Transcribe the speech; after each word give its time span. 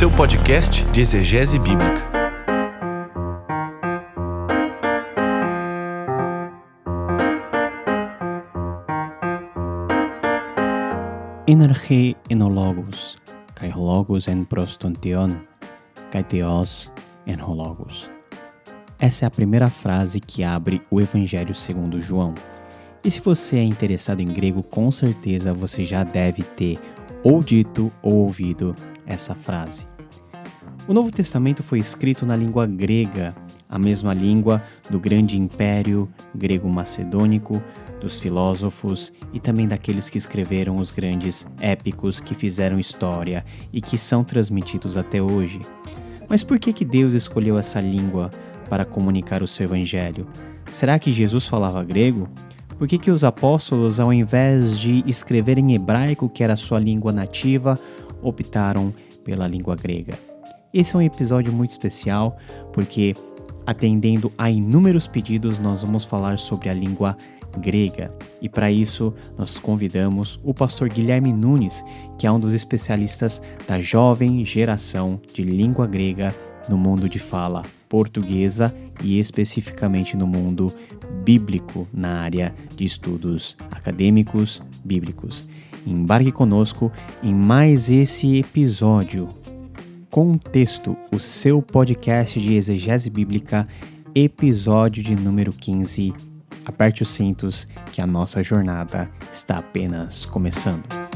seu 0.00 0.10
podcast 0.10 0.82
de 0.94 1.02
exegese 1.02 1.58
bíblica. 1.58 2.08
Energe 11.46 12.16
enologos, 12.30 13.18
kai 13.54 13.70
logos 13.72 14.26
en 14.26 14.46
prostontion, 14.46 15.46
kai 16.10 16.24
theos 16.24 16.90
en 17.26 17.38
hologos. 17.42 18.10
Essa 18.98 19.26
é 19.26 19.28
a 19.28 19.30
primeira 19.30 19.68
frase 19.68 20.18
que 20.18 20.42
abre 20.42 20.80
o 20.90 20.98
Evangelho 20.98 21.54
segundo 21.54 22.00
João. 22.00 22.32
E 23.04 23.10
se 23.10 23.20
você 23.20 23.58
é 23.58 23.64
interessado 23.64 24.22
em 24.22 24.28
grego, 24.28 24.62
com 24.62 24.90
certeza 24.90 25.52
você 25.52 25.84
já 25.84 26.02
deve 26.04 26.42
ter 26.42 26.78
ou 27.22 27.42
dito 27.42 27.92
ou 28.02 28.14
ouvido 28.14 28.74
essa 29.06 29.34
frase. 29.34 29.89
O 30.88 30.94
Novo 30.94 31.12
Testamento 31.12 31.62
foi 31.62 31.78
escrito 31.78 32.26
na 32.26 32.34
língua 32.34 32.66
grega, 32.66 33.34
a 33.68 33.78
mesma 33.78 34.12
língua 34.12 34.62
do 34.88 34.98
grande 34.98 35.38
império 35.38 36.08
grego-macedônico, 36.34 37.62
dos 38.00 38.18
filósofos 38.18 39.12
e 39.32 39.38
também 39.38 39.68
daqueles 39.68 40.08
que 40.08 40.18
escreveram 40.18 40.78
os 40.78 40.90
grandes 40.90 41.46
épicos 41.60 42.18
que 42.18 42.34
fizeram 42.34 42.80
história 42.80 43.44
e 43.72 43.80
que 43.80 43.98
são 43.98 44.24
transmitidos 44.24 44.96
até 44.96 45.22
hoje. 45.22 45.60
Mas 46.28 46.42
por 46.42 46.58
que, 46.58 46.72
que 46.72 46.84
Deus 46.84 47.12
escolheu 47.14 47.58
essa 47.58 47.80
língua 47.80 48.30
para 48.68 48.84
comunicar 48.84 49.42
o 49.42 49.46
seu 49.46 49.64
evangelho? 49.64 50.26
Será 50.70 50.98
que 50.98 51.12
Jesus 51.12 51.46
falava 51.46 51.84
grego? 51.84 52.28
Por 52.78 52.88
que, 52.88 52.96
que 52.96 53.10
os 53.10 53.22
apóstolos, 53.22 54.00
ao 54.00 54.12
invés 54.12 54.78
de 54.78 55.04
escrever 55.06 55.58
em 55.58 55.74
hebraico, 55.74 56.28
que 56.28 56.42
era 56.42 56.56
sua 56.56 56.80
língua 56.80 57.12
nativa, 57.12 57.78
optaram 58.22 58.94
pela 59.22 59.46
língua 59.46 59.76
grega? 59.76 60.29
Esse 60.72 60.94
é 60.94 60.98
um 61.00 61.02
episódio 61.02 61.52
muito 61.52 61.70
especial 61.70 62.38
porque, 62.72 63.14
atendendo 63.66 64.32
a 64.38 64.48
inúmeros 64.48 65.08
pedidos, 65.08 65.58
nós 65.58 65.82
vamos 65.82 66.04
falar 66.04 66.38
sobre 66.38 66.68
a 66.68 66.74
língua 66.74 67.16
grega. 67.58 68.14
E 68.40 68.48
para 68.48 68.70
isso, 68.70 69.12
nós 69.36 69.58
convidamos 69.58 70.38
o 70.44 70.54
pastor 70.54 70.88
Guilherme 70.88 71.32
Nunes, 71.32 71.84
que 72.16 72.24
é 72.24 72.30
um 72.30 72.38
dos 72.38 72.54
especialistas 72.54 73.42
da 73.66 73.80
jovem 73.80 74.44
geração 74.44 75.20
de 75.34 75.42
língua 75.42 75.88
grega 75.88 76.32
no 76.68 76.78
mundo 76.78 77.08
de 77.08 77.18
fala 77.18 77.64
portuguesa 77.88 78.72
e 79.02 79.18
especificamente 79.18 80.16
no 80.16 80.26
mundo 80.26 80.72
bíblico 81.24 81.88
na 81.92 82.20
área 82.20 82.54
de 82.76 82.84
estudos 82.84 83.56
acadêmicos 83.72 84.62
bíblicos. 84.84 85.48
Embarque 85.84 86.30
conosco 86.30 86.92
em 87.24 87.34
mais 87.34 87.90
esse 87.90 88.38
episódio. 88.38 89.39
Contexto, 90.10 90.96
o 91.12 91.20
seu 91.20 91.62
podcast 91.62 92.40
de 92.40 92.54
exegese 92.54 93.08
bíblica, 93.08 93.64
episódio 94.12 95.04
de 95.04 95.14
número 95.14 95.52
15. 95.52 96.12
Aperte 96.64 97.02
os 97.02 97.10
cintos 97.10 97.68
que 97.92 98.02
a 98.02 98.06
nossa 98.08 98.42
jornada 98.42 99.08
está 99.32 99.58
apenas 99.58 100.26
começando. 100.26 101.09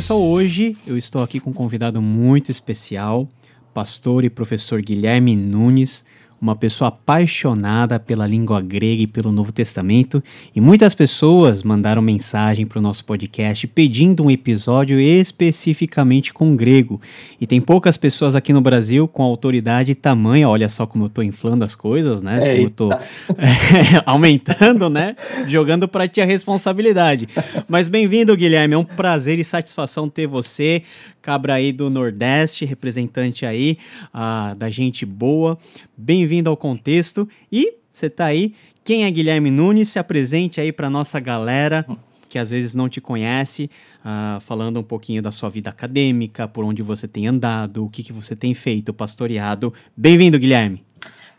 Pessoal, 0.00 0.22
hoje 0.22 0.78
eu 0.86 0.96
estou 0.96 1.22
aqui 1.22 1.38
com 1.38 1.50
um 1.50 1.52
convidado 1.52 2.00
muito 2.00 2.50
especial, 2.50 3.28
pastor 3.74 4.24
e 4.24 4.30
professor 4.30 4.80
Guilherme 4.80 5.36
Nunes 5.36 6.06
uma 6.40 6.56
pessoa 6.56 6.88
apaixonada 6.88 8.00
pela 8.00 8.26
língua 8.26 8.60
grega 8.62 9.02
e 9.02 9.06
pelo 9.06 9.30
Novo 9.30 9.52
Testamento, 9.52 10.22
e 10.54 10.60
muitas 10.60 10.94
pessoas 10.94 11.62
mandaram 11.62 12.00
mensagem 12.00 12.66
para 12.66 12.78
o 12.78 12.82
nosso 12.82 13.04
podcast 13.04 13.66
pedindo 13.66 14.24
um 14.24 14.30
episódio 14.30 14.98
especificamente 14.98 16.32
com 16.32 16.56
grego. 16.56 17.00
E 17.40 17.46
tem 17.46 17.60
poucas 17.60 17.96
pessoas 17.96 18.34
aqui 18.34 18.52
no 18.52 18.60
Brasil 18.60 19.06
com 19.06 19.22
autoridade 19.22 19.92
e 19.92 19.94
tamanho, 19.94 20.48
olha 20.48 20.68
só 20.68 20.86
como 20.86 21.04
eu 21.04 21.08
estou 21.08 21.22
inflando 21.22 21.64
as 21.64 21.74
coisas, 21.74 22.22
né? 22.22 22.38
Como 22.40 22.62
eu 22.62 22.68
estou 22.68 22.92
é, 23.36 24.02
aumentando, 24.06 24.88
né? 24.88 25.14
Jogando 25.46 25.86
para 25.86 26.08
ti 26.08 26.20
a 26.20 26.24
responsabilidade. 26.24 27.28
Mas 27.68 27.88
bem-vindo, 27.88 28.34
Guilherme, 28.36 28.74
é 28.74 28.78
um 28.78 28.84
prazer 28.84 29.38
e 29.38 29.44
satisfação 29.44 30.08
ter 30.08 30.26
você 30.26 30.82
cabra 31.20 31.54
aí 31.54 31.72
do 31.72 31.90
Nordeste, 31.90 32.64
representante 32.64 33.44
aí 33.44 33.78
uh, 34.14 34.54
da 34.54 34.70
gente 34.70 35.04
boa. 35.04 35.58
Bem-vindo 35.96 36.48
ao 36.48 36.56
contexto. 36.56 37.28
E 37.50 37.74
você 37.92 38.08
tá 38.08 38.26
aí. 38.26 38.54
Quem 38.82 39.04
é 39.04 39.10
Guilherme 39.10 39.50
Nunes? 39.50 39.88
Se 39.88 39.98
apresente 39.98 40.60
aí 40.60 40.72
para 40.72 40.88
nossa 40.88 41.20
galera 41.20 41.86
que 42.30 42.38
às 42.38 42.48
vezes 42.48 42.76
não 42.76 42.88
te 42.88 43.00
conhece, 43.00 43.68
uh, 44.04 44.40
falando 44.40 44.78
um 44.78 44.84
pouquinho 44.84 45.20
da 45.20 45.32
sua 45.32 45.50
vida 45.50 45.68
acadêmica, 45.68 46.46
por 46.46 46.64
onde 46.64 46.80
você 46.80 47.08
tem 47.08 47.26
andado, 47.26 47.84
o 47.84 47.90
que, 47.90 48.04
que 48.04 48.12
você 48.12 48.36
tem 48.36 48.54
feito, 48.54 48.94
pastoreado. 48.94 49.74
Bem-vindo, 49.96 50.38
Guilherme. 50.38 50.84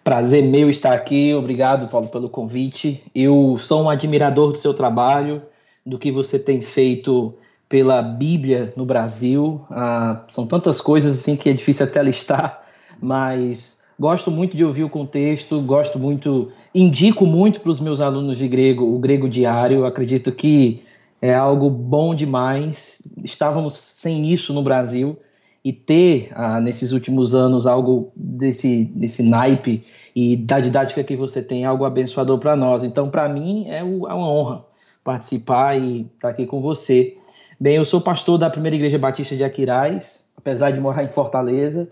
Prazer 0.03 0.43
meu 0.43 0.69
estar 0.69 0.93
aqui, 0.93 1.33
obrigado, 1.33 1.89
Paulo, 1.89 2.09
pelo 2.09 2.29
convite. 2.29 3.01
Eu 3.15 3.57
sou 3.57 3.83
um 3.83 3.89
admirador 3.89 4.51
do 4.51 4.57
seu 4.57 4.73
trabalho, 4.73 5.41
do 5.85 5.97
que 5.97 6.11
você 6.11 6.37
tem 6.37 6.59
feito 6.59 7.35
pela 7.71 8.01
Bíblia 8.01 8.73
no 8.75 8.83
Brasil. 8.83 9.61
Ah, 9.71 10.25
são 10.27 10.45
tantas 10.45 10.81
coisas 10.81 11.21
assim 11.21 11.37
que 11.37 11.49
é 11.49 11.53
difícil 11.53 11.85
até 11.85 12.03
listar, 12.03 12.63
mas 12.99 13.79
gosto 13.97 14.29
muito 14.29 14.57
de 14.57 14.65
ouvir 14.65 14.83
o 14.83 14.89
contexto, 14.89 15.61
gosto 15.61 15.97
muito, 15.97 16.51
indico 16.75 17.25
muito 17.25 17.61
para 17.61 17.71
os 17.71 17.79
meus 17.79 18.01
alunos 18.01 18.37
de 18.37 18.45
grego 18.45 18.83
o 18.83 18.99
grego 18.99 19.29
diário. 19.29 19.85
Acredito 19.85 20.33
que 20.33 20.83
é 21.21 21.33
algo 21.33 21.69
bom 21.69 22.13
demais. 22.13 23.01
Estávamos 23.23 23.93
sem 23.95 24.29
isso 24.29 24.51
no 24.51 24.61
Brasil 24.61 25.17
e 25.63 25.71
ter 25.71 26.29
ah, 26.35 26.59
nesses 26.59 26.91
últimos 26.91 27.33
anos 27.33 27.65
algo 27.65 28.11
desse, 28.13 28.83
desse 28.83 29.23
naipe 29.23 29.85
e 30.13 30.35
da 30.35 30.59
didática 30.59 31.05
que 31.05 31.15
você 31.15 31.41
tem 31.41 31.63
é 31.63 31.67
algo 31.67 31.85
abençoador 31.85 32.37
para 32.37 32.53
nós. 32.53 32.83
Então, 32.83 33.09
para 33.09 33.29
mim, 33.29 33.69
é, 33.69 33.77
é 33.77 33.83
uma 33.83 34.29
honra 34.29 34.65
participar 35.05 35.79
e 35.79 36.01
estar 36.01 36.27
aqui 36.27 36.45
com 36.45 36.61
você. 36.61 37.17
Bem, 37.61 37.75
eu 37.75 37.85
sou 37.85 38.01
pastor 38.01 38.39
da 38.39 38.49
Primeira 38.49 38.75
Igreja 38.75 38.97
Batista 38.97 39.35
de 39.35 39.43
Aquiraz, 39.43 40.27
apesar 40.35 40.71
de 40.71 40.79
morar 40.79 41.03
em 41.03 41.07
Fortaleza. 41.07 41.87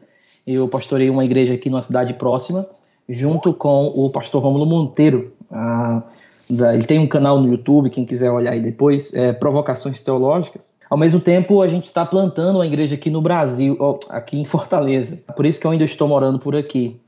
Eu 0.47 0.67
pastorei 0.67 1.11
uma 1.11 1.23
igreja 1.23 1.53
aqui 1.53 1.69
numa 1.69 1.83
cidade 1.83 2.11
próxima, 2.15 2.65
junto 3.07 3.53
com 3.53 3.85
o 3.89 4.09
pastor 4.09 4.41
Romulo 4.41 4.65
Monteiro. 4.65 5.31
Ah, 5.51 6.01
ele 6.73 6.87
tem 6.87 6.97
um 6.97 7.05
canal 7.05 7.39
no 7.39 7.47
YouTube, 7.47 7.91
quem 7.91 8.03
quiser 8.03 8.31
olhar 8.31 8.53
aí 8.53 8.59
depois, 8.59 9.13
é 9.13 9.31
Provocações 9.31 10.01
Teológicas. 10.01 10.73
Ao 10.89 10.97
mesmo 10.97 11.19
tempo, 11.19 11.61
a 11.61 11.67
gente 11.67 11.85
está 11.85 12.03
plantando 12.03 12.55
uma 12.55 12.65
igreja 12.65 12.95
aqui 12.95 13.11
no 13.11 13.21
Brasil, 13.21 13.77
aqui 14.09 14.39
em 14.39 14.45
Fortaleza. 14.45 15.19
Por 15.35 15.45
isso 15.45 15.59
que 15.59 15.67
eu 15.67 15.71
ainda 15.71 15.85
estou 15.85 16.07
morando 16.07 16.39
por 16.39 16.55
aqui. 16.55 16.99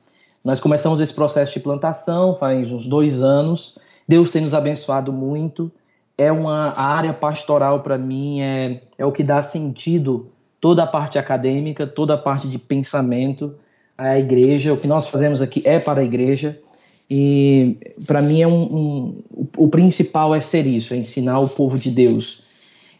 Nós 0.45 0.59
começamos 0.59 0.99
esse 0.99 1.15
processo 1.15 1.51
de 1.51 1.61
plantação 1.61 2.35
faz 2.35 2.71
uns 2.71 2.85
dois 2.87 3.23
anos. 3.23 3.79
Deus 4.07 4.31
tem 4.31 4.43
nos 4.43 4.53
abençoado 4.53 5.11
muito 5.11 5.71
é 6.21 6.31
uma 6.31 6.79
área 6.79 7.13
pastoral 7.13 7.79
para 7.79 7.97
mim 7.97 8.41
é, 8.41 8.81
é 8.95 9.05
o 9.05 9.11
que 9.11 9.23
dá 9.23 9.41
sentido 9.41 10.27
toda 10.59 10.83
a 10.83 10.87
parte 10.87 11.17
acadêmica, 11.17 11.87
toda 11.87 12.13
a 12.13 12.17
parte 12.17 12.47
de 12.47 12.59
pensamento 12.59 13.55
à 13.97 14.19
igreja. 14.19 14.71
O 14.71 14.77
que 14.77 14.87
nós 14.87 15.07
fazemos 15.07 15.41
aqui 15.41 15.63
é 15.65 15.79
para 15.79 16.01
a 16.01 16.03
igreja 16.03 16.59
e 17.09 17.75
para 18.05 18.21
mim 18.21 18.41
é 18.41 18.47
um, 18.47 18.63
um, 18.63 19.23
o 19.57 19.67
principal 19.67 20.35
é 20.35 20.41
ser 20.41 20.67
isso, 20.67 20.93
é 20.93 20.97
ensinar 20.97 21.39
o 21.39 21.49
povo 21.49 21.77
de 21.79 21.89
Deus. 21.89 22.41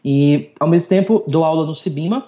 E 0.04 0.50
ao 0.58 0.66
mesmo 0.66 0.88
tempo 0.88 1.24
dou 1.28 1.44
aula 1.44 1.64
no 1.64 1.76
Sibima, 1.76 2.26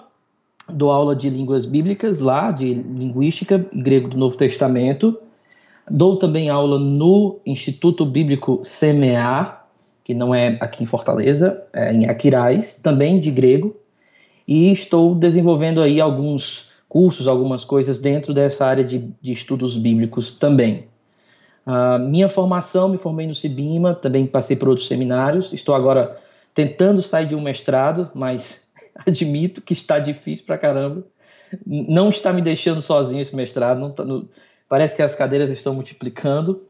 dou 0.69 0.91
aula 0.91 1.13
de 1.13 1.29
línguas 1.29 1.65
bíblicas 1.65 2.21
lá, 2.21 2.51
de 2.51 2.73
linguística 2.73 3.65
grego 3.73 4.07
do 4.07 4.17
Novo 4.17 4.37
Testamento. 4.37 5.17
Dou 5.91 6.15
também 6.15 6.49
aula 6.49 6.79
no 6.79 7.37
Instituto 7.45 8.05
Bíblico 8.05 8.61
CMA, 8.63 9.64
que 10.05 10.13
não 10.13 10.33
é 10.33 10.55
aqui 10.61 10.83
em 10.83 10.85
Fortaleza, 10.85 11.63
é 11.73 11.91
em 11.91 12.07
Aquiraz, 12.07 12.75
também 12.75 13.19
de 13.19 13.31
grego, 13.31 13.75
e 14.47 14.71
estou 14.71 15.15
desenvolvendo 15.15 15.81
aí 15.81 15.99
alguns 15.99 16.69
cursos, 16.87 17.27
algumas 17.27 17.65
coisas 17.65 17.97
dentro 17.97 18.31
dessa 18.31 18.67
área 18.67 18.83
de, 18.83 19.11
de 19.19 19.33
estudos 19.33 19.75
bíblicos 19.75 20.37
também. 20.37 20.87
Uh, 21.65 21.97
minha 21.97 22.29
formação, 22.29 22.87
me 22.87 22.99
formei 22.99 23.25
no 23.25 23.33
Cibima, 23.33 23.95
também 23.95 24.27
passei 24.27 24.55
por 24.55 24.69
outros 24.69 24.87
seminários, 24.87 25.51
estou 25.51 25.73
agora 25.73 26.21
tentando 26.53 27.01
sair 27.01 27.25
de 27.25 27.33
um 27.33 27.41
mestrado, 27.41 28.11
mas 28.13 28.69
admito 29.07 29.59
que 29.59 29.73
está 29.73 29.97
difícil 29.97 30.45
pra 30.45 30.59
caramba. 30.59 31.03
Não 31.65 32.09
está 32.09 32.31
me 32.31 32.43
deixando 32.43 32.79
sozinho 32.79 33.23
esse 33.23 33.35
mestrado, 33.35 33.79
não 33.79 33.89
tá 33.89 34.05
no, 34.05 34.29
parece 34.69 34.95
que 34.95 35.01
as 35.01 35.15
cadeiras 35.15 35.49
estão 35.49 35.73
multiplicando, 35.73 36.61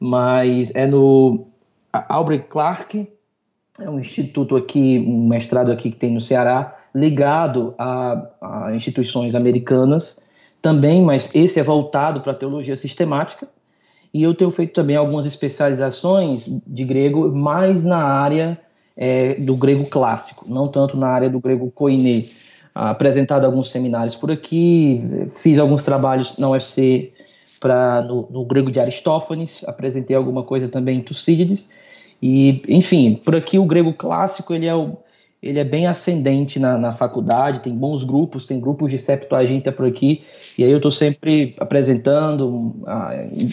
mas 0.00 0.74
é 0.74 0.86
no 0.86 1.46
Albrecht 1.92 2.48
Clark, 2.48 3.08
é 3.80 3.88
um 3.88 3.98
instituto 3.98 4.56
aqui, 4.56 5.04
um 5.06 5.28
mestrado 5.28 5.70
aqui 5.70 5.90
que 5.90 5.96
tem 5.96 6.12
no 6.12 6.20
Ceará, 6.20 6.76
ligado 6.94 7.74
a, 7.78 8.28
a 8.40 8.74
instituições 8.74 9.34
americanas 9.34 10.20
também, 10.60 11.02
mas 11.02 11.34
esse 11.34 11.60
é 11.60 11.62
voltado 11.62 12.20
para 12.20 12.34
teologia 12.34 12.76
sistemática. 12.76 13.48
E 14.12 14.22
eu 14.22 14.34
tenho 14.34 14.50
feito 14.50 14.72
também 14.72 14.96
algumas 14.96 15.26
especializações 15.26 16.48
de 16.66 16.84
grego, 16.84 17.30
mais 17.30 17.84
na 17.84 18.02
área 18.02 18.58
é, 18.96 19.34
do 19.34 19.54
grego 19.54 19.88
clássico, 19.88 20.46
não 20.48 20.66
tanto 20.66 20.96
na 20.96 21.08
área 21.08 21.30
do 21.30 21.38
grego 21.38 21.70
koiné. 21.70 22.24
Apresentado 22.74 23.44
alguns 23.44 23.70
seminários 23.70 24.14
por 24.14 24.30
aqui, 24.30 25.02
fiz 25.30 25.58
alguns 25.58 25.82
trabalhos 25.82 26.36
na 26.38 26.48
UFC 26.48 27.12
pra, 27.60 28.02
no, 28.02 28.28
no 28.30 28.44
grego 28.44 28.70
de 28.70 28.78
Aristófanes, 28.78 29.64
apresentei 29.66 30.16
alguma 30.16 30.42
coisa 30.42 30.68
também 30.68 30.98
em 30.98 31.02
Tucídides, 31.02 31.70
e, 32.22 32.62
enfim, 32.68 33.20
por 33.24 33.36
aqui 33.36 33.58
o 33.58 33.64
grego 33.64 33.92
clássico 33.92 34.52
ele 34.52 34.66
é, 34.66 34.74
o, 34.74 34.96
ele 35.42 35.58
é 35.58 35.64
bem 35.64 35.86
ascendente 35.86 36.58
na, 36.58 36.76
na 36.76 36.92
faculdade, 36.92 37.60
tem 37.60 37.72
bons 37.72 38.02
grupos, 38.02 38.46
tem 38.46 38.60
grupos 38.60 38.90
de 38.90 38.98
Septuaginta 38.98 39.70
por 39.70 39.86
aqui, 39.86 40.22
e 40.58 40.64
aí 40.64 40.70
eu 40.70 40.78
estou 40.78 40.90
sempre 40.90 41.54
apresentando, 41.58 42.74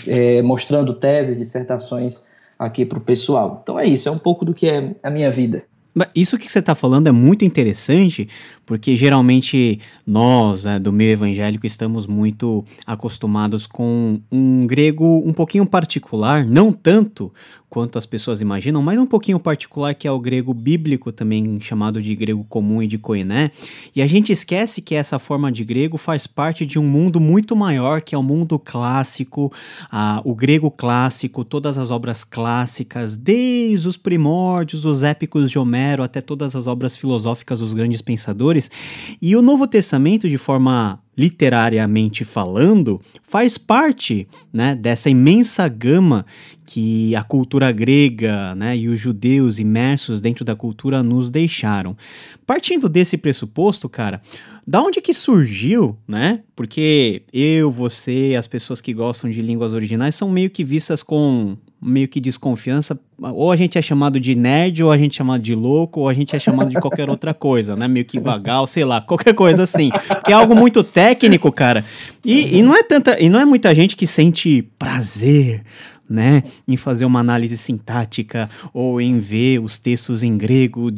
é, 0.07 0.41
mostrando 0.41 0.93
teses, 0.93 1.37
dissertações 1.37 2.23
aqui 2.57 2.85
para 2.85 2.97
o 2.97 3.01
pessoal. 3.01 3.59
Então 3.61 3.79
é 3.79 3.85
isso, 3.85 4.09
é 4.09 4.11
um 4.11 4.17
pouco 4.17 4.43
do 4.43 4.53
que 4.53 4.67
é 4.67 4.95
a 5.03 5.09
minha 5.09 5.29
vida. 5.29 5.63
Isso 6.13 6.37
que 6.37 6.51
você 6.51 6.59
está 6.59 6.75
falando 6.75 7.07
é 7.07 7.11
muito 7.11 7.45
interessante, 7.45 8.27
porque 8.65 8.97
geralmente 8.97 9.79
nós, 10.05 10.65
né, 10.65 10.77
do 10.77 10.91
meio 10.91 11.11
evangélico, 11.11 11.65
estamos 11.65 12.05
muito 12.05 12.65
acostumados 12.85 13.65
com 13.65 14.19
um 14.29 14.67
grego 14.67 15.23
um 15.25 15.31
pouquinho 15.31 15.65
particular, 15.65 16.45
não 16.45 16.69
tanto 16.69 17.33
quanto 17.75 17.97
as 17.97 18.05
pessoas 18.05 18.39
imaginam, 18.39 18.81
mas 18.81 18.97
um 18.97 19.05
pouquinho 19.05 19.37
particular 19.37 19.93
que 19.93 20.07
é 20.07 20.11
o 20.11 20.17
grego 20.17 20.53
bíblico, 20.53 21.11
também 21.11 21.59
chamado 21.59 22.01
de 22.01 22.15
grego 22.15 22.45
comum 22.45 22.81
e 22.81 22.87
de 22.87 22.97
koiné. 22.97 23.51
E 23.93 24.01
a 24.01 24.07
gente 24.07 24.31
esquece 24.31 24.81
que 24.81 24.95
essa 24.95 25.19
forma 25.19 25.51
de 25.51 25.65
grego 25.65 25.97
faz 25.97 26.25
parte 26.25 26.65
de 26.65 26.79
um 26.79 26.87
mundo 26.87 27.19
muito 27.19 27.53
maior, 27.53 27.99
que 27.99 28.15
é 28.15 28.17
o 28.17 28.23
mundo 28.23 28.57
clássico, 28.57 29.51
ah, 29.91 30.21
o 30.23 30.33
grego 30.33 30.71
clássico, 30.71 31.43
todas 31.43 31.77
as 31.77 31.91
obras 31.91 32.23
clássicas, 32.23 33.17
desde 33.17 33.89
os 33.89 33.97
primórdios, 33.97 34.85
os 34.85 35.03
épicos 35.03 35.51
de 35.51 35.59
Homero, 35.59 36.01
até 36.01 36.21
todas 36.21 36.55
as 36.55 36.67
obras 36.67 36.95
filosóficas 36.95 37.59
dos 37.59 37.73
grandes 37.73 38.01
pensadores. 38.01 38.71
E 39.21 39.35
o 39.35 39.41
Novo 39.41 39.67
Testamento, 39.67 40.29
de 40.29 40.37
forma 40.37 40.97
literariamente 41.17 42.25
falando, 42.25 43.01
faz 43.23 43.57
parte 43.57 44.27
né, 44.51 44.75
dessa 44.75 45.09
imensa 45.09 45.67
gama 45.67 46.25
que 46.65 47.15
a 47.15 47.23
cultura 47.23 47.71
grega 47.71 48.55
né, 48.55 48.75
e 48.75 48.89
os 48.89 48.99
judeus 48.99 49.59
imersos 49.59 50.19
dentro 50.19 50.43
da 50.43 50.55
cultura 50.55 51.01
nos 51.03 51.29
deixaram. 51.29 51.95
Partindo 52.45 52.89
desse 52.89 53.17
pressuposto, 53.17 53.87
cara, 53.87 54.21
da 54.67 54.81
onde 54.81 54.99
que 54.99 55.13
surgiu, 55.13 55.95
né? 56.07 56.41
Porque 56.55 57.21
eu, 57.31 57.69
você, 57.69 58.35
as 58.37 58.47
pessoas 58.47 58.81
que 58.81 58.93
gostam 58.93 59.29
de 59.29 59.41
línguas 59.41 59.73
originais 59.73 60.15
são 60.15 60.29
meio 60.29 60.49
que 60.49 60.63
vistas 60.63 61.03
com 61.03 61.55
meio 61.85 62.07
que 62.07 62.19
desconfiança. 62.19 62.99
Ou 63.21 63.51
a 63.51 63.55
gente 63.55 63.77
é 63.77 63.81
chamado 63.81 64.19
de 64.19 64.35
nerd, 64.35 64.83
ou 64.83 64.91
a 64.91 64.97
gente 64.97 65.13
é 65.13 65.17
chamado 65.17 65.41
de 65.41 65.53
louco, 65.53 66.01
ou 66.01 66.09
a 66.09 66.13
gente 66.13 66.35
é 66.35 66.39
chamado 66.39 66.69
de 66.69 66.79
qualquer 66.79 67.09
outra 67.09 67.33
coisa, 67.33 67.75
né? 67.75 67.87
Meio 67.87 68.05
que 68.05 68.19
vagal, 68.19 68.65
sei 68.65 68.83
lá, 68.83 68.99
qualquer 68.99 69.33
coisa 69.33 69.63
assim. 69.63 69.91
Que 70.25 70.31
é 70.31 70.35
algo 70.35 70.55
muito 70.55 70.83
técnico, 70.83 71.51
cara. 71.51 71.85
E, 72.23 72.57
e 72.57 72.61
não 72.61 72.75
é 72.75 72.83
tanta, 72.83 73.21
e 73.21 73.29
não 73.29 73.39
é 73.39 73.45
muita 73.45 73.73
gente 73.75 73.95
que 73.95 74.07
sente 74.07 74.63
prazer 74.79 75.63
né, 76.09 76.43
em 76.67 76.77
fazer 76.77 77.05
uma 77.05 77.19
análise 77.19 77.57
sintática 77.57 78.49
ou 78.73 79.01
em 79.01 79.19
ver 79.19 79.59
os 79.59 79.77
textos 79.77 80.23
em 80.23 80.37
grego, 80.37 80.89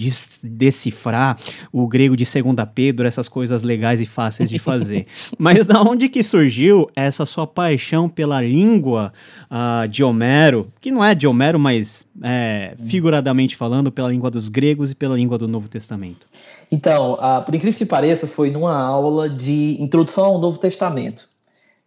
decifrar 0.43 1.37
o 1.71 1.87
grego 1.87 2.15
de 2.15 2.25
Segunda 2.25 2.65
Pedro, 2.65 3.07
essas 3.07 3.27
coisas 3.27 3.63
legais 3.63 4.01
e 4.01 4.05
fáceis 4.05 4.49
de 4.49 4.59
fazer. 4.59 5.07
Mas 5.37 5.65
da 5.65 5.81
onde 5.81 6.09
que 6.09 6.21
surgiu 6.23 6.89
essa 6.95 7.25
sua 7.25 7.47
paixão 7.47 8.09
pela 8.09 8.41
língua 8.41 9.13
uh, 9.49 9.87
de 9.87 10.03
Homero, 10.03 10.71
que 10.81 10.91
não 10.91 11.03
é 11.03 11.15
de 11.15 11.27
Homero, 11.27 11.59
mas 11.59 12.05
é, 12.21 12.75
figuradamente 12.85 13.55
falando, 13.55 13.91
pela 13.91 14.09
língua 14.09 14.29
dos 14.29 14.49
gregos 14.49 14.91
e 14.91 14.95
pela 14.95 15.15
língua 15.15 15.37
do 15.37 15.47
Novo 15.47 15.69
Testamento? 15.69 16.27
Então, 16.71 17.13
uh, 17.13 17.43
por 17.43 17.53
incrível 17.53 17.77
que 17.77 17.85
pareça, 17.85 18.27
foi 18.27 18.51
numa 18.51 18.77
aula 18.77 19.29
de 19.29 19.77
introdução 19.79 20.25
ao 20.25 20.39
Novo 20.39 20.57
Testamento. 20.57 21.27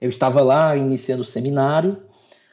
Eu 0.00 0.08
estava 0.08 0.40
lá 0.42 0.76
iniciando 0.76 1.22
o 1.22 1.26
seminário 1.26 1.96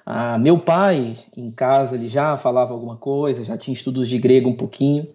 ah, 0.09 0.37
meu 0.37 0.57
pai, 0.57 1.17
em 1.35 1.51
casa, 1.51 1.95
ele 1.95 2.07
já 2.07 2.37
falava 2.37 2.71
alguma 2.71 2.95
coisa, 2.95 3.43
já 3.43 3.57
tinha 3.57 3.75
estudos 3.75 4.07
de 4.07 4.17
grego 4.17 4.49
um 4.49 4.55
pouquinho, 4.55 5.05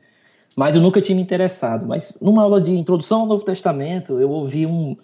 mas 0.54 0.76
eu 0.76 0.82
nunca 0.82 1.00
tinha 1.00 1.16
me 1.16 1.22
interessado. 1.22 1.86
Mas 1.86 2.14
numa 2.20 2.42
aula 2.42 2.60
de 2.60 2.76
introdução 2.76 3.22
ao 3.22 3.26
Novo 3.26 3.42
Testamento, 3.42 4.20
eu 4.20 4.28
ouvi 4.28 4.66
um, 4.66 4.94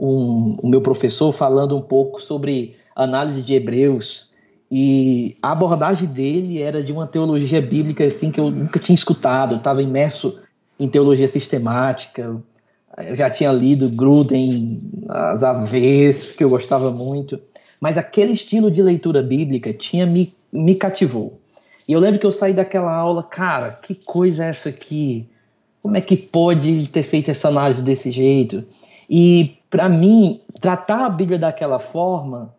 um, 0.00 0.58
o 0.64 0.68
meu 0.68 0.80
professor 0.80 1.30
falando 1.30 1.76
um 1.76 1.80
pouco 1.80 2.20
sobre 2.20 2.74
análise 2.96 3.40
de 3.40 3.54
Hebreus, 3.54 4.28
e 4.68 5.36
a 5.40 5.52
abordagem 5.52 6.08
dele 6.08 6.60
era 6.60 6.82
de 6.82 6.90
uma 6.90 7.06
teologia 7.06 7.62
bíblica 7.62 8.04
assim 8.04 8.32
que 8.32 8.40
eu 8.40 8.50
nunca 8.50 8.80
tinha 8.80 8.96
escutado. 8.96 9.52
Eu 9.54 9.58
estava 9.58 9.80
imerso 9.80 10.40
em 10.76 10.88
teologia 10.88 11.28
sistemática. 11.28 12.36
Eu 12.98 13.14
já 13.14 13.30
tinha 13.30 13.52
lido 13.52 13.88
Gruden, 13.90 14.80
as 15.08 15.44
Aves, 15.44 16.34
que 16.34 16.42
eu 16.42 16.50
gostava 16.50 16.90
muito 16.90 17.38
mas 17.86 17.96
aquele 17.96 18.32
estilo 18.32 18.68
de 18.68 18.82
leitura 18.82 19.22
bíblica 19.22 19.72
tinha 19.72 20.04
me, 20.04 20.34
me 20.52 20.74
cativou. 20.74 21.38
E 21.88 21.92
eu 21.92 22.00
lembro 22.00 22.18
que 22.18 22.26
eu 22.26 22.32
saí 22.32 22.52
daquela 22.52 22.92
aula, 22.92 23.22
cara, 23.22 23.78
que 23.80 23.94
coisa 23.94 24.44
é 24.44 24.48
essa 24.48 24.70
aqui? 24.70 25.28
Como 25.80 25.96
é 25.96 26.00
que 26.00 26.16
pode 26.16 26.88
ter 26.88 27.04
feito 27.04 27.30
essa 27.30 27.46
análise 27.46 27.80
desse 27.82 28.10
jeito? 28.10 28.64
E 29.08 29.54
para 29.70 29.88
mim, 29.88 30.40
tratar 30.60 31.06
a 31.06 31.08
Bíblia 31.08 31.38
daquela 31.38 31.78
forma 31.78 32.52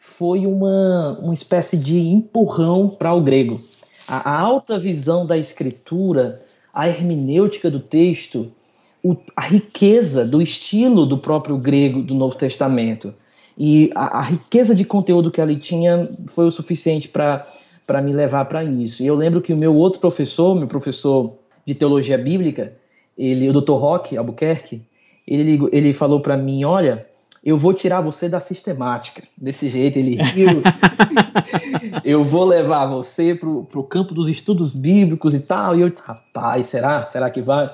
foi 0.00 0.48
uma, 0.48 1.16
uma 1.20 1.32
espécie 1.32 1.76
de 1.76 2.00
empurrão 2.00 2.88
para 2.88 3.14
o 3.14 3.20
grego. 3.20 3.60
A, 4.08 4.32
a, 4.32 4.40
alta 4.40 4.80
visão 4.80 5.24
da 5.24 5.38
escritura, 5.38 6.40
a 6.74 6.88
hermenêutica 6.88 7.70
do 7.70 7.78
texto, 7.78 8.50
o, 9.00 9.16
a 9.36 9.42
riqueza 9.42 10.26
do 10.26 10.42
estilo 10.42 11.06
do 11.06 11.18
próprio 11.18 11.56
grego 11.56 12.02
do 12.02 12.16
Novo 12.16 12.34
Testamento. 12.34 13.14
E 13.56 13.90
a, 13.94 14.18
a 14.18 14.22
riqueza 14.22 14.74
de 14.74 14.84
conteúdo 14.84 15.30
que 15.30 15.40
ele 15.40 15.56
tinha 15.56 16.08
foi 16.28 16.46
o 16.46 16.50
suficiente 16.50 17.08
para 17.08 18.02
me 18.02 18.12
levar 18.12 18.46
para 18.46 18.64
isso. 18.64 19.02
E 19.02 19.06
eu 19.06 19.14
lembro 19.14 19.40
que 19.40 19.52
o 19.52 19.56
meu 19.56 19.74
outro 19.74 20.00
professor, 20.00 20.54
meu 20.54 20.66
professor 20.66 21.34
de 21.66 21.74
teologia 21.74 22.18
bíblica, 22.18 22.72
ele, 23.16 23.48
o 23.48 23.60
Dr. 23.60 23.72
Rock 23.72 24.16
Albuquerque, 24.16 24.82
ele, 25.26 25.68
ele 25.70 25.92
falou 25.92 26.20
para 26.20 26.36
mim: 26.36 26.64
Olha, 26.64 27.06
eu 27.44 27.58
vou 27.58 27.74
tirar 27.74 28.00
você 28.00 28.28
da 28.28 28.40
sistemática. 28.40 29.22
Desse 29.36 29.68
jeito, 29.68 29.98
ele 29.98 30.16
riu. 30.16 30.62
eu 32.04 32.24
vou 32.24 32.44
levar 32.44 32.86
você 32.86 33.34
para 33.34 33.48
o 33.48 33.84
campo 33.84 34.14
dos 34.14 34.28
estudos 34.28 34.72
bíblicos 34.72 35.34
e 35.34 35.40
tal. 35.40 35.76
E 35.76 35.80
eu 35.82 35.88
disse: 35.88 36.02
Rapaz, 36.02 36.66
será? 36.66 37.06
Será 37.06 37.30
que 37.30 37.42
vai? 37.42 37.68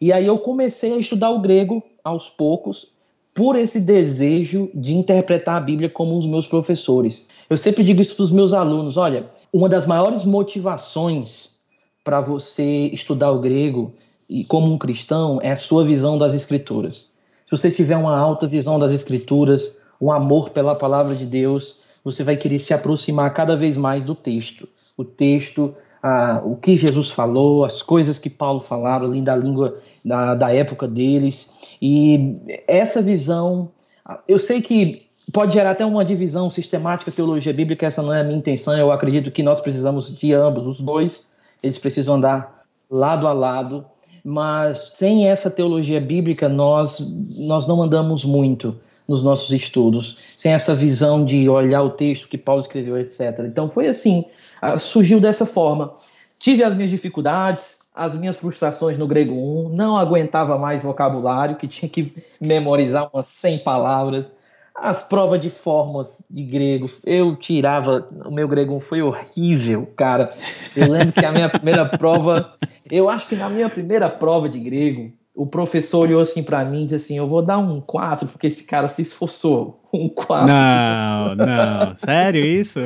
E 0.00 0.12
aí 0.12 0.26
eu 0.26 0.38
comecei 0.38 0.94
a 0.94 0.98
estudar 0.98 1.30
o 1.30 1.40
grego 1.40 1.82
aos 2.02 2.30
poucos 2.30 2.88
por 3.40 3.56
esse 3.56 3.80
desejo 3.80 4.68
de 4.74 4.94
interpretar 4.94 5.56
a 5.56 5.64
Bíblia 5.64 5.88
como 5.88 6.18
os 6.18 6.26
meus 6.26 6.46
professores. 6.46 7.26
Eu 7.48 7.56
sempre 7.56 7.82
digo 7.82 8.02
isso 8.02 8.14
para 8.14 8.24
os 8.24 8.32
meus 8.32 8.52
alunos: 8.52 8.98
olha, 8.98 9.30
uma 9.50 9.66
das 9.66 9.86
maiores 9.86 10.26
motivações 10.26 11.52
para 12.04 12.20
você 12.20 12.90
estudar 12.92 13.30
o 13.30 13.40
grego 13.40 13.94
e 14.28 14.44
como 14.44 14.70
um 14.70 14.76
cristão 14.76 15.40
é 15.42 15.52
a 15.52 15.56
sua 15.56 15.86
visão 15.86 16.18
das 16.18 16.34
Escrituras. 16.34 17.08
Se 17.46 17.50
você 17.50 17.70
tiver 17.70 17.96
uma 17.96 18.14
alta 18.14 18.46
visão 18.46 18.78
das 18.78 18.92
Escrituras, 18.92 19.80
um 19.98 20.12
amor 20.12 20.50
pela 20.50 20.74
palavra 20.74 21.14
de 21.14 21.24
Deus, 21.24 21.76
você 22.04 22.22
vai 22.22 22.36
querer 22.36 22.58
se 22.58 22.74
aproximar 22.74 23.32
cada 23.32 23.56
vez 23.56 23.74
mais 23.74 24.04
do 24.04 24.14
texto. 24.14 24.68
O 24.98 25.02
texto 25.02 25.74
ah, 26.02 26.40
o 26.44 26.56
que 26.56 26.76
Jesus 26.76 27.10
falou, 27.10 27.64
as 27.64 27.82
coisas 27.82 28.18
que 28.18 28.30
Paulo 28.30 28.60
falava 28.60 29.04
ali 29.04 29.20
da 29.20 29.36
língua 29.36 29.78
da, 30.04 30.34
da 30.34 30.54
época 30.54 30.88
deles. 30.88 31.54
E 31.80 32.36
essa 32.66 33.02
visão, 33.02 33.70
eu 34.26 34.38
sei 34.38 34.62
que 34.62 35.02
pode 35.32 35.52
gerar 35.52 35.72
até 35.72 35.84
uma 35.84 36.04
divisão 36.04 36.48
sistemática 36.48 37.10
teologia 37.10 37.52
bíblica, 37.52 37.86
essa 37.86 38.02
não 38.02 38.14
é 38.14 38.20
a 38.20 38.24
minha 38.24 38.38
intenção. 38.38 38.76
Eu 38.76 38.92
acredito 38.92 39.30
que 39.30 39.42
nós 39.42 39.60
precisamos 39.60 40.14
de 40.14 40.32
ambos, 40.32 40.66
os 40.66 40.80
dois, 40.80 41.28
eles 41.62 41.78
precisam 41.78 42.16
andar 42.16 42.64
lado 42.90 43.26
a 43.26 43.32
lado. 43.32 43.84
Mas 44.24 44.92
sem 44.94 45.28
essa 45.28 45.50
teologia 45.50 46.00
bíblica, 46.00 46.48
nós, 46.48 46.98
nós 47.38 47.66
não 47.66 47.82
andamos 47.82 48.24
muito 48.24 48.76
nos 49.08 49.22
nossos 49.22 49.50
estudos, 49.50 50.34
sem 50.36 50.52
essa 50.52 50.74
visão 50.74 51.24
de 51.24 51.48
olhar 51.48 51.82
o 51.82 51.90
texto 51.90 52.28
que 52.28 52.38
Paulo 52.38 52.60
escreveu, 52.60 52.98
etc. 52.98 53.40
Então 53.40 53.68
foi 53.68 53.88
assim, 53.88 54.24
surgiu 54.78 55.20
dessa 55.20 55.44
forma. 55.44 55.94
Tive 56.38 56.62
as 56.62 56.74
minhas 56.74 56.90
dificuldades, 56.90 57.80
as 57.94 58.16
minhas 58.16 58.36
frustrações 58.36 58.96
no 58.96 59.06
grego 59.06 59.34
1, 59.34 59.68
não 59.70 59.96
aguentava 59.96 60.56
mais 60.56 60.82
vocabulário, 60.82 61.56
que 61.56 61.66
tinha 61.66 61.88
que 61.88 62.14
memorizar 62.40 63.10
umas 63.12 63.26
100 63.26 63.58
palavras. 63.58 64.32
as 64.80 65.02
provas 65.02 65.40
de 65.40 65.50
formas 65.50 66.24
de 66.30 66.42
grego, 66.42 66.90
eu 67.04 67.36
tirava, 67.36 68.08
o 68.24 68.30
meu 68.30 68.48
grego 68.48 68.80
foi 68.80 69.02
horrível, 69.02 69.86
cara. 69.96 70.30
Eu 70.74 70.90
lembro 70.90 71.12
que 71.12 71.24
a 71.24 71.30
minha 71.30 71.48
primeira 71.48 71.84
prova, 71.84 72.54
eu 72.90 73.08
acho 73.08 73.28
que 73.28 73.36
na 73.36 73.48
minha 73.48 73.68
primeira 73.68 74.08
prova 74.08 74.48
de 74.48 74.58
grego, 74.58 75.12
o 75.40 75.46
professor 75.46 76.00
olhou 76.00 76.20
assim 76.20 76.42
para 76.42 76.62
mim 76.66 76.82
e 76.82 76.84
disse 76.84 76.96
assim: 76.96 77.16
Eu 77.16 77.26
vou 77.26 77.40
dar 77.40 77.56
um 77.56 77.80
4 77.80 78.28
porque 78.28 78.46
esse 78.46 78.64
cara 78.64 78.90
se 78.90 79.00
esforçou. 79.00 79.80
Um 79.92 80.08
4. 80.08 80.46
Não, 80.46 81.34
não, 81.34 81.96
sério 81.96 82.44
isso? 82.44 82.78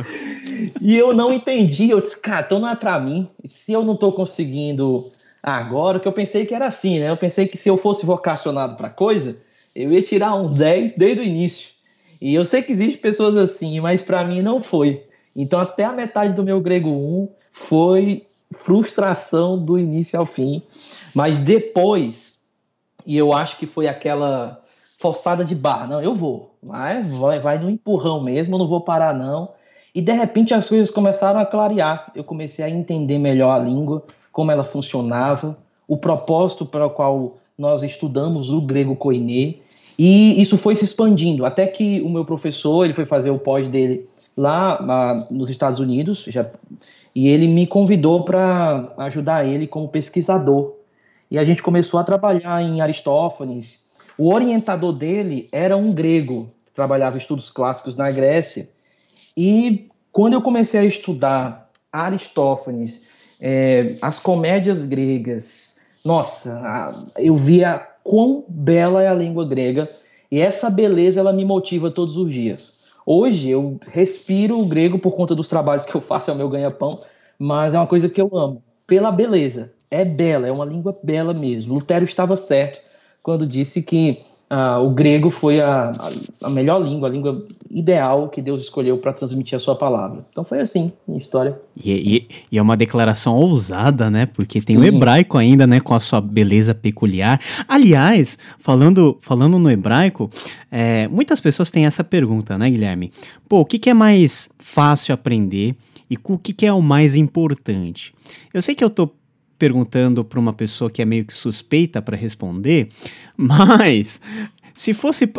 E 0.80 0.96
eu 0.96 1.12
não 1.12 1.34
entendi. 1.34 1.90
Eu 1.90 2.00
disse: 2.00 2.18
Cara, 2.18 2.46
então 2.46 2.58
não 2.58 2.68
é 2.68 2.74
para 2.74 2.98
mim. 2.98 3.28
Se 3.44 3.72
eu 3.72 3.84
não 3.84 3.94
tô 3.94 4.10
conseguindo 4.10 5.04
agora, 5.42 6.00
que 6.00 6.08
eu 6.08 6.12
pensei 6.12 6.46
que 6.46 6.54
era 6.54 6.66
assim, 6.66 7.00
né? 7.00 7.10
Eu 7.10 7.16
pensei 7.18 7.46
que 7.46 7.58
se 7.58 7.68
eu 7.68 7.76
fosse 7.76 8.06
vocacionado 8.06 8.76
para 8.76 8.88
coisa, 8.88 9.36
eu 9.76 9.90
ia 9.90 10.00
tirar 10.00 10.34
um 10.34 10.46
10 10.46 10.94
desde 10.94 11.20
o 11.20 11.24
início. 11.24 11.68
E 12.22 12.34
eu 12.34 12.44
sei 12.46 12.62
que 12.62 12.72
existem 12.72 12.96
pessoas 12.96 13.36
assim, 13.36 13.80
mas 13.80 14.00
para 14.00 14.24
mim 14.24 14.40
não 14.40 14.62
foi. 14.62 15.02
Então, 15.36 15.60
até 15.60 15.84
a 15.84 15.92
metade 15.92 16.32
do 16.32 16.42
meu 16.42 16.58
grego 16.58 16.88
1 16.88 17.28
foi 17.52 18.24
frustração 18.54 19.62
do 19.62 19.78
início 19.78 20.18
ao 20.18 20.24
fim. 20.24 20.62
Mas 21.14 21.36
depois, 21.36 22.33
e 23.06 23.16
eu 23.16 23.32
acho 23.32 23.58
que 23.58 23.66
foi 23.66 23.86
aquela 23.86 24.60
forçada 24.98 25.44
de 25.44 25.54
barra, 25.54 25.86
não, 25.86 26.02
eu 26.02 26.14
vou, 26.14 26.54
vai, 26.62 27.02
vai, 27.02 27.38
vai 27.38 27.58
no 27.58 27.68
empurrão 27.68 28.22
mesmo, 28.22 28.56
não 28.56 28.66
vou 28.66 28.80
parar 28.80 29.14
não. 29.14 29.50
E 29.94 30.00
de 30.00 30.12
repente 30.12 30.54
as 30.54 30.68
coisas 30.68 30.90
começaram 30.90 31.38
a 31.38 31.46
clarear. 31.46 32.10
Eu 32.16 32.24
comecei 32.24 32.64
a 32.64 32.70
entender 32.70 33.18
melhor 33.18 33.52
a 33.52 33.58
língua, 33.58 34.02
como 34.32 34.50
ela 34.50 34.64
funcionava, 34.64 35.56
o 35.86 35.96
propósito 35.96 36.66
para 36.66 36.86
o 36.86 36.90
qual 36.90 37.34
nós 37.56 37.82
estudamos 37.82 38.50
o 38.50 38.60
grego 38.60 38.96
koiné, 38.96 39.54
e 39.98 40.40
isso 40.40 40.58
foi 40.58 40.74
se 40.74 40.84
expandindo, 40.84 41.44
até 41.44 41.66
que 41.66 42.00
o 42.02 42.08
meu 42.08 42.24
professor, 42.24 42.84
ele 42.84 42.92
foi 42.92 43.04
fazer 43.04 43.30
o 43.30 43.38
pós 43.38 43.68
dele 43.68 44.08
lá, 44.36 45.24
nos 45.30 45.48
Estados 45.48 45.78
Unidos, 45.78 46.24
já, 46.28 46.50
e 47.14 47.28
ele 47.28 47.46
me 47.46 47.66
convidou 47.66 48.24
para 48.24 48.92
ajudar 48.98 49.46
ele 49.46 49.68
como 49.68 49.88
pesquisador. 49.88 50.72
E 51.34 51.38
a 51.38 51.44
gente 51.44 51.64
começou 51.64 51.98
a 51.98 52.04
trabalhar 52.04 52.62
em 52.62 52.80
Aristófanes. 52.80 53.80
O 54.16 54.32
orientador 54.32 54.92
dele 54.92 55.48
era 55.50 55.76
um 55.76 55.92
grego, 55.92 56.48
que 56.64 56.72
trabalhava 56.72 57.18
estudos 57.18 57.50
clássicos 57.50 57.96
na 57.96 58.08
Grécia. 58.08 58.68
E 59.36 59.88
quando 60.12 60.34
eu 60.34 60.40
comecei 60.40 60.78
a 60.78 60.84
estudar 60.84 61.68
Aristófanes, 61.92 63.34
é, 63.40 63.96
as 64.00 64.20
comédias 64.20 64.84
gregas, 64.84 65.80
nossa, 66.04 66.92
eu 67.18 67.36
via 67.36 67.84
quão 68.04 68.44
bela 68.48 69.02
é 69.02 69.08
a 69.08 69.14
língua 69.14 69.44
grega 69.44 69.88
e 70.30 70.40
essa 70.40 70.70
beleza 70.70 71.18
ela 71.18 71.32
me 71.32 71.44
motiva 71.44 71.90
todos 71.90 72.16
os 72.16 72.30
dias. 72.30 72.84
Hoje 73.04 73.50
eu 73.50 73.80
respiro 73.90 74.60
o 74.60 74.68
grego 74.68 75.00
por 75.00 75.16
conta 75.16 75.34
dos 75.34 75.48
trabalhos 75.48 75.84
que 75.84 75.96
eu 75.96 76.00
faço, 76.00 76.30
é 76.30 76.34
o 76.34 76.36
meu 76.36 76.48
ganha-pão, 76.48 76.96
mas 77.36 77.74
é 77.74 77.76
uma 77.76 77.88
coisa 77.88 78.08
que 78.08 78.20
eu 78.20 78.30
amo, 78.38 78.62
pela 78.86 79.10
beleza. 79.10 79.73
É 79.90 80.04
bela, 80.04 80.46
é 80.46 80.52
uma 80.52 80.64
língua 80.64 80.94
bela 81.02 81.32
mesmo. 81.32 81.74
Lutero 81.74 82.04
estava 82.04 82.36
certo 82.36 82.80
quando 83.22 83.46
disse 83.46 83.82
que 83.82 84.18
ah, 84.48 84.78
o 84.78 84.90
grego 84.90 85.30
foi 85.30 85.60
a, 85.60 85.90
a, 86.42 86.50
melhor 86.50 86.80
língua, 86.80 87.08
a 87.08 87.10
língua 87.10 87.46
ideal 87.70 88.28
que 88.28 88.42
Deus 88.42 88.60
escolheu 88.60 88.98
para 88.98 89.12
transmitir 89.12 89.56
a 89.56 89.58
sua 89.58 89.74
palavra. 89.74 90.24
Então 90.30 90.44
foi 90.44 90.60
assim 90.60 90.92
a 91.08 91.16
história. 91.16 91.58
E, 91.82 91.92
e, 91.92 92.28
e, 92.52 92.58
é 92.58 92.62
uma 92.62 92.76
declaração 92.76 93.34
ousada, 93.36 94.10
né? 94.10 94.26
Porque 94.26 94.60
tem 94.60 94.76
Sim. 94.76 94.82
o 94.82 94.84
hebraico 94.84 95.38
ainda, 95.38 95.66
né? 95.66 95.80
Com 95.80 95.94
a 95.94 95.98
sua 95.98 96.20
beleza 96.20 96.74
peculiar. 96.74 97.40
Aliás, 97.66 98.38
falando, 98.58 99.16
falando 99.20 99.58
no 99.58 99.70
hebraico, 99.70 100.30
é, 100.70 101.08
muitas 101.08 101.40
pessoas 101.40 101.70
têm 101.70 101.86
essa 101.86 102.04
pergunta, 102.04 102.58
né, 102.58 102.70
Guilherme? 102.70 103.12
Pô, 103.48 103.60
o 103.60 103.64
que, 103.64 103.78
que 103.78 103.90
é 103.90 103.94
mais 103.94 104.50
fácil 104.58 105.14
aprender 105.14 105.74
e 106.08 106.16
o 106.22 106.38
que, 106.38 106.52
que 106.52 106.66
é 106.66 106.72
o 106.72 106.82
mais 106.82 107.16
importante? 107.16 108.14
Eu 108.52 108.60
sei 108.60 108.74
que 108.74 108.84
eu 108.84 108.90
tô 108.90 109.10
perguntando 109.58 110.24
para 110.24 110.38
uma 110.38 110.52
pessoa 110.52 110.90
que 110.90 111.00
é 111.00 111.04
meio 111.04 111.24
que 111.24 111.34
suspeita 111.34 112.02
para 112.02 112.16
responder, 112.16 112.88
mas 113.36 114.20
se 114.74 114.92
fosse. 114.92 115.32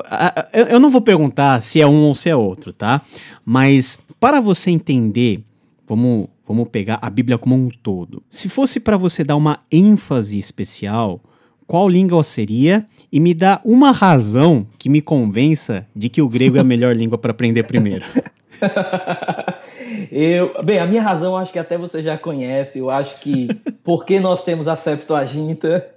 Eu 0.53 0.79
não 0.79 0.89
vou 0.89 1.01
perguntar 1.01 1.62
se 1.62 1.81
é 1.81 1.88
um 1.88 2.03
ou 2.03 2.15
se 2.15 2.29
é 2.29 2.36
outro, 2.36 2.72
tá? 2.72 3.01
Mas 3.45 4.00
para 4.19 4.39
você 4.39 4.72
entender, 4.72 5.43
vamos, 5.88 6.27
vamos 6.48 6.69
pegar 6.69 7.00
a 7.01 7.10
Bíblia 7.10 7.38
como 7.38 7.55
um 7.55 7.69
todo. 7.69 8.24
Se 8.29 8.48
fosse 8.48 8.79
para 8.79 8.98
você 8.98 9.24
dar 9.24 9.36
uma 9.36 9.60
ênfase 9.72 10.39
especial, 10.39 11.22
qual 11.67 11.89
língua 11.89 12.24
seria? 12.24 12.86
E 13.12 13.19
me 13.19 13.34
dá 13.34 13.60
uma 13.65 13.91
razão 13.91 14.65
que 14.77 14.89
me 14.89 15.01
convença 15.01 15.88
de 15.95 16.10
que 16.10 16.22
o 16.22 16.29
grego 16.29 16.57
é 16.57 16.62
a 16.62 16.63
melhor 16.63 16.95
língua 16.98 17.17
para 17.17 17.31
aprender 17.31 17.63
primeiro. 17.63 18.05
eu, 20.12 20.63
bem, 20.63 20.80
a 20.80 20.86
minha 20.86 21.01
razão 21.01 21.36
acho 21.36 21.51
que 21.51 21.60
até 21.60 21.77
você 21.77 22.01
já 22.01 22.18
conhece. 22.18 22.80
Eu 22.80 22.89
acho 22.89 23.20
que 23.20 23.48
porque 23.84 24.20
nós 24.20 24.44
temos 24.44 24.68
a 24.68 24.75
Septuaginta. 24.75 25.88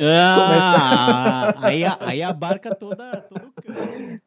Ah, 0.00 1.54
aí, 1.58 1.82
aí 2.00 2.22
abarca 2.22 2.74
toda, 2.74 3.24
todo 3.28 3.46
o 3.48 3.62
campo. 3.62 4.24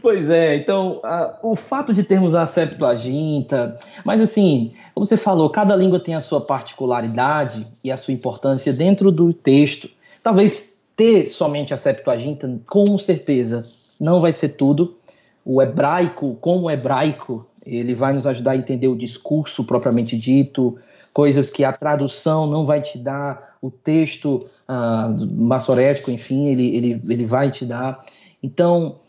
Pois 0.00 0.30
é, 0.30 0.56
então 0.56 1.00
a, 1.04 1.38
o 1.42 1.54
fato 1.54 1.92
de 1.92 2.02
termos 2.02 2.34
a 2.34 2.46
Septuaginta, 2.46 3.78
mas 4.06 4.18
assim, 4.22 4.72
como 4.94 5.04
você 5.04 5.18
falou, 5.18 5.50
cada 5.50 5.76
língua 5.76 6.00
tem 6.00 6.14
a 6.14 6.20
sua 6.20 6.40
particularidade 6.40 7.66
e 7.84 7.92
a 7.92 7.98
sua 7.98 8.14
importância 8.14 8.72
dentro 8.72 9.12
do 9.12 9.34
texto. 9.34 9.90
Talvez 10.22 10.80
ter 10.96 11.26
somente 11.26 11.74
a 11.74 11.76
Septuaginta, 11.76 12.50
com 12.66 12.96
certeza, 12.96 13.62
não 14.00 14.18
vai 14.18 14.32
ser 14.32 14.50
tudo, 14.50 14.96
o 15.44 15.60
hebraico, 15.60 16.36
como 16.36 16.66
o 16.66 16.70
hebraico, 16.70 17.46
ele 17.64 17.94
vai 17.94 18.12
nos 18.12 18.26
ajudar 18.26 18.52
a 18.52 18.56
entender 18.56 18.88
o 18.88 18.96
discurso 18.96 19.64
propriamente 19.64 20.16
dito, 20.16 20.78
coisas 21.12 21.50
que 21.50 21.64
a 21.64 21.72
tradução 21.72 22.46
não 22.46 22.64
vai 22.64 22.80
te 22.80 22.98
dar, 22.98 23.56
o 23.60 23.70
texto 23.70 24.46
ah, 24.66 25.12
massorético, 25.32 26.10
enfim, 26.10 26.48
ele, 26.48 26.76
ele, 26.76 27.02
ele 27.08 27.26
vai 27.26 27.50
te 27.50 27.64
dar. 27.64 28.04
Então, 28.42 29.00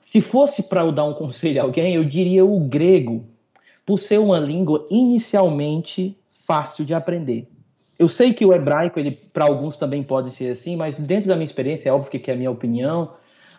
se 0.00 0.20
fosse 0.20 0.64
para 0.64 0.82
eu 0.82 0.92
dar 0.92 1.04
um 1.04 1.14
conselho 1.14 1.60
a 1.60 1.64
alguém, 1.64 1.94
eu 1.94 2.04
diria 2.04 2.44
o 2.44 2.60
grego, 2.60 3.24
por 3.84 3.98
ser 3.98 4.18
uma 4.18 4.38
língua 4.38 4.84
inicialmente 4.90 6.16
fácil 6.28 6.84
de 6.84 6.94
aprender. 6.94 7.48
Eu 7.98 8.08
sei 8.08 8.32
que 8.32 8.44
o 8.44 8.52
hebraico, 8.52 8.98
ele 8.98 9.12
para 9.32 9.44
alguns 9.44 9.76
também 9.76 10.02
pode 10.02 10.30
ser 10.30 10.50
assim, 10.50 10.76
mas 10.76 10.96
dentro 10.96 11.28
da 11.28 11.36
minha 11.36 11.44
experiência, 11.44 11.88
é 11.88 11.92
óbvio 11.92 12.10
que 12.10 12.30
é 12.30 12.34
a 12.34 12.36
minha 12.36 12.50
opinião, 12.50 13.12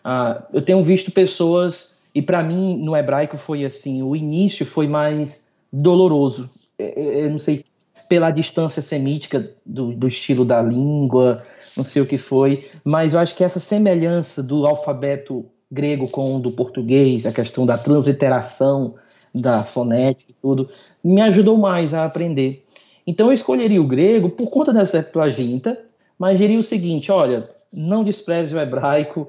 uh, 0.03 0.43
eu 0.53 0.61
tenho 0.61 0.83
visto 0.83 1.11
pessoas 1.11 1.92
e 2.13 2.21
para 2.21 2.43
mim, 2.43 2.77
no 2.77 2.95
hebraico, 2.95 3.37
foi 3.37 3.65
assim: 3.65 4.03
o 4.03 4.15
início 4.15 4.65
foi 4.65 4.87
mais 4.87 5.47
doloroso. 5.71 6.49
É, 6.77 6.99
é, 6.99 7.25
eu 7.25 7.31
não 7.31 7.39
sei, 7.39 7.65
pela 8.07 8.29
distância 8.29 8.81
semítica 8.81 9.51
do, 9.65 9.93
do 9.93 10.07
estilo 10.07 10.45
da 10.45 10.61
língua, 10.61 11.41
não 11.75 11.83
sei 11.83 12.01
o 12.01 12.05
que 12.05 12.17
foi, 12.17 12.69
mas 12.83 13.13
eu 13.13 13.19
acho 13.19 13.35
que 13.35 13.43
essa 13.43 13.59
semelhança 13.59 14.43
do 14.43 14.67
alfabeto 14.67 15.45
grego 15.71 16.07
com 16.07 16.35
o 16.35 16.39
do 16.39 16.51
português, 16.51 17.25
a 17.25 17.33
questão 17.33 17.65
da 17.65 17.77
transliteração, 17.77 18.93
da 19.33 19.63
fonética 19.63 20.29
e 20.29 20.35
tudo, 20.39 20.69
me 21.03 21.19
ajudou 21.21 21.57
mais 21.57 21.95
a 21.95 22.05
aprender. 22.05 22.63
Então 23.07 23.27
eu 23.27 23.33
escolheria 23.33 23.81
o 23.81 23.87
grego 23.87 24.29
por 24.29 24.51
conta 24.51 24.71
dessa 24.71 24.99
Septuaginta, 24.99 25.79
mas 26.17 26.37
diria 26.37 26.59
o 26.59 26.63
seguinte: 26.63 27.11
olha, 27.11 27.49
não 27.73 28.03
despreze 28.03 28.55
o 28.55 28.59
hebraico, 28.59 29.27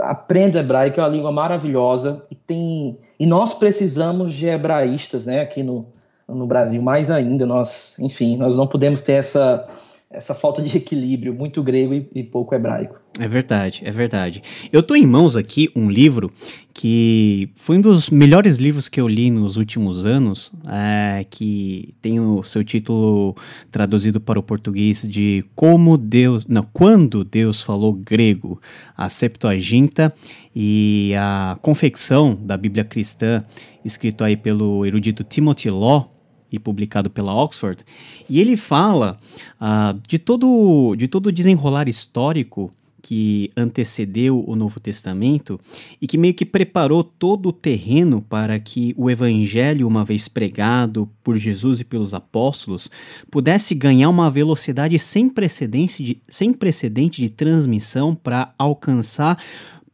aprenda 0.00 0.60
hebraico, 0.60 1.00
é 1.00 1.02
uma 1.02 1.08
língua 1.08 1.30
maravilhosa 1.30 2.22
e 2.30 2.34
tem 2.34 2.98
e 3.18 3.26
nós 3.26 3.54
precisamos 3.54 4.34
de 4.34 4.46
hebraístas, 4.46 5.26
né, 5.26 5.40
aqui 5.40 5.62
no, 5.62 5.86
no 6.28 6.46
Brasil, 6.46 6.80
mais 6.80 7.10
ainda, 7.10 7.44
nós, 7.46 7.96
enfim, 7.98 8.36
nós 8.36 8.56
não 8.56 8.66
podemos 8.66 9.02
ter 9.02 9.14
essa 9.14 9.68
essa 10.10 10.34
falta 10.34 10.62
de 10.62 10.74
equilíbrio, 10.76 11.34
muito 11.34 11.62
grego 11.62 11.92
e, 11.92 12.08
e, 12.14 12.22
pouco 12.22 12.54
hebraico. 12.54 12.98
É 13.20 13.28
verdade, 13.28 13.82
é 13.84 13.90
verdade. 13.90 14.42
Eu 14.72 14.82
tô 14.82 14.94
em 14.94 15.06
mãos 15.06 15.36
aqui 15.36 15.70
um 15.76 15.90
livro 15.90 16.32
que 16.72 17.50
foi 17.56 17.76
um 17.76 17.80
dos 17.80 18.08
melhores 18.08 18.58
livros 18.58 18.88
que 18.88 19.00
eu 19.00 19.08
li 19.08 19.30
nos 19.30 19.56
últimos 19.56 20.06
anos, 20.06 20.52
é, 20.70 21.26
que 21.28 21.94
tem 22.00 22.20
o 22.20 22.42
seu 22.42 22.64
título 22.64 23.34
traduzido 23.70 24.20
para 24.20 24.38
o 24.38 24.42
português 24.42 25.02
de 25.02 25.44
Como 25.54 25.98
Deus, 25.98 26.46
não, 26.46 26.62
Quando 26.72 27.24
Deus 27.24 27.60
Falou 27.60 27.92
Grego, 27.92 28.60
a 28.96 29.08
Septuaginta 29.08 30.14
e 30.54 31.12
a 31.18 31.58
confecção 31.60 32.38
da 32.40 32.56
Bíblia 32.56 32.84
Cristã, 32.84 33.44
escrito 33.84 34.24
aí 34.24 34.36
pelo 34.36 34.86
erudito 34.86 35.24
Timothy 35.24 35.70
Law, 35.70 36.17
e 36.50 36.58
publicado 36.58 37.10
pela 37.10 37.34
Oxford, 37.34 37.84
e 38.28 38.40
ele 38.40 38.56
fala 38.56 39.18
uh, 39.60 39.98
de 40.06 40.18
todo 40.18 40.94
de 40.96 41.08
todo 41.08 41.28
o 41.28 41.32
desenrolar 41.32 41.88
histórico 41.88 42.72
que 43.00 43.50
antecedeu 43.56 44.44
o 44.46 44.56
Novo 44.56 44.80
Testamento 44.80 45.58
e 46.00 46.06
que 46.06 46.18
meio 46.18 46.34
que 46.34 46.44
preparou 46.44 47.02
todo 47.02 47.48
o 47.48 47.52
terreno 47.52 48.20
para 48.20 48.58
que 48.58 48.92
o 48.96 49.08
Evangelho, 49.08 49.86
uma 49.86 50.04
vez 50.04 50.28
pregado 50.28 51.08
por 51.22 51.38
Jesus 51.38 51.80
e 51.80 51.84
pelos 51.84 52.12
apóstolos, 52.12 52.90
pudesse 53.30 53.74
ganhar 53.74 54.10
uma 54.10 54.30
velocidade 54.30 54.98
sem 54.98 55.28
precedente 55.28 56.02
de, 56.02 56.20
sem 56.28 56.52
precedente 56.52 57.22
de 57.22 57.28
transmissão 57.28 58.14
para 58.14 58.52
alcançar 58.58 59.38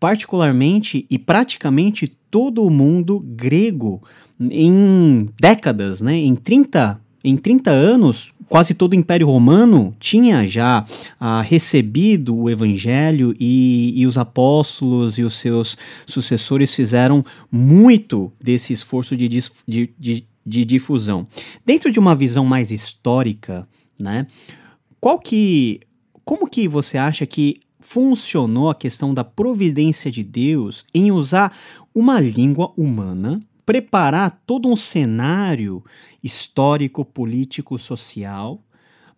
particularmente 0.00 1.06
e 1.08 1.18
praticamente 1.18 2.14
todo 2.34 2.64
o 2.64 2.70
mundo 2.70 3.20
grego 3.24 4.02
em 4.40 5.28
décadas, 5.40 6.00
né? 6.00 6.16
Em 6.16 6.34
30, 6.34 7.00
em 7.22 7.36
30 7.36 7.70
anos, 7.70 8.32
quase 8.48 8.74
todo 8.74 8.94
o 8.94 8.96
Império 8.96 9.28
Romano 9.28 9.94
tinha 10.00 10.44
já 10.44 10.84
ah, 11.20 11.42
recebido 11.42 12.36
o 12.36 12.50
Evangelho 12.50 13.36
e, 13.38 13.92
e, 13.94 14.04
os 14.04 14.18
apóstolos 14.18 15.16
e 15.16 15.22
os 15.22 15.34
seus 15.34 15.78
sucessores 16.04 16.74
fizeram 16.74 17.24
muito 17.52 18.32
desse 18.42 18.72
esforço 18.72 19.16
de, 19.16 19.28
de, 19.28 19.40
de, 19.96 20.26
de 20.44 20.64
difusão. 20.64 21.28
Dentro 21.64 21.92
de 21.92 22.00
uma 22.00 22.16
visão 22.16 22.44
mais 22.44 22.72
histórica, 22.72 23.64
né? 23.96 24.26
Qual 25.00 25.20
que, 25.20 25.82
como 26.24 26.50
que 26.50 26.66
você 26.66 26.98
acha 26.98 27.24
que 27.26 27.60
funcionou 27.84 28.70
a 28.70 28.74
questão 28.74 29.12
da 29.12 29.22
providência 29.22 30.10
de 30.10 30.24
Deus 30.24 30.86
em 30.94 31.12
usar 31.12 31.54
uma 31.94 32.18
língua 32.18 32.72
humana 32.78 33.40
preparar 33.66 34.42
todo 34.46 34.68
um 34.68 34.74
cenário 34.76 35.84
histórico, 36.22 37.04
político, 37.04 37.78
social, 37.78 38.62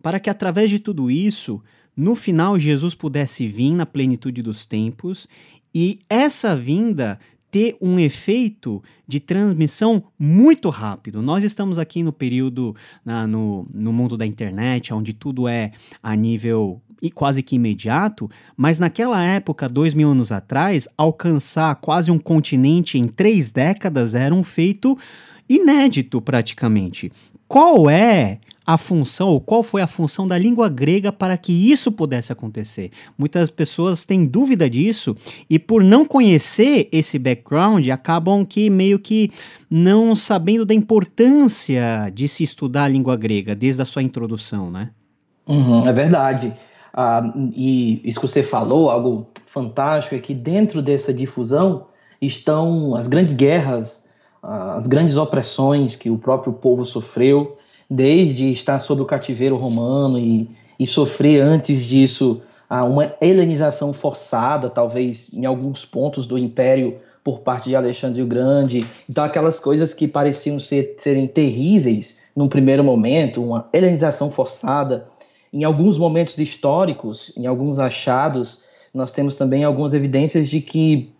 para 0.01 0.19
que 0.19 0.29
através 0.29 0.69
de 0.69 0.79
tudo 0.79 1.09
isso, 1.09 1.61
no 1.95 2.13
final 2.13 2.59
Jesus 2.59 2.93
pudesse 2.93 3.47
vir 3.47 3.73
na 3.73 3.85
plenitude 3.85 4.41
dos 4.41 4.65
tempos 4.65 5.27
e 5.73 5.99
essa 6.09 6.55
vinda 6.55 7.19
ter 7.49 7.77
um 7.81 7.97
efeito 7.97 8.83
de 9.07 9.19
transmissão 9.19 10.03
muito 10.19 10.69
rápido. 10.69 11.21
Nós 11.21 11.43
estamos 11.43 11.79
aqui 11.79 12.03
no 12.03 12.11
período, 12.11 12.75
na, 13.03 13.25
no, 13.25 13.65
no 13.73 13.93
mundo 13.93 14.17
da 14.17 14.25
internet, 14.25 14.93
onde 14.93 15.13
tudo 15.13 15.47
é 15.47 15.71
a 16.03 16.15
nível 16.15 16.81
quase 17.13 17.41
que 17.43 17.55
imediato, 17.55 18.29
mas 18.55 18.79
naquela 18.79 19.23
época, 19.23 19.69
dois 19.69 19.93
mil 19.93 20.09
anos 20.09 20.31
atrás, 20.31 20.87
alcançar 20.97 21.75
quase 21.75 22.11
um 22.11 22.19
continente 22.19 22.97
em 22.97 23.07
três 23.07 23.49
décadas 23.49 24.15
era 24.15 24.33
um 24.33 24.43
feito 24.43 24.97
inédito 25.49 26.21
praticamente. 26.21 27.11
Qual 27.47 27.89
é 27.89 28.39
a 28.65 28.77
função, 28.77 29.29
ou 29.29 29.39
qual 29.39 29.63
foi 29.63 29.81
a 29.81 29.87
função 29.87 30.27
da 30.27 30.37
língua 30.37 30.67
grega 30.67 31.13
para 31.13 31.37
que 31.37 31.53
isso 31.71 31.89
pudesse 31.89 32.33
acontecer? 32.33 32.91
Muitas 33.17 33.49
pessoas 33.49 34.03
têm 34.03 34.25
dúvida 34.25 34.69
disso 34.69 35.15
e, 35.49 35.57
por 35.57 35.81
não 35.81 36.05
conhecer 36.05 36.89
esse 36.91 37.17
background, 37.17 37.87
acabam 37.87 38.45
que 38.45 38.69
meio 38.69 38.99
que 38.99 39.31
não 39.69 40.13
sabendo 40.13 40.65
da 40.65 40.73
importância 40.73 42.11
de 42.13 42.27
se 42.27 42.43
estudar 42.43 42.83
a 42.83 42.89
língua 42.89 43.15
grega 43.15 43.55
desde 43.55 43.81
a 43.81 43.85
sua 43.85 44.03
introdução, 44.03 44.69
né? 44.69 44.89
Uhum, 45.47 45.87
é 45.87 45.93
verdade. 45.93 46.53
Ah, 46.99 47.31
e 47.53 48.01
isso 48.03 48.19
que 48.19 48.27
você 48.27 48.41
falou, 48.41 48.89
algo 48.89 49.27
fantástico, 49.45 50.15
é 50.15 50.19
que 50.19 50.33
dentro 50.33 50.81
dessa 50.81 51.13
difusão 51.13 51.85
estão 52.19 52.95
as 52.95 53.07
grandes 53.07 53.35
guerras, 53.35 54.09
ah, 54.41 54.73
as 54.73 54.87
grandes 54.87 55.15
opressões 55.15 55.95
que 55.95 56.09
o 56.09 56.17
próprio 56.17 56.53
povo 56.53 56.83
sofreu, 56.85 57.55
desde 57.87 58.51
estar 58.51 58.79
sob 58.79 58.99
o 59.03 59.05
cativeiro 59.05 59.57
romano 59.57 60.17
e, 60.17 60.49
e 60.79 60.87
sofrer 60.87 61.43
antes 61.43 61.85
disso 61.85 62.41
ah, 62.67 62.83
uma 62.83 63.13
helenização 63.21 63.93
forçada, 63.93 64.67
talvez 64.67 65.31
em 65.35 65.45
alguns 65.45 65.85
pontos 65.85 66.25
do 66.25 66.35
império 66.35 66.97
por 67.23 67.41
parte 67.41 67.69
de 67.69 67.75
Alexandre 67.75 68.23
o 68.23 68.25
Grande. 68.25 68.87
Então, 69.07 69.23
aquelas 69.23 69.59
coisas 69.59 69.93
que 69.93 70.07
pareciam 70.07 70.59
ser, 70.59 70.95
serem 70.97 71.27
terríveis 71.27 72.19
num 72.35 72.49
primeiro 72.49 72.83
momento, 72.83 73.43
uma 73.43 73.69
helenização 73.71 74.31
forçada, 74.31 75.05
em 75.51 75.63
alguns 75.63 75.97
momentos 75.97 76.37
históricos, 76.37 77.31
em 77.37 77.45
alguns 77.45 77.79
achados, 77.79 78.61
nós 78.93 79.11
temos 79.11 79.35
também 79.35 79.63
algumas 79.63 79.93
evidências 79.93 80.49
de 80.49 80.61
que 80.61 81.11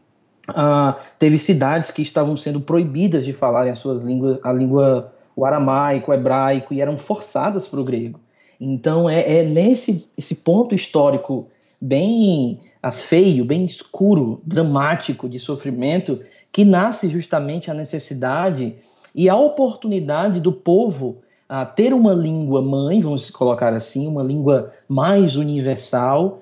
uh, 0.50 0.96
teve 1.20 1.38
cidades 1.38 1.92
que 1.92 2.02
estavam 2.02 2.36
sendo 2.36 2.62
proibidas 2.62 3.26
de 3.26 3.34
falarem 3.34 3.72
as 3.72 3.80
suas 3.80 4.04
línguas, 4.04 4.40
a 4.44 4.52
língua 4.52 5.14
o 5.36 5.46
aramaico, 5.46 6.10
o 6.10 6.14
hebraico, 6.14 6.74
e 6.74 6.82
eram 6.82 6.98
forçadas 6.98 7.68
para 7.68 7.80
o 7.80 7.84
grego. 7.84 8.20
Então 8.60 9.08
é, 9.08 9.40
é, 9.40 9.44
nesse 9.44 10.10
esse 10.18 10.38
ponto 10.38 10.74
histórico 10.74 11.48
bem 11.80 12.60
uh, 12.84 12.92
feio, 12.92 13.46
bem 13.46 13.66
escuro, 13.66 14.42
dramático 14.44 15.30
de 15.30 15.38
sofrimento, 15.38 16.20
que 16.52 16.66
nasce 16.66 17.08
justamente 17.08 17.70
a 17.70 17.74
necessidade 17.74 18.76
e 19.14 19.30
a 19.30 19.36
oportunidade 19.36 20.40
do 20.40 20.52
povo 20.52 21.20
a 21.50 21.66
ter 21.66 21.94
uma 21.94 22.14
língua 22.14 22.62
mãe, 22.62 23.02
vamos 23.02 23.30
colocar 23.30 23.74
assim, 23.74 24.08
uma 24.08 24.24
língua 24.24 24.72
mais 24.88 25.36
universal, 25.36 26.42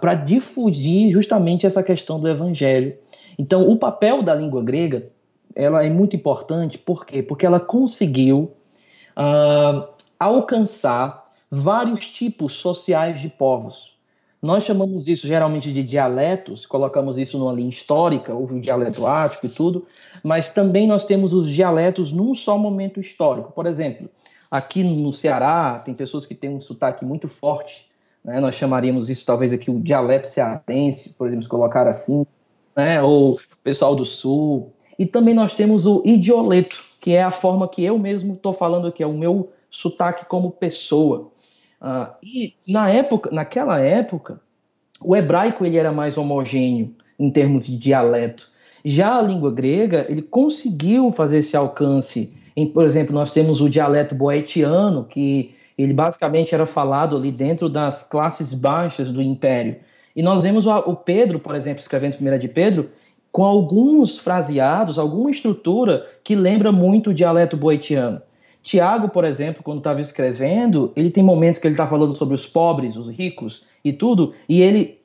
para 0.00 0.14
difundir 0.14 1.10
justamente 1.10 1.66
essa 1.66 1.82
questão 1.82 2.18
do 2.18 2.28
evangelho. 2.28 2.96
Então, 3.38 3.68
o 3.68 3.76
papel 3.76 4.22
da 4.22 4.34
língua 4.34 4.62
grega 4.62 5.10
ela 5.54 5.84
é 5.84 5.90
muito 5.90 6.16
importante, 6.16 6.78
por 6.78 7.04
quê? 7.04 7.22
Porque 7.22 7.44
ela 7.44 7.60
conseguiu 7.60 8.52
alcançar 10.18 11.24
vários 11.50 12.08
tipos 12.08 12.54
sociais 12.54 13.20
de 13.20 13.28
povos. 13.28 13.98
Nós 14.40 14.62
chamamos 14.62 15.06
isso 15.06 15.26
geralmente 15.26 15.70
de 15.70 15.82
dialetos, 15.82 16.64
colocamos 16.64 17.18
isso 17.18 17.38
numa 17.38 17.52
linha 17.52 17.68
histórica, 17.68 18.32
houve 18.32 18.54
o 18.54 18.60
dialeto 18.60 19.06
ático 19.06 19.44
e 19.44 19.50
tudo, 19.50 19.86
mas 20.24 20.54
também 20.54 20.86
nós 20.86 21.04
temos 21.04 21.34
os 21.34 21.50
dialetos 21.50 22.10
num 22.10 22.34
só 22.34 22.56
momento 22.56 22.98
histórico. 22.98 23.52
Por 23.52 23.66
exemplo, 23.66 24.08
Aqui 24.50 24.82
no 24.82 25.12
Ceará, 25.12 25.80
tem 25.84 25.94
pessoas 25.94 26.26
que 26.26 26.34
têm 26.34 26.50
um 26.50 26.58
sotaque 26.58 27.04
muito 27.04 27.28
forte, 27.28 27.88
né? 28.24 28.40
nós 28.40 28.56
chamaríamos 28.56 29.08
isso 29.08 29.24
talvez 29.24 29.52
aqui 29.52 29.70
o 29.70 29.78
dialeto 29.78 30.28
cearense, 30.28 31.10
por 31.10 31.28
exemplo, 31.28 31.48
colocar 31.48 31.86
assim, 31.86 32.26
né? 32.74 33.00
ou 33.00 33.38
pessoal 33.62 33.94
do 33.94 34.04
Sul. 34.04 34.72
E 34.98 35.06
também 35.06 35.34
nós 35.34 35.54
temos 35.54 35.86
o 35.86 36.02
idioleto, 36.04 36.82
que 37.00 37.12
é 37.12 37.22
a 37.22 37.30
forma 37.30 37.68
que 37.68 37.84
eu 37.84 37.98
mesmo 37.98 38.34
estou 38.34 38.52
falando 38.52 38.88
aqui, 38.88 39.02
é 39.02 39.06
o 39.06 39.16
meu 39.16 39.52
sotaque 39.70 40.26
como 40.26 40.50
pessoa. 40.50 41.30
Uh, 41.80 42.12
e 42.22 42.54
na 42.68 42.90
época, 42.90 43.30
naquela 43.30 43.78
época, 43.80 44.40
o 45.00 45.16
hebraico 45.16 45.64
ele 45.64 45.78
era 45.78 45.92
mais 45.92 46.18
homogêneo 46.18 46.94
em 47.18 47.30
termos 47.30 47.66
de 47.66 47.76
dialeto. 47.76 48.48
Já 48.84 49.18
a 49.18 49.22
língua 49.22 49.52
grega, 49.52 50.06
ele 50.08 50.22
conseguiu 50.22 51.12
fazer 51.12 51.38
esse 51.38 51.56
alcance 51.56 52.34
em, 52.56 52.66
por 52.66 52.84
exemplo, 52.84 53.14
nós 53.14 53.32
temos 53.32 53.60
o 53.60 53.68
dialeto 53.68 54.14
boetiano, 54.14 55.04
que 55.04 55.54
ele 55.78 55.92
basicamente 55.92 56.54
era 56.54 56.66
falado 56.66 57.16
ali 57.16 57.30
dentro 57.30 57.68
das 57.68 58.02
classes 58.02 58.52
baixas 58.52 59.12
do 59.12 59.22
império. 59.22 59.76
E 60.14 60.22
nós 60.22 60.42
vemos 60.42 60.66
o, 60.66 60.94
Pedro, 60.94 61.38
por 61.38 61.54
exemplo, 61.54 61.80
escrevendo 61.80 62.14
primeira 62.14 62.38
de 62.38 62.48
Pedro, 62.48 62.90
com 63.32 63.44
alguns 63.44 64.18
fraseados, 64.18 64.98
alguma 64.98 65.30
estrutura 65.30 66.06
que 66.24 66.34
lembra 66.34 66.72
muito 66.72 67.10
o 67.10 67.14
dialeto 67.14 67.56
boetiano. 67.56 68.20
Tiago, 68.62 69.08
por 69.08 69.24
exemplo, 69.24 69.62
quando 69.62 69.78
estava 69.78 70.00
escrevendo, 70.00 70.92
ele 70.94 71.10
tem 71.10 71.24
momentos 71.24 71.60
que 71.60 71.66
ele 71.66 71.74
está 71.74 71.86
falando 71.86 72.14
sobre 72.14 72.34
os 72.34 72.46
pobres, 72.46 72.96
os 72.96 73.08
ricos 73.08 73.64
e 73.84 73.92
tudo, 73.92 74.34
e 74.48 74.60
ele 74.60 74.98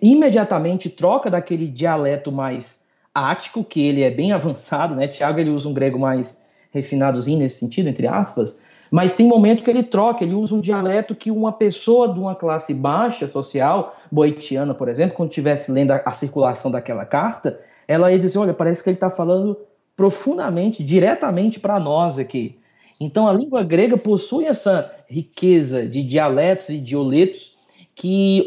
imediatamente 0.00 0.88
troca 0.88 1.30
daquele 1.30 1.66
dialeto 1.66 2.32
mais 2.32 2.84
ático, 3.14 3.62
que 3.62 3.82
ele 3.82 4.02
é 4.02 4.10
bem 4.10 4.32
avançado, 4.32 4.94
né? 4.94 5.08
Tiago 5.08 5.38
ele 5.38 5.50
usa 5.50 5.68
um 5.68 5.74
grego 5.74 5.98
mais 5.98 6.42
refinadozinho 6.74 7.38
nesse 7.38 7.60
sentido, 7.60 7.88
entre 7.88 8.06
aspas, 8.06 8.60
mas 8.90 9.14
tem 9.14 9.26
momento 9.26 9.62
que 9.62 9.70
ele 9.70 9.82
troca, 9.82 10.24
ele 10.24 10.34
usa 10.34 10.54
um 10.54 10.60
dialeto 10.60 11.14
que 11.14 11.30
uma 11.30 11.52
pessoa 11.52 12.12
de 12.12 12.18
uma 12.18 12.34
classe 12.34 12.74
baixa 12.74 13.26
social, 13.26 13.96
boetiana, 14.10 14.74
por 14.74 14.88
exemplo, 14.88 15.16
quando 15.16 15.30
estivesse 15.30 15.72
lendo 15.72 15.92
a, 15.92 16.02
a, 16.04 16.12
circulação 16.12 16.70
daquela 16.70 17.04
carta, 17.04 17.58
ela 17.88 18.12
ia 18.12 18.18
dizer, 18.18 18.38
olha, 18.38 18.52
parece 18.52 18.82
que 18.82 18.90
ele 18.90 18.96
está 18.96 19.10
falando 19.10 19.56
profundamente, 19.96 20.82
diretamente 20.82 21.58
para 21.58 21.80
nós 21.80 22.18
aqui. 22.18 22.58
Então 23.00 23.26
a 23.26 23.32
língua 23.32 23.62
grega 23.62 23.96
possui 23.96 24.44
essa 24.44 24.94
riqueza 25.08 25.86
de 25.86 26.02
dialetos 26.02 26.68
e 26.68 26.78
dioletos 26.78 27.50
que, 27.94 28.44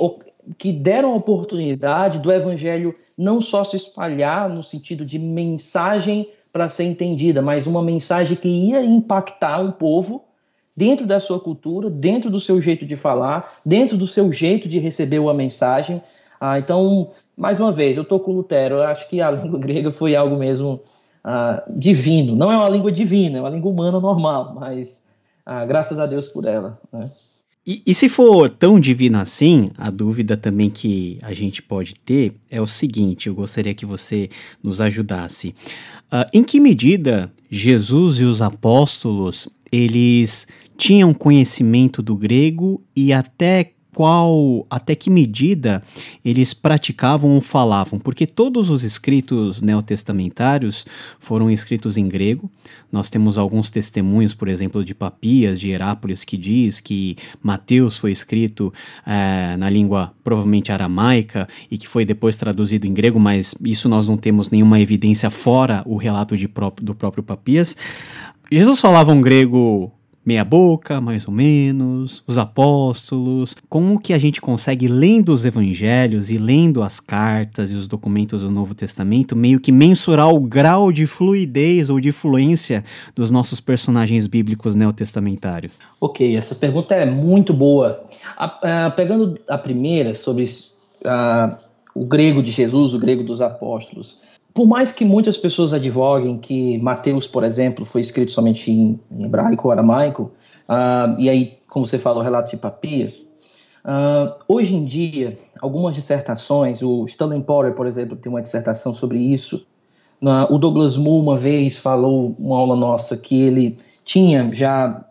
que 0.57 0.71
deram 0.71 1.13
a 1.13 1.17
oportunidade 1.17 2.19
do 2.19 2.31
evangelho 2.31 2.93
não 3.17 3.41
só 3.41 3.63
se 3.63 3.75
espalhar 3.75 4.49
no 4.49 4.63
sentido 4.63 5.05
de 5.05 5.19
mensagem 5.19 6.27
para 6.58 6.70
ser 6.70 6.86
entendida, 6.86 7.39
mas 7.39 7.67
uma 7.67 7.84
mensagem 7.84 8.36
que 8.36 8.48
ia 8.48 8.84
impactar 8.84 9.60
um 9.60 9.72
povo 9.72 10.24
dentro 10.76 11.06
da 11.06 11.20
sua 11.20 11.39
cultura, 11.39 11.88
dentro 11.88 12.32
do 12.32 12.39
seu 12.39 12.60
jeito 12.60 12.84
de 12.84 12.96
falar, 12.96 13.48
dentro 13.63 13.96
do 13.96 14.08
seu 14.08 14.34
jeito 14.34 14.67
de 14.67 14.80
receber 14.80 15.20
uma 15.20 15.36
mensagem. 15.36 16.02
Ah, 16.41 16.58
então, 16.58 17.12
mais 17.38 17.60
uma 17.60 17.72
vez, 17.72 17.96
eu 17.96 18.02
estou 18.02 18.20
com 18.20 18.32
Lutero, 18.32 18.78
eu 18.78 18.84
acho 18.86 19.08
que 19.08 19.22
a 19.22 19.30
língua 19.30 19.60
grega 19.60 19.91
foi 19.91 20.15
algo 20.15 20.36
mesmo 20.36 20.82
ah, 21.24 21.62
divino. 21.70 22.36
Não 22.36 22.52
é 22.52 22.58
uma 22.58 22.70
língua 22.70 22.91
divina, 22.91 23.38
é 23.38 23.41
uma 23.41 23.52
língua 23.52 23.72
humana 23.72 24.00
normal, 24.00 24.56
mas 24.60 25.06
ah, 25.46 25.63
graças 25.63 26.00
a 26.00 26.08
Deus 26.08 26.28
por 26.28 26.43
ela. 26.46 26.82
Né? 26.91 27.08
E, 27.67 27.84
e, 27.86 27.93
se 27.93 28.08
for 28.08 28.50
tão 28.50 28.80
divina 28.80 29.22
assim, 29.22 29.72
a 29.78 29.91
dúvida 29.91 30.38
também 30.38 30.70
que 30.70 31.20
a 31.22 31.34
gente 31.34 31.62
pode 31.62 31.96
ter 31.96 32.34
é 32.50 32.62
o 32.62 32.65
seguinte: 32.65 33.28
eu 33.28 33.36
gostaria 33.36 33.76
que 33.76 33.86
você 33.86 34.30
nos 34.63 34.80
ajudasse. 34.80 35.54
Uh, 36.12 36.24
em 36.34 36.43
que 36.43 36.60
medida 36.60 37.32
Jesus 37.50 38.20
e 38.20 38.24
os 38.24 38.41
apóstolos 38.41 39.50
eles 39.72 40.48
tinham 40.78 41.13
conhecimento 41.13 42.02
do 42.02 42.15
grego 42.15 42.82
e 42.96 43.12
até 43.12 43.74
qual, 43.97 44.63
até 44.69 44.93
que 44.93 45.10
medida 45.10 45.81
eles 46.23 46.53
praticavam 46.53 47.31
ou 47.31 47.41
falavam, 47.41 47.97
porque 47.97 48.27
todos 48.27 48.69
os 48.69 48.83
escritos 48.83 49.60
neotestamentários 49.60 50.86
foram 51.19 51.49
escritos 51.49 51.97
em 51.97 52.07
grego. 52.07 52.47
Nós 52.91 53.10
temos 53.10 53.39
alguns 53.39 53.71
testemunhos, 53.71 54.36
por 54.36 54.49
exemplo, 54.49 54.86
de 54.86 54.93
Papias, 54.93 55.60
de 55.60 55.71
Herápolis, 55.71 56.23
que 56.23 56.38
diz 56.38 56.79
que 56.79 57.17
Mateus 57.41 57.97
foi 57.97 58.12
escrito 58.12 58.71
é, 59.03 59.57
na 59.57 59.67
língua 59.67 60.13
provavelmente 60.23 60.71
aramaica 60.71 61.47
e 61.71 61.75
que 61.75 61.88
foi 61.88 62.05
depois 62.05 62.36
traduzido 62.36 62.86
em 62.86 62.93
grego, 62.93 63.19
mas 63.19 63.55
isso 63.65 63.89
nós 63.89 64.07
não 64.07 64.15
temos 64.15 64.51
nenhuma 64.51 64.79
evidência 64.79 65.31
fora 65.31 65.81
o 65.88 65.97
relato 65.97 66.38
de, 66.38 66.47
do 66.83 66.93
próprio 66.93 67.23
Papias. 67.23 67.75
Jesus 68.51 68.79
falava 68.79 69.12
um 69.12 69.21
grego 69.21 69.91
meia 70.27 70.43
boca, 70.43 70.99
mais 70.99 71.25
ou 71.25 71.33
menos, 71.33 72.21
os 72.27 72.37
apóstolos, 72.37 73.55
como 73.69 73.97
que 73.97 74.11
a 74.11 74.17
gente 74.17 74.41
consegue, 74.41 74.85
lendo 74.85 75.29
os 75.29 75.45
evangelhos 75.45 76.29
e 76.29 76.37
lendo 76.37 76.83
as 76.83 76.99
cartas 76.99 77.71
e 77.71 77.75
os 77.75 77.87
documentos 77.87 78.41
do 78.41 78.51
Novo 78.51 78.75
Testamento, 78.75 79.37
meio 79.37 79.57
que 79.57 79.71
mensurar 79.71 80.27
o 80.27 80.41
grau 80.41 80.91
de 80.91 81.07
fluidez 81.07 81.89
ou 81.89 81.97
de 82.01 82.11
fluência 82.11 82.83
dos 83.15 83.31
nossos 83.31 83.61
personagens 83.61 84.27
bíblicos 84.27 84.75
neotestamentários? 84.75 85.79
Ok, 86.01 86.35
essa 86.35 86.55
pergunta 86.55 86.93
é 86.93 87.05
muito 87.05 87.53
boa. 87.53 88.03
A, 88.35 88.87
a, 88.87 88.89
pegando 88.91 89.39
a 89.47 89.57
primeira 89.57 90.13
sobre 90.13 90.43
a, 91.05 91.57
o 91.95 92.03
grego 92.05 92.43
de 92.43 92.51
Jesus, 92.51 92.93
o 92.93 92.99
grego 92.99 93.23
dos 93.23 93.39
apóstolos, 93.39 94.17
por 94.58 94.65
mais 94.65 94.91
que 94.91 95.06
muitas 95.06 95.38
pessoas 95.38 95.72
advoguem 95.72 96.36
que 96.39 96.80
Mateus, 96.80 97.28
por 97.28 97.43
exemplo, 97.43 97.86
foi 97.86 98.02
escrito 98.02 98.32
somente 98.32 98.72
em, 98.72 99.00
hebraico 99.20 99.67
ou 99.67 99.72
aramaico, 99.72 100.32
uh, 100.67 101.13
e 101.20 101.30
aí, 101.30 101.54
como 101.70 101.86
você 101.86 102.00
falou, 102.00 102.24
relato 102.24 102.50
de 102.50 102.58
Papias, 102.58 103.13
uh, 103.86 104.34
hoje 104.48 104.76
em 104.76 104.84
dia, 104.84 105.38
algumas 105.62 105.93
dissertações, 105.93 106.82
o 106.82 107.06
Stanley 107.06 107.43
Porter, 107.43 107.76
por 107.76 107.86
exemplo, 107.86 108.17
tem 108.17 108.32
uma 108.32 108.41
dissertação 108.41 108.96
sobre 108.96 109.20
isso, 109.20 109.63
uh, 110.24 110.52
o 110.52 110.58
Douglas 110.58 110.98
Moore, 110.98 111.22
uma 111.22 111.38
vez, 111.38 111.78
falou, 111.78 112.34
uma 112.39 112.58
aula 112.58 112.76
nossa, 112.76 113.15
que 113.15 113.39
ele 113.39 113.78
tinha 114.04 114.52
já 114.52 115.06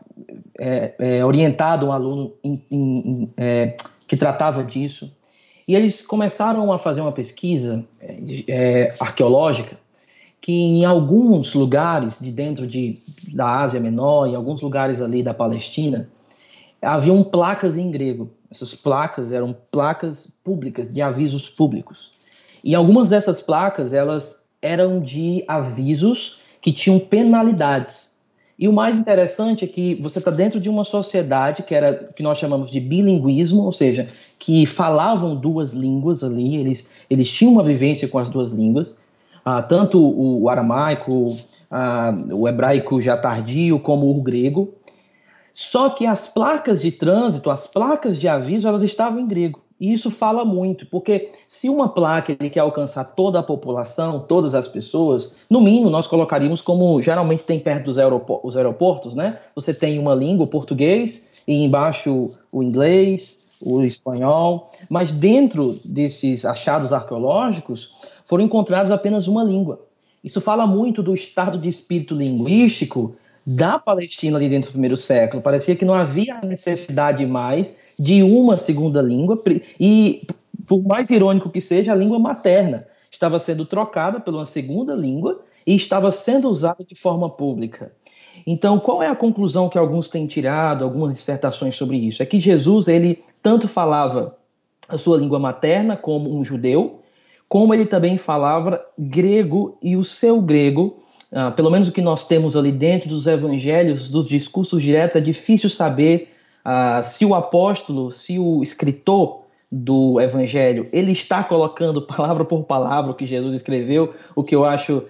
é, 0.59 0.93
é, 0.99 1.25
orientado 1.25 1.87
um 1.87 1.93
aluno 1.93 2.33
em, 2.43 2.61
em, 2.69 2.99
em, 2.99 3.35
é, 3.37 3.77
que 4.09 4.17
tratava 4.17 4.65
disso, 4.65 5.09
e 5.67 5.75
eles 5.75 6.01
começaram 6.01 6.73
a 6.73 6.79
fazer 6.79 7.01
uma 7.01 7.13
pesquisa 7.13 7.85
é, 8.47 8.95
arqueológica 9.01 9.77
que 10.41 10.53
em 10.53 10.85
alguns 10.85 11.55
lugares 11.55 12.21
de 12.21 12.31
dentro 12.31 12.67
de, 12.67 12.95
da 13.35 13.59
Ásia 13.61 13.81
Menor, 13.81 14.29
em 14.29 14.37
alguns 14.37 14.61
lugares 14.63 15.01
ali 15.01 15.23
da 15.23 15.35
Palestina, 15.35 16.09
haviam 16.81 17.25
placas 17.25 17.77
em 17.77 17.91
grego. 17.91 18.31
Essas 18.51 18.75
placas 18.75 19.33
eram 19.33 19.57
placas 19.73 20.31
públicas, 20.45 20.93
de 20.93 21.03
avisos 21.03 21.49
públicos. 21.49 22.13
E 22.63 22.75
algumas 22.75 23.11
dessas 23.11 23.41
placas, 23.41 23.93
elas 23.93 24.47
eram 24.63 25.01
de 25.01 25.45
avisos 25.49 26.39
que 26.61 26.73
tinham 26.73 26.99
penalidades. 26.99 28.16
E 28.59 28.67
o 28.67 28.73
mais 28.73 28.99
interessante 28.99 29.65
é 29.65 29.69
que 29.69 29.95
você 29.97 30.19
está 30.19 30.31
dentro 30.31 30.59
de 30.59 30.69
uma 30.69 30.83
sociedade 30.83 31.63
que 31.63 31.75
era 31.75 31.95
que 31.95 32.23
nós 32.23 32.39
chamamos 32.39 32.71
de 32.71 32.81
bilinguismo, 32.81 33.63
ou 33.63 33.73
seja, 33.73 34.07
que 34.39 34.65
falavam 34.65 35.37
duas 35.37 35.75
línguas 35.75 36.25
ali, 36.25 36.57
eles, 36.57 37.05
eles 37.11 37.31
tinham 37.31 37.53
uma 37.53 37.63
vivência 37.63 38.09
com 38.09 38.19
as 38.19 38.31
duas 38.31 38.53
línguas, 38.53 38.99
ah, 39.45 39.63
tanto 39.63 39.99
o, 39.99 40.43
o 40.43 40.49
aramaico, 40.49 41.37
ah, 41.71 42.17
o 42.33 42.49
hebraico 42.49 43.01
já 43.03 43.17
tardio, 43.17 43.79
como 43.79 44.11
o 44.11 44.23
grego. 44.23 44.75
Só 45.53 45.91
que 45.91 46.07
as 46.07 46.27
placas 46.27 46.81
de 46.81 46.91
trânsito, 46.91 47.51
as 47.51 47.67
placas 47.67 48.19
de 48.19 48.27
aviso, 48.27 48.67
elas 48.69 48.83
estavam 48.83 49.21
em 49.21 49.27
grego. 49.27 49.66
E 49.79 49.93
isso 49.93 50.11
fala 50.11 50.45
muito, 50.45 50.87
porque 50.87 51.33
se 51.47 51.69
uma 51.69 51.89
placa 51.89 52.33
ele 52.33 52.49
quer 52.49 52.61
alcançar 52.61 53.05
toda 53.05 53.39
a 53.39 53.43
população, 53.43 54.21
todas 54.21 54.55
as 54.55 54.67
pessoas, 54.67 55.35
no 55.51 55.61
mínimo 55.61 55.91
nós 55.91 56.07
colocaríamos 56.07 56.63
como 56.63 56.99
geralmente 57.01 57.43
tem 57.43 57.61
perto 57.61 57.85
dos 57.85 57.99
aeroportos, 57.99 58.57
aeroportos 58.57 59.15
né? 59.15 59.39
Você 59.55 59.75
tem 59.75 59.99
uma 59.99 60.15
língua, 60.15 60.47
o 60.47 60.49
português, 60.49 61.43
e 61.47 61.55
embaixo 61.63 62.31
o 62.51 62.63
inglês, 62.63 63.59
o 63.61 63.83
espanhol, 63.83 64.71
mas 64.89 65.13
dentro 65.13 65.75
desses 65.85 66.45
achados 66.45 66.93
arqueológicos 66.93 67.95
foram 68.25 68.45
encontrados 68.45 68.91
apenas 68.91 69.29
uma 69.29 69.45
língua. 69.45 69.81
Isso 70.25 70.41
fala 70.41 70.67
muito 70.67 71.03
do 71.03 71.15
estado 71.15 71.59
de 71.59 71.69
espírito 71.69 72.15
linguístico 72.15 73.15
da 73.47 73.79
Palestina 73.79 74.37
ali 74.37 74.49
dentro 74.49 74.71
do 74.71 74.73
primeiro 74.73 74.97
século. 74.97 75.41
Parecia 75.41 75.77
que 75.77 75.85
não 75.85 75.95
havia 75.95 76.41
necessidade 76.41 77.25
mais 77.25 77.79
de 77.99 78.23
uma 78.23 78.57
segunda 78.57 79.01
língua, 79.01 79.41
e 79.79 80.27
por 80.67 80.83
mais 80.83 81.11
irônico 81.11 81.51
que 81.51 81.61
seja, 81.61 81.93
a 81.93 81.97
língua 81.97 82.19
materna 82.19 82.87
estava 83.11 83.39
sendo 83.39 83.65
trocada 83.65 84.19
por 84.19 84.35
uma 84.35 84.47
segunda 84.47 84.95
língua 84.95 85.41
e 85.67 85.77
estava 85.77 86.11
sendo 86.11 86.49
usada 86.49 86.85
de 86.85 86.95
forma 86.95 87.31
pública. 87.31 87.93
Então, 88.47 88.79
qual 88.79 89.03
é 89.03 89.09
a 89.09 89.17
conclusão 89.17 89.69
que 89.69 89.79
alguns 89.79 90.09
têm 90.09 90.27
tirado, 90.27 90.85
algumas 90.85 91.15
dissertações 91.15 91.75
sobre 91.77 91.97
isso? 91.97 92.23
É 92.23 92.27
que 92.27 92.41
Jesus, 92.41 92.89
ele 92.89 93.23
tanto 93.43 93.67
falava 93.69 94.37
a 94.89 94.99
sua 94.99 95.17
língua 95.17 95.39
materna 95.39 95.97
como 95.97 96.37
um 96.37 96.45
judeu, 96.45 97.01
como 97.49 97.73
ele 97.73 97.87
também 97.87 98.19
falava 98.19 98.85
grego 98.99 99.79
e 99.81 99.97
o 99.97 100.05
seu 100.05 100.41
grego 100.41 101.03
ah, 101.33 101.51
pelo 101.51 101.71
menos 101.71 101.89
o 101.89 101.93
que 101.93 102.01
nós 102.01 102.27
temos 102.27 102.57
ali 102.57 102.73
dentro 102.73 103.09
dos 103.09 103.27
evangelhos, 103.27 104.09
dos 104.09 104.29
discursos 104.29 104.83
diretos, 104.83 105.17
é 105.17 105.21
difícil 105.21 105.69
saber 105.69 106.33
ah, 106.65 107.03
se 107.03 107.25
o 107.25 107.35
apóstolo, 107.35 108.11
se 108.11 108.39
o 108.39 108.63
escritor 108.63 109.43
do 109.71 110.21
evangelho, 110.21 110.89
ele 110.93 111.13
está 111.13 111.43
colocando 111.43 112.03
palavra 112.07 112.45
por 112.45 112.65
palavra 112.65 113.11
o 113.11 113.15
que 113.15 113.27
Jesus 113.27 113.55
escreveu, 113.55 114.15
o 114.35 114.45
que 114.45 114.55
eu 114.55 114.65
acho 114.65 115.03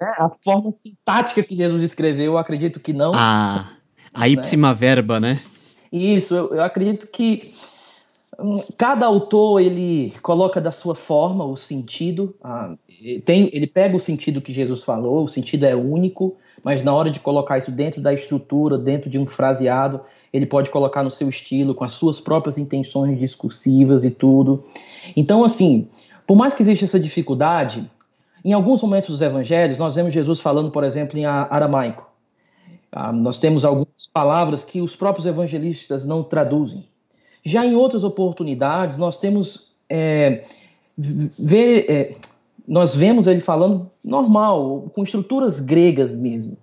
né, 0.00 0.12
a 0.18 0.28
forma 0.28 0.70
sintática 0.72 1.42
que 1.42 1.56
Jesus 1.56 1.82
escreveu, 1.82 2.32
eu 2.32 2.38
acredito 2.38 2.78
que 2.78 2.92
não. 2.92 3.12
Ah, 3.14 3.72
a 4.12 4.28
ipsima 4.28 4.68
né? 4.68 4.74
verba, 4.74 5.20
né? 5.20 5.40
Isso, 5.90 6.34
eu, 6.34 6.54
eu 6.54 6.62
acredito 6.62 7.06
que 7.06 7.54
cada 8.76 9.06
autor 9.06 9.60
ele 9.60 10.12
coloca 10.22 10.60
da 10.60 10.70
sua 10.70 10.94
forma 10.94 11.44
o 11.44 11.56
sentido. 11.56 12.34
Ah, 12.42 12.74
tem, 13.24 13.48
ele 13.52 13.66
pega 13.66 13.96
o 13.96 14.00
sentido 14.00 14.42
que 14.42 14.52
Jesus 14.52 14.82
falou, 14.82 15.24
o 15.24 15.28
sentido 15.28 15.64
é 15.64 15.74
único, 15.74 16.36
mas 16.62 16.84
na 16.84 16.92
hora 16.94 17.10
de 17.10 17.20
colocar 17.20 17.56
isso 17.58 17.70
dentro 17.70 18.00
da 18.00 18.12
estrutura, 18.12 18.76
dentro 18.76 19.08
de 19.08 19.18
um 19.18 19.26
fraseado, 19.26 20.00
ele 20.32 20.44
pode 20.44 20.70
colocar 20.70 21.02
no 21.02 21.10
seu 21.10 21.28
estilo, 21.28 21.74
com 21.74 21.84
as 21.84 21.92
suas 21.92 22.20
próprias 22.20 22.58
intenções 22.58 23.18
discursivas 23.18 24.04
e 24.04 24.10
tudo. 24.10 24.64
Então, 25.16 25.44
assim, 25.44 25.88
por 26.26 26.36
mais 26.36 26.54
que 26.54 26.62
exista 26.62 26.84
essa 26.84 27.00
dificuldade, 27.00 27.88
em 28.44 28.52
alguns 28.52 28.82
momentos 28.82 29.10
dos 29.10 29.22
evangelhos, 29.22 29.78
nós 29.78 29.94
vemos 29.94 30.12
Jesus 30.12 30.40
falando, 30.40 30.70
por 30.70 30.84
exemplo, 30.84 31.18
em 31.18 31.24
aramaico. 31.24 32.06
Ah, 32.92 33.12
nós 33.12 33.38
temos 33.38 33.64
algumas 33.64 34.08
palavras 34.12 34.64
que 34.64 34.80
os 34.80 34.94
próprios 34.94 35.26
evangelistas 35.26 36.06
não 36.06 36.22
traduzem. 36.22 36.86
Já 37.46 37.64
em 37.64 37.76
outras 37.76 38.02
oportunidades, 38.02 38.98
nós 38.98 39.20
temos. 39.20 39.70
É, 39.88 40.42
ver, 40.98 41.86
é, 41.88 42.16
nós 42.66 42.96
vemos 42.96 43.28
ele 43.28 43.38
falando 43.38 43.88
normal, 44.04 44.90
com 44.92 45.04
estruturas 45.04 45.60
gregas 45.60 46.12
mesmo. 46.16 46.56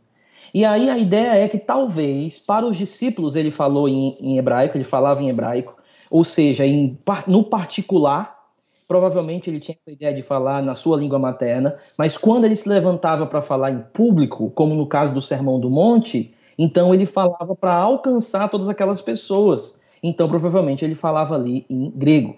E 0.53 0.65
aí 0.65 0.89
a 0.89 0.97
ideia 0.97 1.35
é 1.35 1.47
que 1.47 1.57
talvez 1.57 2.37
para 2.37 2.65
os 2.65 2.75
discípulos 2.75 3.37
ele 3.37 3.49
falou 3.49 3.87
em, 3.87 4.17
em 4.19 4.37
hebraico, 4.37 4.75
ele 4.75 4.83
falava 4.83 5.23
em 5.23 5.29
hebraico, 5.29 5.73
ou 6.11 6.25
seja, 6.25 6.67
em, 6.67 6.99
no 7.27 7.45
particular, 7.45 8.37
provavelmente 8.85 9.49
ele 9.49 9.61
tinha 9.61 9.77
essa 9.79 9.89
ideia 9.89 10.13
de 10.13 10.21
falar 10.21 10.61
na 10.61 10.75
sua 10.75 10.97
língua 10.97 11.17
materna, 11.17 11.77
mas 11.97 12.17
quando 12.17 12.43
ele 12.43 12.57
se 12.57 12.67
levantava 12.67 13.25
para 13.25 13.41
falar 13.41 13.71
em 13.71 13.79
público, 13.93 14.51
como 14.51 14.75
no 14.75 14.85
caso 14.85 15.13
do 15.13 15.21
Sermão 15.21 15.61
do 15.61 15.69
Monte, 15.69 16.35
então 16.57 16.93
ele 16.93 17.05
falava 17.05 17.55
para 17.55 17.73
alcançar 17.73 18.49
todas 18.49 18.67
aquelas 18.67 18.99
pessoas. 18.99 19.81
Então, 20.03 20.27
provavelmente, 20.27 20.83
ele 20.83 20.95
falava 20.95 21.33
ali 21.33 21.65
em 21.69 21.89
grego. 21.89 22.35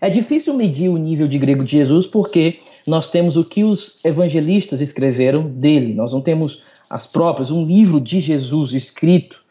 É 0.00 0.10
difícil 0.10 0.54
medir 0.54 0.90
o 0.90 0.96
nível 0.96 1.28
de 1.28 1.38
grego 1.38 1.62
de 1.64 1.72
Jesus 1.72 2.06
porque 2.06 2.60
nós 2.86 3.10
temos 3.10 3.36
o 3.36 3.48
que 3.48 3.64
os 3.64 4.04
evangelistas 4.04 4.80
escreveram 4.80 5.48
dele, 5.48 5.94
nós 5.94 6.12
não 6.12 6.20
temos 6.20 6.62
as 6.90 7.06
próprias, 7.06 7.50
um 7.50 7.64
livro 7.64 8.00
de 8.00 8.20
Jesus 8.20 8.72
escrito. 8.72 9.42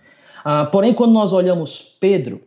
Ah, 0.44 0.66
porém, 0.66 0.94
quando 0.94 1.14
nós 1.14 1.34
olhamos 1.34 1.96
Pedro, 2.00 2.42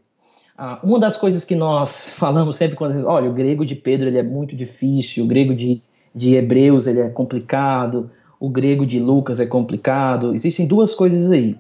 ah, 0.57 0.79
uma 0.83 0.99
das 0.99 1.17
coisas 1.17 1.45
que 1.45 1.55
nós 1.55 2.07
falamos 2.15 2.57
sempre 2.57 2.77
quando 2.77 2.95
diz, 2.95 3.05
olha, 3.05 3.29
o 3.29 3.35
grego 3.35 3.65
de 3.65 3.75
Pedro 3.75 4.09
ele 4.09 4.19
é 4.19 4.23
muito 4.23 4.55
difícil, 4.55 5.25
o 5.25 5.29
grego 5.29 5.55
de, 5.55 5.83
de 6.15 6.35
Hebreus 6.35 6.87
ele 6.87 7.01
é 7.01 7.09
complicado, 7.09 8.11
o 8.41 8.49
grego 8.49 8.87
de 8.87 9.01
Lucas 9.01 9.41
é 9.41 9.47
complicado. 9.47 10.35
Existem 10.35 10.67
duas 10.67 10.95
coisas 10.95 11.31
aí. 11.31 11.57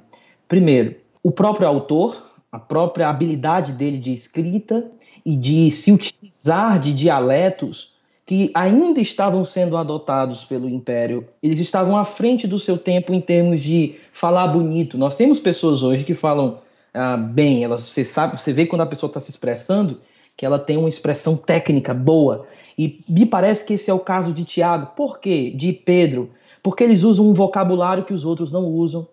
Primeiro, 0.47 0.95
o 1.23 1.33
próprio 1.33 1.67
autor, 1.67 2.28
a 2.51 2.59
própria 2.59 3.09
habilidade 3.09 3.73
dele 3.73 3.99
de 3.99 4.13
escrita 4.13 4.91
e 5.25 5.37
de 5.37 5.71
se 5.71 5.93
utilizar 5.93 6.79
de 6.81 6.95
dialetos 6.95 7.97
que 8.25 8.51
ainda 8.55 9.01
estavam 9.01 9.43
sendo 9.45 9.77
adotados 9.77 10.45
pelo 10.45 10.69
Império. 10.69 11.27
Eles 11.43 11.59
estavam 11.59 11.97
à 11.97 12.05
frente 12.05 12.47
do 12.47 12.59
seu 12.59 12.77
tempo 12.77 13.15
em 13.15 13.23
termos 13.23 13.61
de 13.61 13.97
falar 14.13 14.49
bonito. 14.49 14.99
Nós 14.99 15.17
temos 15.17 15.41
pessoas 15.41 15.83
hoje 15.83 16.05
que 16.05 16.15
falam 16.15 16.59
ah, 16.93 17.17
bem. 17.17 17.65
Ela, 17.65 17.79
você 17.79 18.05
sabe, 18.05 18.39
você 18.39 18.53
vê 18.53 18.67
quando 18.67 18.83
a 18.83 18.87
pessoa 18.87 19.09
está 19.09 19.21
se 19.21 19.31
expressando 19.31 20.01
que 20.37 20.45
ela 20.45 20.59
tem 20.59 20.77
uma 20.77 20.91
expressão 20.91 21.37
técnica 21.37 21.95
boa. 21.95 22.47
E 22.77 23.01
me 23.09 23.25
parece 23.25 23.67
que 23.67 23.75
esse 23.75 23.91
é 23.91 23.95
o 23.95 23.99
caso 23.99 24.33
de 24.33 24.45
Tiago. 24.45 24.93
Por 24.95 25.21
quê? 25.21 25.51
De 25.51 25.73
Pedro. 25.73 26.31
Porque 26.63 26.85
eles 26.85 27.03
usam 27.05 27.29
um 27.29 27.35
vocabulário 27.35 28.05
que 28.05 28.15
os 28.15 28.25
outros 28.27 28.53
não 28.53 28.67
usam. 28.67 29.09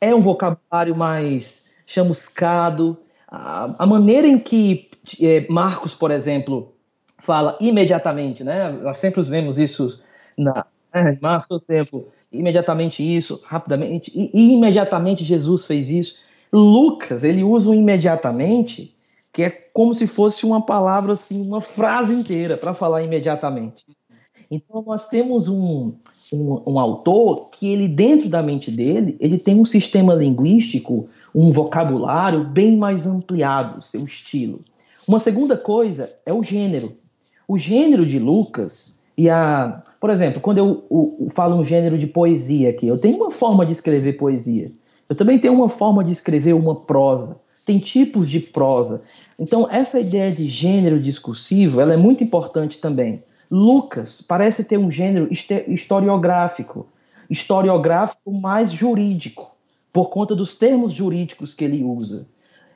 É 0.00 0.14
um 0.14 0.20
vocabulário 0.20 0.96
mais 0.96 1.69
chamuscado. 1.90 2.96
A, 3.26 3.82
a 3.82 3.86
maneira 3.86 4.26
em 4.28 4.38
que 4.38 4.88
é, 5.20 5.46
Marcos, 5.48 5.94
por 5.94 6.10
exemplo, 6.12 6.72
fala 7.18 7.58
imediatamente, 7.60 8.44
né? 8.44 8.70
Nós 8.70 8.98
sempre 8.98 9.20
vemos 9.22 9.58
isso 9.58 10.00
na 10.38 10.66
é, 10.92 11.18
Marcos, 11.20 11.50
o 11.50 11.60
tempo, 11.60 12.06
imediatamente 12.32 13.02
isso, 13.02 13.40
rapidamente, 13.44 14.10
e, 14.14 14.30
e 14.32 14.52
imediatamente 14.54 15.24
Jesus 15.24 15.66
fez 15.66 15.90
isso. 15.90 16.16
Lucas, 16.52 17.22
ele 17.22 17.42
usa 17.42 17.70
o 17.70 17.74
imediatamente, 17.74 18.94
que 19.32 19.42
é 19.42 19.50
como 19.50 19.94
se 19.94 20.06
fosse 20.06 20.44
uma 20.44 20.64
palavra 20.64 21.12
assim, 21.12 21.40
uma 21.46 21.60
frase 21.60 22.12
inteira 22.12 22.56
para 22.56 22.74
falar 22.74 23.02
imediatamente. 23.02 23.84
Então 24.50 24.82
nós 24.84 25.08
temos 25.08 25.48
um, 25.48 25.92
um, 26.32 26.62
um, 26.66 26.78
autor 26.80 27.50
que 27.50 27.72
ele 27.72 27.86
dentro 27.86 28.28
da 28.28 28.42
mente 28.42 28.68
dele 28.68 29.16
ele 29.20 29.38
tem 29.38 29.60
um 29.60 29.64
sistema 29.64 30.12
linguístico, 30.12 31.08
um 31.34 31.50
vocabulário 31.50 32.44
bem 32.44 32.76
mais 32.76 33.06
ampliado, 33.06 33.82
seu 33.82 34.04
estilo. 34.04 34.60
Uma 35.06 35.18
segunda 35.18 35.56
coisa 35.56 36.14
é 36.24 36.32
o 36.32 36.42
gênero. 36.42 36.92
O 37.46 37.58
gênero 37.58 38.04
de 38.04 38.18
Lucas 38.18 38.98
e 39.16 39.28
a, 39.28 39.82
por 40.00 40.08
exemplo, 40.08 40.40
quando 40.40 40.58
eu, 40.58 40.84
eu, 40.90 41.16
eu, 41.20 41.30
falo 41.30 41.56
um 41.56 41.64
gênero 41.64 41.98
de 41.98 42.06
poesia 42.06 42.70
aqui, 42.70 42.86
eu 42.86 42.98
tenho 42.98 43.16
uma 43.16 43.30
forma 43.30 43.66
de 43.66 43.72
escrever 43.72 44.16
poesia. 44.16 44.70
Eu 45.08 45.16
também 45.16 45.38
tenho 45.38 45.52
uma 45.52 45.68
forma 45.68 46.02
de 46.04 46.12
escrever 46.12 46.54
uma 46.54 46.74
prosa. 46.74 47.36
Tem 47.66 47.78
tipos 47.78 48.30
de 48.30 48.40
prosa. 48.40 49.02
Então, 49.38 49.68
essa 49.70 50.00
ideia 50.00 50.30
de 50.30 50.46
gênero 50.46 50.98
discursivo, 50.98 51.80
ela 51.80 51.94
é 51.94 51.96
muito 51.96 52.24
importante 52.24 52.78
também. 52.78 53.22
Lucas 53.50 54.22
parece 54.22 54.64
ter 54.64 54.78
um 54.78 54.90
gênero 54.90 55.28
historiográfico, 55.66 56.86
historiográfico 57.28 58.32
mais 58.32 58.72
jurídico, 58.72 59.49
por 59.92 60.10
conta 60.10 60.34
dos 60.34 60.54
termos 60.54 60.92
jurídicos 60.92 61.54
que 61.54 61.64
ele 61.64 61.82
usa. 61.82 62.26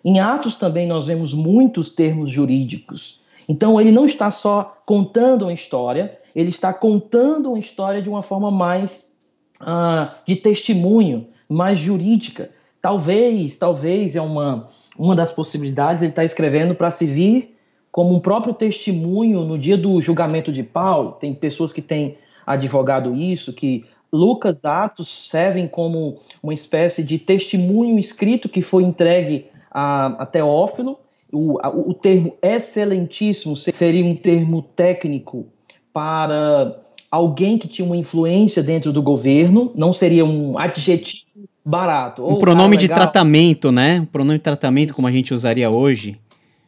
Em 0.04 0.20
Atos 0.20 0.54
também 0.54 0.86
nós 0.86 1.06
vemos 1.06 1.32
muitos 1.32 1.90
termos 1.90 2.30
jurídicos. 2.30 3.20
Então 3.48 3.80
ele 3.80 3.92
não 3.92 4.04
está 4.04 4.30
só 4.30 4.78
contando 4.84 5.42
uma 5.42 5.52
história, 5.52 6.16
ele 6.34 6.48
está 6.48 6.72
contando 6.72 7.50
uma 7.50 7.58
história 7.58 8.02
de 8.02 8.08
uma 8.08 8.22
forma 8.22 8.50
mais 8.50 9.12
uh, 9.60 10.14
de 10.26 10.36
testemunho, 10.36 11.26
mais 11.48 11.78
jurídica. 11.78 12.50
Talvez, 12.80 13.56
talvez 13.56 14.16
é 14.16 14.20
uma, 14.20 14.66
uma 14.98 15.14
das 15.14 15.32
possibilidades, 15.32 16.02
ele 16.02 16.12
está 16.12 16.24
escrevendo 16.24 16.74
para 16.74 16.90
se 16.90 17.06
vir 17.06 17.56
como 17.90 18.14
um 18.14 18.20
próprio 18.20 18.52
testemunho 18.52 19.44
no 19.44 19.58
dia 19.58 19.76
do 19.76 20.00
julgamento 20.02 20.52
de 20.52 20.62
Paulo. 20.62 21.12
Tem 21.12 21.34
pessoas 21.34 21.72
que 21.72 21.80
têm 21.80 22.18
advogado 22.46 23.14
isso, 23.14 23.52
que 23.52 23.84
Lucas 24.14 24.64
Atos 24.64 25.28
servem 25.28 25.66
como 25.66 26.20
uma 26.42 26.54
espécie 26.54 27.02
de 27.02 27.18
testemunho 27.18 27.98
escrito 27.98 28.48
que 28.48 28.62
foi 28.62 28.84
entregue 28.84 29.46
a, 29.70 30.06
a 30.22 30.26
Teófilo 30.26 30.98
o, 31.34 31.58
o 31.90 31.94
termo 31.94 32.36
excelentíssimo 32.40 33.56
seria 33.56 34.04
um 34.04 34.14
termo 34.14 34.62
técnico 34.62 35.46
para 35.92 36.76
alguém 37.10 37.58
que 37.58 37.68
tinha 37.68 37.84
uma 37.84 37.96
influência 37.96 38.62
dentro 38.62 38.92
do 38.92 39.02
governo, 39.02 39.72
não 39.74 39.92
seria 39.92 40.24
um 40.24 40.58
adjetivo 40.58 41.24
barato. 41.64 42.26
Um 42.26 42.38
pronome 42.38 42.76
de 42.76 42.88
tratamento, 42.88 43.72
né? 43.72 44.00
Um 44.00 44.06
pronome 44.06 44.38
de 44.38 44.44
tratamento 44.44 44.90
Isso. 44.90 44.96
como 44.96 45.08
a 45.08 45.12
gente 45.12 45.34
usaria 45.34 45.70
hoje. 45.70 46.18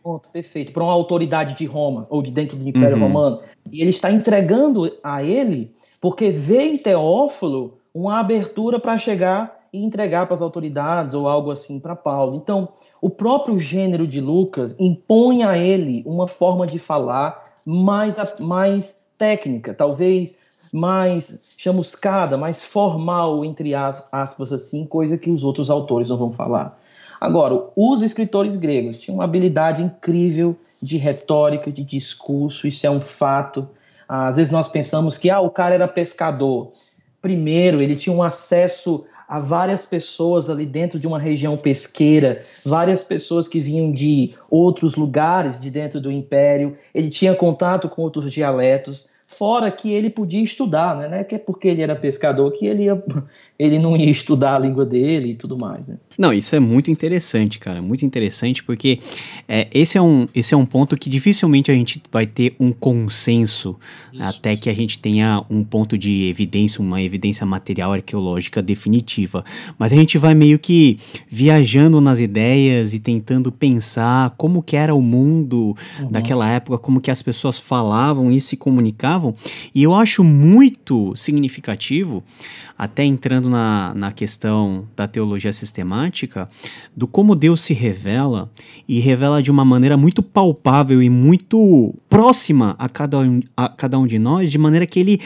Ponto, 0.03 0.29
perfeito. 0.29 0.73
Para 0.73 0.85
uma 0.85 0.93
autoridade 0.93 1.57
de 1.57 1.65
Roma, 1.65 2.07
ou 2.09 2.23
de 2.23 2.31
dentro 2.31 2.57
do 2.57 2.69
Império 2.69 2.97
uhum. 2.97 3.03
Romano. 3.03 3.41
E 3.73 3.81
ele 3.81 3.91
está 3.91 4.11
entregando 4.11 4.93
a 5.03 5.23
ele, 5.23 5.73
porque 6.07 6.31
vê 6.31 6.63
em 6.63 6.79
Teófilo 6.79 7.79
uma 7.93 8.21
abertura 8.21 8.79
para 8.79 8.97
chegar 8.97 9.67
e 9.73 9.85
entregar 9.85 10.25
para 10.27 10.37
as 10.37 10.41
autoridades, 10.41 11.17
ou 11.17 11.29
algo 11.29 11.51
assim 11.51 11.81
para 11.81 11.97
Paulo. 11.97 12.37
Então, 12.37 12.69
o 13.03 13.11
próprio 13.11 13.59
gênero 13.59 14.07
de 14.07 14.21
Lucas 14.21 14.77
impõe 14.79 15.43
a 15.43 15.59
ele 15.59 16.05
uma 16.07 16.29
forma 16.29 16.65
de 16.65 16.79
falar 16.79 17.43
mais, 17.67 18.17
mais 18.39 19.05
técnica, 19.19 19.75
talvez 19.75 20.37
mais 20.73 21.57
chamuscada, 21.59 22.37
mais 22.37 22.63
formal, 22.63 23.45
entre 23.45 23.75
aspas, 23.75 24.53
assim, 24.53 24.87
coisa 24.87 25.19
que 25.19 25.29
os 25.29 25.43
outros 25.43 25.71
autores 25.71 26.09
não 26.09 26.17
vão 26.17 26.33
falar. 26.33 26.79
Agora, 27.21 27.65
os 27.75 28.01
escritores 28.01 28.55
gregos 28.55 28.97
tinham 28.97 29.17
uma 29.17 29.25
habilidade 29.25 29.83
incrível 29.83 30.55
de 30.81 30.99
retórica, 30.99 31.73
de 31.73 31.83
discurso, 31.83 32.69
isso 32.69 32.87
é 32.87 32.91
um 32.93 33.01
fato. 33.01 33.69
Às 34.09 34.37
vezes 34.37 34.53
nós 34.53 34.69
pensamos 34.69 35.19
que 35.19 35.31
ah, 35.31 35.41
o 35.41 35.51
cara 35.51 35.75
era 35.75 35.89
pescador. 35.89 36.73
Primeiro, 37.21 37.83
ele 37.83 37.97
tinha 37.97 38.15
um 38.15 38.23
acesso 38.23 39.05
a 39.29 39.41
várias 39.41 39.85
pessoas 39.85 40.49
ali 40.49 40.65
dentro 40.65 41.01
de 41.01 41.07
uma 41.07 41.19
região 41.19 41.57
pesqueira, 41.57 42.41
várias 42.65 43.03
pessoas 43.03 43.49
que 43.49 43.59
vinham 43.59 43.91
de 43.91 44.33
outros 44.49 44.95
lugares 44.95 45.61
de 45.61 45.71
dentro 45.71 46.01
do 46.01 46.13
império. 46.13 46.77
Ele 46.95 47.11
tinha 47.11 47.35
contato 47.35 47.89
com 47.89 48.03
outros 48.03 48.33
dialetos. 48.33 49.09
Fora 49.27 49.71
que 49.73 49.93
ele 49.93 50.09
podia 50.09 50.43
estudar, 50.43 50.97
né? 50.97 51.21
É 51.21 51.25
que 51.25 51.35
é 51.35 51.39
porque 51.39 51.67
ele 51.67 51.83
era 51.83 51.97
pescador 51.97 52.53
que 52.53 52.65
ele, 52.65 52.85
ia, 52.85 53.03
ele 53.59 53.79
não 53.79 53.97
ia 53.97 54.09
estudar 54.09 54.55
a 54.55 54.59
língua 54.61 54.87
dele 54.87 55.31
e 55.31 55.35
tudo 55.35 55.59
mais, 55.59 55.89
né? 55.89 55.99
Não, 56.19 56.33
isso 56.33 56.55
é 56.57 56.61
muito 56.61 56.91
interessante, 56.91 57.59
cara. 57.59 57.81
Muito 57.83 58.05
interessante, 58.05 58.63
porque 58.63 58.99
é, 59.49 59.69
esse, 59.73 59.99
é 59.99 60.03
um, 60.03 60.27
esse 60.35 60.55
é 60.55 60.57
um 60.57 60.67
ponto 60.67 60.97
que 60.97 61.11
dificilmente 61.11 61.71
a 61.71 61.75
gente 61.75 62.01
vai 62.11 62.27
ter 62.27 62.55
um 62.59 62.73
consenso 62.73 63.77
isso. 64.13 64.23
até 64.23 64.57
que 64.57 64.71
a 64.71 64.75
gente 64.75 64.99
tenha 64.99 65.45
um 65.51 65.63
ponto 65.63 65.97
de 65.97 66.29
evidência, 66.29 66.81
uma 66.81 67.03
evidência 67.03 67.45
material 67.47 67.93
arqueológica 67.93 68.63
definitiva. 68.63 69.45
Mas 69.79 69.93
a 69.93 69.97
gente 69.97 70.19
vai 70.19 70.35
meio 70.35 70.59
que 70.59 70.99
viajando 71.29 72.01
nas 72.01 72.21
ideias 72.21 72.95
e 72.95 72.99
tentando 72.99 73.53
pensar 73.53 74.31
como 74.37 74.63
que 74.63 74.77
era 74.77 74.95
o 74.95 75.03
mundo 75.03 75.77
uhum. 76.01 76.11
daquela 76.11 76.51
época, 76.51 76.79
como 76.79 77.01
que 77.01 77.11
as 77.11 77.23
pessoas 77.23 77.59
falavam 77.59 78.31
e 78.31 78.41
se 78.41 78.57
comunicavam 78.57 79.35
e 79.75 79.83
eu 79.83 79.95
acho 79.95 80.23
muito 80.25 81.15
significativo, 81.17 82.23
até 82.79 83.05
entrando 83.05 83.49
na, 83.49 83.95
na 83.95 84.13
questão 84.13 84.87
da 84.95 85.09
teologia 85.09 85.53
sistemática, 85.53 86.49
do 86.95 87.07
como 87.07 87.35
Deus 87.35 87.61
se 87.61 87.73
revela 87.73 88.51
e 88.87 88.99
revela 88.99 89.43
de 89.43 89.51
uma 89.51 89.65
maneira 89.65 89.97
muito 89.97 90.23
palpável 90.23 91.03
e 91.03 91.09
muito 91.09 91.95
próxima 92.09 92.75
a 92.79 92.89
cada 92.89 93.19
um, 93.19 93.41
a 93.57 93.69
cada 93.69 93.99
um 93.99 94.07
de 94.07 94.19
nós, 94.19 94.51
de 94.51 94.59
maneira 94.59 94.87
que 94.87 95.01
ele, 95.01 95.21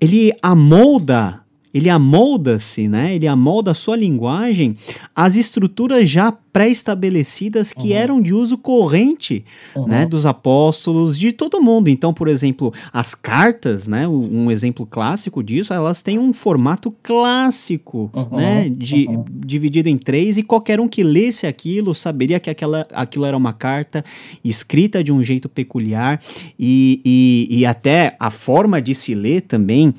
ele 0.00 0.32
amolda 0.42 1.39
ele 1.72 1.88
amolda-se, 1.88 2.88
né? 2.88 3.14
Ele 3.14 3.26
amolda 3.26 3.70
a 3.70 3.74
sua 3.74 3.96
linguagem 3.96 4.76
às 5.14 5.36
estruturas 5.36 6.08
já 6.08 6.32
pré-estabelecidas 6.52 7.72
que 7.72 7.90
uhum. 7.90 7.96
eram 7.96 8.20
de 8.20 8.34
uso 8.34 8.58
corrente, 8.58 9.44
uhum. 9.74 9.86
né, 9.86 10.04
dos 10.04 10.26
apóstolos, 10.26 11.18
de 11.18 11.32
todo 11.32 11.62
mundo. 11.62 11.88
Então, 11.88 12.12
por 12.12 12.28
exemplo, 12.28 12.72
as 12.92 13.14
cartas, 13.14 13.86
né, 13.86 14.08
um 14.08 14.50
exemplo 14.50 14.84
clássico 14.84 15.42
disso, 15.42 15.72
elas 15.72 16.02
têm 16.02 16.18
um 16.18 16.32
formato 16.32 16.92
clássico, 17.02 18.10
uhum. 18.14 18.36
né, 18.36 18.68
de, 18.68 19.06
uhum. 19.06 19.24
dividido 19.28 19.88
em 19.88 19.96
três 19.96 20.38
e 20.38 20.42
qualquer 20.42 20.80
um 20.80 20.88
que 20.88 21.02
lesse 21.02 21.46
aquilo 21.46 21.94
saberia 21.94 22.40
que 22.40 22.50
aquela, 22.50 22.86
aquilo 22.92 23.24
era 23.24 23.36
uma 23.36 23.52
carta 23.52 24.04
escrita 24.44 25.04
de 25.04 25.12
um 25.12 25.22
jeito 25.22 25.48
peculiar 25.48 26.20
e, 26.58 27.00
e, 27.04 27.60
e 27.60 27.66
até 27.66 28.16
a 28.18 28.30
forma 28.30 28.82
de 28.82 28.94
se 28.94 29.14
ler 29.14 29.42
também 29.42 29.94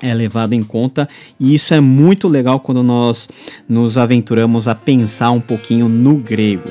é 0.00 0.12
levado 0.12 0.52
em 0.52 0.62
conta 0.62 1.08
e 1.38 1.54
isso 1.54 1.74
é 1.74 1.80
muito 1.80 2.28
legal 2.28 2.60
quando 2.60 2.82
nós 2.82 3.28
nos 3.68 3.96
aventuramos 3.98 4.68
a 4.68 4.74
pensar 4.74 5.30
um 5.30 5.40
pouquinho 5.40 5.88
no 5.88 6.16
grego. 6.16 6.70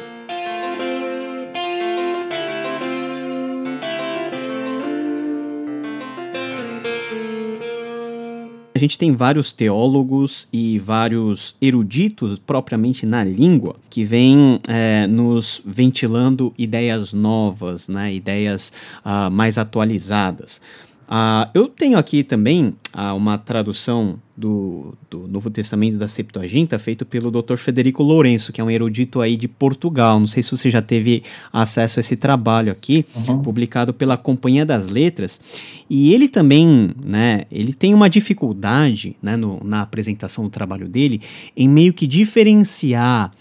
A 8.75 8.77
gente 8.77 8.97
tem 8.97 9.15
vários 9.15 9.53
teólogos 9.53 10.49
e 10.51 10.77
vários 10.79 11.55
eruditos 11.61 12.37
propriamente 12.37 13.05
na 13.05 13.23
língua 13.23 13.77
que 13.89 14.03
vêm 14.03 14.59
é, 14.67 15.07
nos 15.07 15.61
ventilando 15.65 16.53
ideias 16.57 17.13
novas, 17.13 17.87
né, 17.87 18.13
ideias 18.13 18.73
uh, 19.05 19.31
mais 19.31 19.57
atualizadas. 19.57 20.59
Uh, 21.07 21.49
eu 21.53 21.67
tenho 21.67 21.97
aqui 21.99 22.23
também 22.23 22.75
uh, 22.95 23.15
uma 23.15 23.37
tradução 23.37 24.19
do, 24.35 24.97
do, 25.09 25.27
Novo 25.27 25.51
Testamento 25.51 25.97
da 25.97 26.07
Septuaginta 26.07 26.79
feito 26.79 27.05
pelo 27.05 27.29
Dr. 27.29 27.57
Federico 27.57 28.01
Lourenço, 28.01 28.51
que 28.51 28.59
é 28.59 28.63
um 28.63 28.71
erudito 28.71 29.21
aí 29.21 29.37
de 29.37 29.47
Portugal. 29.47 30.19
Não 30.19 30.25
sei 30.25 30.41
se 30.41 30.51
você 30.51 30.69
já 30.69 30.81
teve 30.81 31.23
acesso 31.53 31.99
a 31.99 32.01
esse 32.01 32.15
trabalho 32.15 32.71
aqui, 32.71 33.05
uhum. 33.15 33.39
publicado 33.41 33.93
pela 33.93 34.17
Companhia 34.17 34.65
das 34.65 34.89
Letras. 34.89 35.39
E 35.87 36.11
ele 36.11 36.27
também, 36.27 36.91
né, 37.03 37.45
ele 37.51 37.71
tem 37.71 37.93
uma 37.93 38.09
dificuldade, 38.09 39.15
né, 39.21 39.35
no, 39.37 39.63
na 39.63 39.81
apresentação 39.83 40.43
do 40.43 40.49
trabalho 40.49 40.89
dele, 40.89 41.21
em 41.55 41.69
meio 41.69 41.93
que 41.93 42.07
diferenciar 42.07 43.31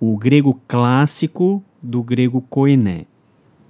o 0.00 0.16
grego 0.16 0.58
clássico 0.66 1.62
do 1.82 2.02
grego 2.02 2.40
koiné. 2.40 3.04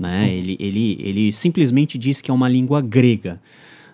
Né? 0.00 0.22
Uhum. 0.22 0.30
Ele, 0.30 0.56
ele, 0.58 0.98
ele 0.98 1.32
simplesmente 1.32 1.98
diz 1.98 2.22
que 2.22 2.30
é 2.30 2.34
uma 2.34 2.48
língua 2.48 2.80
grega. 2.80 3.38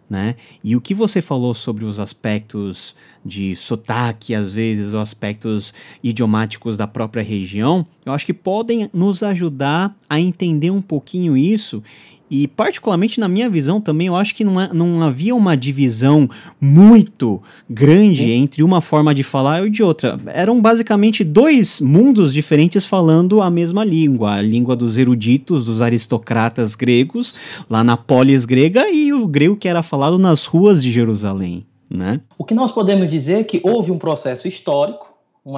Né? 0.09 0.37
E 0.63 0.77
o 0.77 0.81
que 0.81 0.95
você 0.95 1.21
falou 1.21 1.53
sobre 1.53 1.85
os 1.85 1.99
aspectos 1.99 2.95
de 3.25 3.57
sotaque, 3.57 4.37
às 4.37 4.53
vezes, 4.53 4.89
os 4.89 4.95
aspectos 4.95 5.75
idiomáticos 6.01 6.77
da 6.77 6.87
própria 6.87 7.25
região, 7.25 7.85
eu 8.05 8.13
acho 8.13 8.25
que 8.25 8.33
podem 8.33 8.89
nos 8.95 9.25
ajudar 9.25 9.97
a 10.09 10.21
entender 10.21 10.71
um 10.71 10.81
pouquinho 10.81 11.37
isso 11.37 11.83
e, 12.31 12.49
particularmente 12.49 13.21
na 13.21 13.29
minha 13.29 13.49
visão 13.49 13.81
também, 13.81 14.09
eu 14.09 14.17
acho 14.17 14.35
que 14.35 14.45
não, 14.45 14.61
é, 14.61 14.73
não 14.73 15.03
havia 15.03 15.35
uma 15.35 15.57
divisão 15.57 16.29
muito 16.61 17.41
grande 17.71 18.31
entre 18.31 18.63
uma 18.63 18.81
forma 18.81 19.15
de 19.15 19.23
falar 19.23 19.65
e 19.65 19.71
de 19.71 19.83
outra. 19.83 20.19
Eram 20.27 20.61
basicamente 20.61 21.23
dois 21.23 21.81
mundos 21.81 22.33
diferentes 22.33 22.85
falando 22.85 23.41
a 23.41 23.49
mesma 23.49 23.85
língua: 23.85 24.35
a 24.35 24.43
língua 24.43 24.75
dos 24.75 24.97
eruditos, 24.97 25.67
dos 25.67 25.81
aristocratas 25.81 26.75
gregos, 26.75 27.35
lá 27.71 27.85
na 27.85 27.97
polis 27.97 28.45
grega, 28.45 28.91
e 28.91 29.13
o 29.13 29.27
grego 29.27 29.57
que 29.57 29.69
era 29.69 29.83
falado 29.83 30.19
nas 30.19 30.47
ruas 30.47 30.83
de 30.83 30.91
Jerusalém. 30.91 31.65
Né? 31.89 32.21
O 32.37 32.45
que 32.45 32.55
nós 32.55 32.73
podemos 32.73 33.09
dizer 33.09 33.41
é 33.41 33.45
que 33.45 33.61
houve 33.63 33.93
um 33.93 33.99
processo 33.99 34.49
histórico, 34.49 35.15
um 35.45 35.57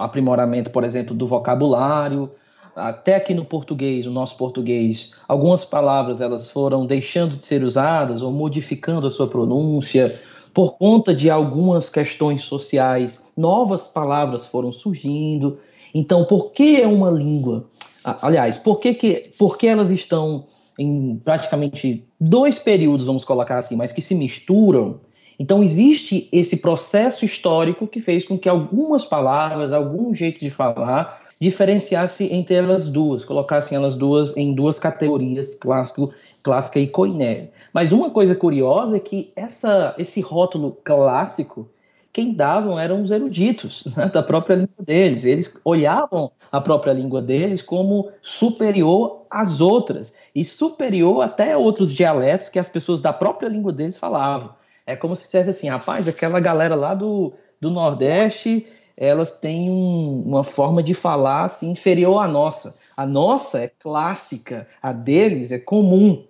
aprimoramento, 0.00 0.70
por 0.70 0.82
exemplo, 0.84 1.14
do 1.14 1.26
vocabulário 1.26 2.30
até 2.78 3.16
aqui 3.16 3.34
no 3.34 3.44
português, 3.44 4.06
o 4.06 4.10
nosso 4.10 4.36
português, 4.36 5.14
algumas 5.26 5.64
palavras 5.64 6.20
elas 6.20 6.50
foram 6.50 6.86
deixando 6.86 7.36
de 7.36 7.44
ser 7.44 7.62
usadas 7.64 8.22
ou 8.22 8.30
modificando 8.30 9.06
a 9.06 9.10
sua 9.10 9.26
pronúncia 9.26 10.10
por 10.54 10.78
conta 10.78 11.14
de 11.14 11.28
algumas 11.28 11.90
questões 11.90 12.44
sociais, 12.44 13.24
novas 13.36 13.86
palavras 13.88 14.46
foram 14.46 14.72
surgindo. 14.72 15.58
Então, 15.94 16.24
por 16.24 16.52
que 16.52 16.80
é 16.80 16.86
uma 16.86 17.10
língua? 17.10 17.68
Aliás, 18.04 18.58
por 18.58 18.80
que, 18.80 18.94
que, 18.94 19.30
por 19.38 19.58
que 19.58 19.66
elas 19.66 19.90
estão 19.90 20.46
em 20.78 21.16
praticamente 21.24 22.04
dois 22.20 22.58
períodos, 22.58 23.06
vamos 23.06 23.24
colocar 23.24 23.58
assim, 23.58 23.76
mas 23.76 23.92
que 23.92 24.02
se 24.02 24.14
misturam? 24.14 25.00
Então, 25.38 25.62
existe 25.62 26.28
esse 26.32 26.56
processo 26.56 27.24
histórico 27.24 27.86
que 27.86 28.00
fez 28.00 28.24
com 28.24 28.36
que 28.36 28.48
algumas 28.48 29.04
palavras, 29.04 29.70
algum 29.70 30.12
jeito 30.12 30.40
de 30.40 30.50
falar, 30.50 31.27
diferenciasse 31.40 32.32
entre 32.32 32.56
elas 32.56 32.90
duas, 32.90 33.24
colocassem 33.24 33.76
elas 33.76 33.96
duas 33.96 34.36
em 34.36 34.54
duas 34.54 34.78
categorias, 34.78 35.54
clássico, 35.54 36.12
clássica 36.42 36.80
e 36.80 36.86
coiné. 36.86 37.50
Mas 37.72 37.92
uma 37.92 38.10
coisa 38.10 38.34
curiosa 38.34 38.96
é 38.96 39.00
que 39.00 39.32
essa, 39.36 39.94
esse 39.98 40.20
rótulo 40.20 40.76
clássico, 40.82 41.68
quem 42.12 42.32
davam 42.32 42.78
eram 42.78 42.98
os 42.98 43.10
eruditos 43.10 43.84
né, 43.96 44.06
da 44.06 44.22
própria 44.22 44.56
língua 44.56 44.84
deles. 44.84 45.24
Eles 45.24 45.56
olhavam 45.64 46.32
a 46.50 46.60
própria 46.60 46.92
língua 46.92 47.22
deles 47.22 47.62
como 47.62 48.10
superior 48.20 49.26
às 49.30 49.60
outras 49.60 50.14
e 50.34 50.44
superior 50.44 51.22
até 51.22 51.52
a 51.52 51.58
outros 51.58 51.92
dialetos 51.92 52.48
que 52.48 52.58
as 52.58 52.68
pessoas 52.68 53.00
da 53.00 53.12
própria 53.12 53.48
língua 53.48 53.72
deles 53.72 53.96
falavam. 53.96 54.54
É 54.86 54.96
como 54.96 55.14
se 55.14 55.24
dissesse 55.24 55.50
assim, 55.50 55.68
rapaz, 55.68 56.08
aquela 56.08 56.40
galera 56.40 56.74
lá 56.74 56.94
do, 56.94 57.34
do 57.60 57.70
Nordeste 57.70 58.66
elas 59.00 59.30
têm 59.30 59.70
um, 59.70 60.22
uma 60.26 60.42
forma 60.42 60.82
de 60.82 60.92
falar 60.92 61.44
assim, 61.44 61.70
inferior 61.70 62.18
à 62.18 62.26
nossa. 62.26 62.74
A 62.96 63.06
nossa 63.06 63.60
é 63.60 63.68
clássica, 63.68 64.66
a 64.82 64.92
deles 64.92 65.52
é 65.52 65.58
comum. 65.58 66.24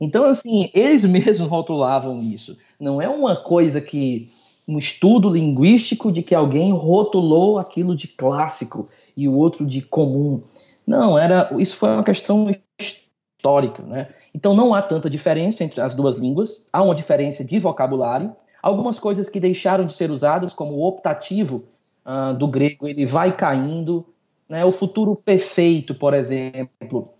Então, 0.00 0.24
assim, 0.24 0.70
eles 0.72 1.04
mesmos 1.04 1.48
rotulavam 1.48 2.18
isso. 2.18 2.56
Não 2.80 3.00
é 3.00 3.08
uma 3.08 3.36
coisa 3.36 3.80
que. 3.80 4.26
um 4.66 4.78
estudo 4.78 5.28
linguístico 5.28 6.10
de 6.10 6.22
que 6.22 6.34
alguém 6.34 6.72
rotulou 6.72 7.58
aquilo 7.58 7.94
de 7.94 8.08
clássico 8.08 8.86
e 9.14 9.28
o 9.28 9.36
outro 9.36 9.66
de 9.66 9.82
comum. 9.82 10.42
Não, 10.86 11.18
era 11.18 11.50
isso 11.58 11.76
foi 11.76 11.90
uma 11.90 12.02
questão 12.02 12.50
histórica, 12.78 13.82
né? 13.82 14.08
Então 14.34 14.54
não 14.54 14.74
há 14.74 14.80
tanta 14.80 15.10
diferença 15.10 15.62
entre 15.62 15.80
as 15.80 15.94
duas 15.94 16.16
línguas, 16.16 16.64
há 16.72 16.82
uma 16.82 16.94
diferença 16.94 17.44
de 17.44 17.58
vocabulário, 17.58 18.34
algumas 18.62 18.98
coisas 18.98 19.28
que 19.28 19.38
deixaram 19.38 19.86
de 19.86 19.94
ser 19.94 20.10
usadas, 20.10 20.54
como 20.54 20.82
optativo, 20.82 21.73
uh, 22.04 22.34
do 22.36 22.46
grego 22.46 22.88
ele 22.88 23.06
vai 23.06 23.32
caindo. 23.32 24.06
Né? 24.48 24.64
O 24.64 24.72
futuro 24.72 25.16
perfeito, 25.16 25.94
por 25.94 26.14
exemplo, 26.14 27.12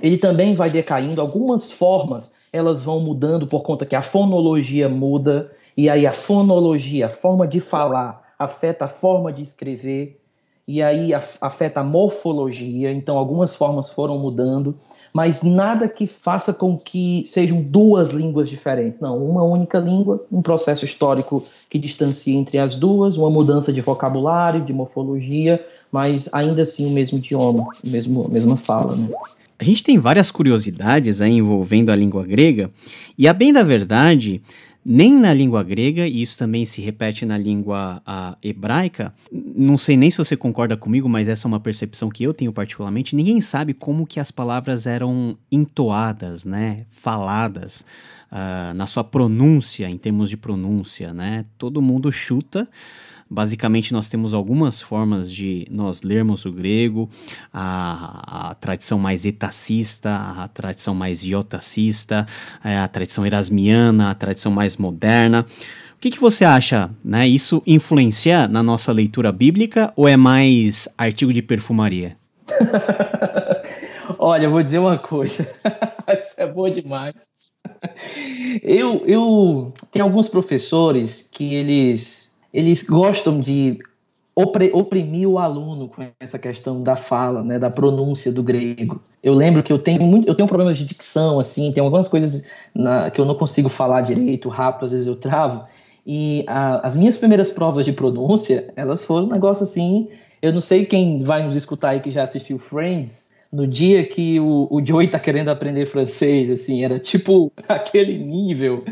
ele 0.00 0.18
também 0.18 0.54
vai 0.54 0.70
decaindo. 0.70 1.20
Algumas 1.20 1.70
formas 1.70 2.32
elas 2.52 2.82
vão 2.82 3.00
mudando 3.00 3.46
por 3.46 3.62
conta 3.62 3.84
que 3.84 3.96
a 3.96 4.02
fonologia 4.02 4.88
muda, 4.88 5.52
e 5.76 5.88
aí 5.90 6.06
a 6.06 6.12
fonologia, 6.12 7.06
a 7.06 7.10
forma 7.10 7.46
de 7.46 7.60
falar, 7.60 8.34
afeta 8.38 8.86
a 8.86 8.88
forma 8.88 9.32
de 9.32 9.42
escrever, 9.42 10.20
e 10.68 10.82
aí 10.82 11.12
afeta 11.14 11.80
a 11.80 11.84
morfologia. 11.84 12.92
Então, 12.92 13.16
algumas 13.16 13.56
formas 13.56 13.90
foram 13.90 14.18
mudando 14.18 14.78
mas 15.12 15.42
nada 15.42 15.88
que 15.88 16.06
faça 16.06 16.52
com 16.52 16.76
que 16.76 17.24
sejam 17.26 17.62
duas 17.62 18.10
línguas 18.10 18.48
diferentes. 18.48 19.00
Não, 19.00 19.18
uma 19.18 19.42
única 19.42 19.78
língua, 19.78 20.24
um 20.30 20.42
processo 20.42 20.84
histórico 20.84 21.44
que 21.68 21.78
distancie 21.78 22.36
entre 22.36 22.58
as 22.58 22.74
duas, 22.74 23.16
uma 23.16 23.30
mudança 23.30 23.72
de 23.72 23.80
vocabulário, 23.80 24.64
de 24.64 24.72
morfologia, 24.72 25.64
mas 25.90 26.28
ainda 26.32 26.62
assim 26.62 26.86
o 26.86 26.90
mesmo 26.90 27.18
idioma, 27.18 27.64
a 27.64 27.88
mesmo, 27.88 28.28
mesma 28.30 28.56
fala. 28.56 28.94
Né? 28.94 29.08
A 29.58 29.64
gente 29.64 29.82
tem 29.82 29.98
várias 29.98 30.30
curiosidades 30.30 31.20
aí 31.20 31.32
envolvendo 31.32 31.90
a 31.90 31.96
língua 31.96 32.24
grega, 32.24 32.70
e 33.16 33.26
a 33.26 33.32
bem 33.32 33.52
da 33.52 33.62
verdade, 33.62 34.40
nem 34.84 35.12
na 35.12 35.34
língua 35.34 35.62
grega, 35.62 36.06
e 36.06 36.22
isso 36.22 36.38
também 36.38 36.64
se 36.64 36.80
repete 36.80 37.26
na 37.26 37.36
língua 37.36 38.02
hebraica, 38.42 39.14
não 39.30 39.76
sei 39.76 39.96
nem 39.96 40.10
se 40.10 40.18
você 40.18 40.36
concorda 40.36 40.76
comigo, 40.76 41.08
mas 41.08 41.28
essa 41.28 41.46
é 41.46 41.48
uma 41.48 41.60
percepção 41.60 42.08
que 42.08 42.24
eu 42.24 42.32
tenho 42.32 42.52
particularmente, 42.52 43.14
ninguém 43.14 43.40
sabe 43.40 43.74
como 43.74 44.06
que 44.06 44.18
as 44.18 44.30
palavras 44.30 44.86
eram 44.86 45.36
entoadas, 45.50 46.44
né, 46.44 46.84
faladas, 46.88 47.84
uh, 48.32 48.74
na 48.74 48.86
sua 48.86 49.04
pronúncia, 49.04 49.88
em 49.88 49.98
termos 49.98 50.30
de 50.30 50.36
pronúncia, 50.36 51.12
né, 51.12 51.44
todo 51.58 51.82
mundo 51.82 52.10
chuta, 52.10 52.68
Basicamente, 53.30 53.92
nós 53.92 54.08
temos 54.08 54.32
algumas 54.32 54.80
formas 54.80 55.30
de 55.30 55.66
nós 55.70 56.02
lermos 56.02 56.46
o 56.46 56.52
grego, 56.52 57.10
a, 57.52 58.50
a 58.50 58.54
tradição 58.54 58.98
mais 58.98 59.26
etacista, 59.26 60.10
a 60.14 60.48
tradição 60.48 60.94
mais 60.94 61.22
iotacista, 61.24 62.26
é, 62.64 62.78
a 62.78 62.88
tradição 62.88 63.26
erasmiana, 63.26 64.10
a 64.10 64.14
tradição 64.14 64.50
mais 64.50 64.76
moderna. 64.76 65.44
O 65.94 66.00
que, 66.00 66.10
que 66.10 66.20
você 66.20 66.44
acha? 66.44 66.90
Né? 67.04 67.26
Isso 67.26 67.62
influencia 67.66 68.46
na 68.46 68.62
nossa 68.62 68.92
leitura 68.92 69.32
bíblica 69.32 69.92
ou 69.96 70.06
é 70.06 70.16
mais 70.16 70.88
artigo 70.96 71.32
de 71.32 71.42
perfumaria? 71.42 72.16
Olha, 74.18 74.44
eu 74.44 74.50
vou 74.50 74.62
dizer 74.62 74.78
uma 74.78 74.96
coisa. 74.96 75.42
Isso 76.08 76.34
é 76.36 76.46
bom 76.46 76.70
demais. 76.70 77.14
Eu, 78.62 79.04
eu 79.06 79.74
tenho 79.90 80.04
alguns 80.04 80.28
professores 80.28 81.28
que 81.30 81.54
eles 81.54 82.27
eles 82.52 82.82
gostam 82.82 83.40
de 83.40 83.78
oprimir 84.72 85.28
o 85.28 85.36
aluno 85.36 85.88
com 85.88 86.06
essa 86.20 86.38
questão 86.38 86.80
da 86.80 86.94
fala, 86.94 87.42
né, 87.42 87.58
da 87.58 87.70
pronúncia 87.70 88.30
do 88.30 88.40
grego. 88.40 89.00
Eu 89.20 89.34
lembro 89.34 89.64
que 89.64 89.72
eu 89.72 89.78
tenho 89.80 90.02
muito, 90.02 90.28
eu 90.28 90.34
tenho 90.34 90.46
problemas 90.46 90.78
de 90.78 90.84
dicção, 90.84 91.40
assim, 91.40 91.72
tem 91.72 91.82
algumas 91.82 92.08
coisas 92.08 92.44
na, 92.72 93.10
que 93.10 93.20
eu 93.20 93.24
não 93.24 93.34
consigo 93.34 93.68
falar 93.68 94.02
direito, 94.02 94.48
rápido, 94.48 94.84
às 94.84 94.92
vezes 94.92 95.08
eu 95.08 95.16
travo. 95.16 95.64
E 96.06 96.44
a, 96.46 96.86
as 96.86 96.94
minhas 96.94 97.18
primeiras 97.18 97.50
provas 97.50 97.84
de 97.84 97.92
pronúncia, 97.92 98.72
elas 98.76 99.04
foram 99.04 99.26
um 99.26 99.32
negócio 99.32 99.64
assim. 99.64 100.08
Eu 100.40 100.52
não 100.52 100.60
sei 100.60 100.86
quem 100.86 101.22
vai 101.22 101.42
nos 101.42 101.56
escutar 101.56 101.90
aí 101.90 102.00
que 102.00 102.12
já 102.12 102.22
assistiu 102.22 102.58
Friends, 102.58 103.30
no 103.52 103.66
dia 103.66 104.06
que 104.06 104.38
o, 104.38 104.68
o 104.70 104.84
Joey 104.84 105.08
tá 105.08 105.18
querendo 105.18 105.48
aprender 105.48 105.86
francês, 105.86 106.48
assim, 106.48 106.84
era 106.84 107.00
tipo 107.00 107.52
aquele 107.68 108.16
nível. 108.18 108.84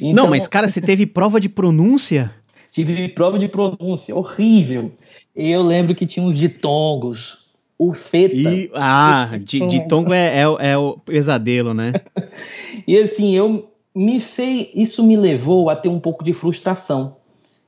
Então... 0.00 0.24
Não, 0.24 0.30
mas 0.30 0.46
cara, 0.46 0.68
você 0.68 0.80
teve 0.80 1.04
prova 1.04 1.40
de 1.40 1.48
pronúncia? 1.48 2.32
Tive 2.74 3.08
prova 3.08 3.38
de 3.38 3.46
pronúncia, 3.46 4.16
horrível. 4.16 4.90
Eu 5.34 5.62
lembro 5.62 5.94
que 5.94 6.04
tinha 6.04 6.26
uns 6.26 6.36
ditongos, 6.36 7.46
o 7.78 7.94
feta. 7.94 8.34
E, 8.34 8.68
ah, 8.74 9.30
de, 9.38 9.64
ditongo 9.68 10.12
é, 10.12 10.40
é, 10.40 10.72
é, 10.72 10.76
o 10.76 10.98
pesadelo, 10.98 11.72
né? 11.72 11.92
e 12.84 12.98
assim, 12.98 13.32
eu 13.32 13.70
me 13.94 14.18
fez, 14.18 14.70
isso 14.74 15.04
me 15.04 15.16
levou 15.16 15.70
a 15.70 15.76
ter 15.76 15.88
um 15.88 16.00
pouco 16.00 16.24
de 16.24 16.32
frustração. 16.32 17.14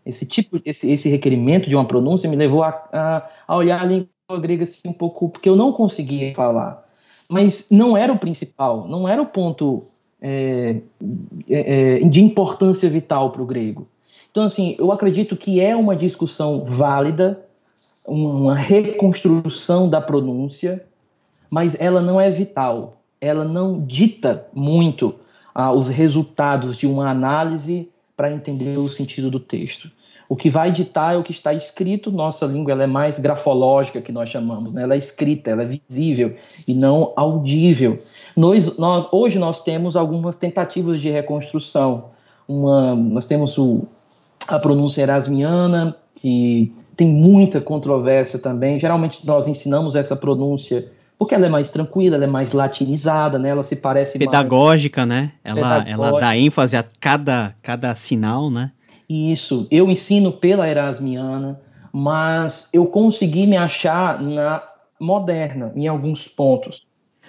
Esse 0.04 0.26
tipo, 0.26 0.60
esse, 0.64 0.90
esse 0.90 1.08
requerimento 1.08 1.68
de 1.68 1.76
uma 1.76 1.84
pronúncia 1.84 2.28
me 2.28 2.34
levou 2.34 2.64
a, 2.64 2.70
a, 2.92 3.30
a 3.46 3.56
olhar 3.56 3.80
a 3.80 3.84
língua 3.84 4.08
grega 4.40 4.64
assim 4.64 4.88
um 4.88 4.92
pouco, 4.92 5.28
porque 5.28 5.48
eu 5.48 5.54
não 5.54 5.72
conseguia 5.72 6.34
falar. 6.34 6.84
Mas 7.30 7.68
não 7.70 7.96
era 7.96 8.12
o 8.12 8.18
principal, 8.18 8.88
não 8.88 9.08
era 9.08 9.22
o 9.22 9.26
ponto 9.26 9.84
é, 10.20 10.80
é, 11.48 12.02
é 12.02 12.08
de 12.08 12.20
importância 12.20 12.90
vital 12.90 13.30
para 13.30 13.42
o 13.42 13.46
grego. 13.46 13.86
Então, 14.36 14.44
assim, 14.44 14.76
eu 14.78 14.92
acredito 14.92 15.34
que 15.34 15.62
é 15.62 15.74
uma 15.74 15.96
discussão 15.96 16.62
válida, 16.62 17.42
uma 18.06 18.54
reconstrução 18.54 19.88
da 19.88 19.98
pronúncia, 19.98 20.84
mas 21.48 21.74
ela 21.80 22.02
não 22.02 22.20
é 22.20 22.28
vital. 22.28 22.98
Ela 23.18 23.46
não 23.46 23.80
dita 23.80 24.46
muito 24.52 25.14
ah, 25.54 25.72
os 25.72 25.88
resultados 25.88 26.76
de 26.76 26.86
uma 26.86 27.08
análise 27.08 27.88
para 28.14 28.30
entender 28.30 28.76
o 28.76 28.88
sentido 28.88 29.30
do 29.30 29.40
texto. 29.40 29.90
O 30.28 30.36
que 30.36 30.50
vai 30.50 30.70
ditar 30.70 31.14
é 31.14 31.16
o 31.16 31.22
que 31.22 31.32
está 31.32 31.54
escrito. 31.54 32.12
Nossa 32.12 32.44
língua 32.44 32.72
ela 32.72 32.82
é 32.82 32.86
mais 32.86 33.18
grafológica, 33.18 34.02
que 34.02 34.12
nós 34.12 34.28
chamamos. 34.28 34.74
Né? 34.74 34.82
Ela 34.82 34.96
é 34.96 34.98
escrita, 34.98 35.50
ela 35.50 35.62
é 35.62 35.66
visível 35.66 36.34
e 36.68 36.74
não 36.74 37.14
audível. 37.16 37.96
Nós, 38.36 38.76
nós, 38.76 39.08
hoje 39.10 39.38
nós 39.38 39.62
temos 39.62 39.96
algumas 39.96 40.36
tentativas 40.36 41.00
de 41.00 41.08
reconstrução. 41.08 42.10
Uma, 42.46 42.94
nós 42.94 43.24
temos 43.24 43.56
o, 43.56 43.88
a 44.48 44.58
pronúncia 44.58 45.02
erasmiana, 45.02 45.96
que 46.14 46.72
tem 46.96 47.08
muita 47.08 47.60
controvérsia 47.60 48.38
também. 48.38 48.80
Geralmente 48.80 49.26
nós 49.26 49.46
ensinamos 49.46 49.94
essa 49.94 50.16
pronúncia 50.16 50.90
porque 51.18 51.34
ela 51.34 51.46
é 51.46 51.48
mais 51.48 51.70
tranquila, 51.70 52.16
ela 52.16 52.24
é 52.24 52.28
mais 52.28 52.52
latinizada, 52.52 53.38
né? 53.38 53.48
Ela 53.48 53.62
se 53.62 53.76
parece 53.76 54.18
pedagógica, 54.18 55.06
mais... 55.06 55.22
né? 55.22 55.32
Ela, 55.42 55.54
pedagógica. 55.54 55.90
ela 55.90 56.20
dá 56.20 56.36
ênfase 56.36 56.76
a 56.76 56.84
cada, 57.00 57.54
cada 57.62 57.94
sinal, 57.94 58.50
né? 58.50 58.70
Isso, 59.08 59.66
eu 59.70 59.88
ensino 59.88 60.32
pela 60.32 60.68
Erasmiana, 60.68 61.60
mas 61.92 62.68
eu 62.72 62.84
consegui 62.86 63.46
me 63.46 63.56
achar 63.56 64.20
na 64.20 64.62
moderna 65.00 65.72
em 65.74 65.86
alguns 65.86 66.28
pontos. 66.28 66.86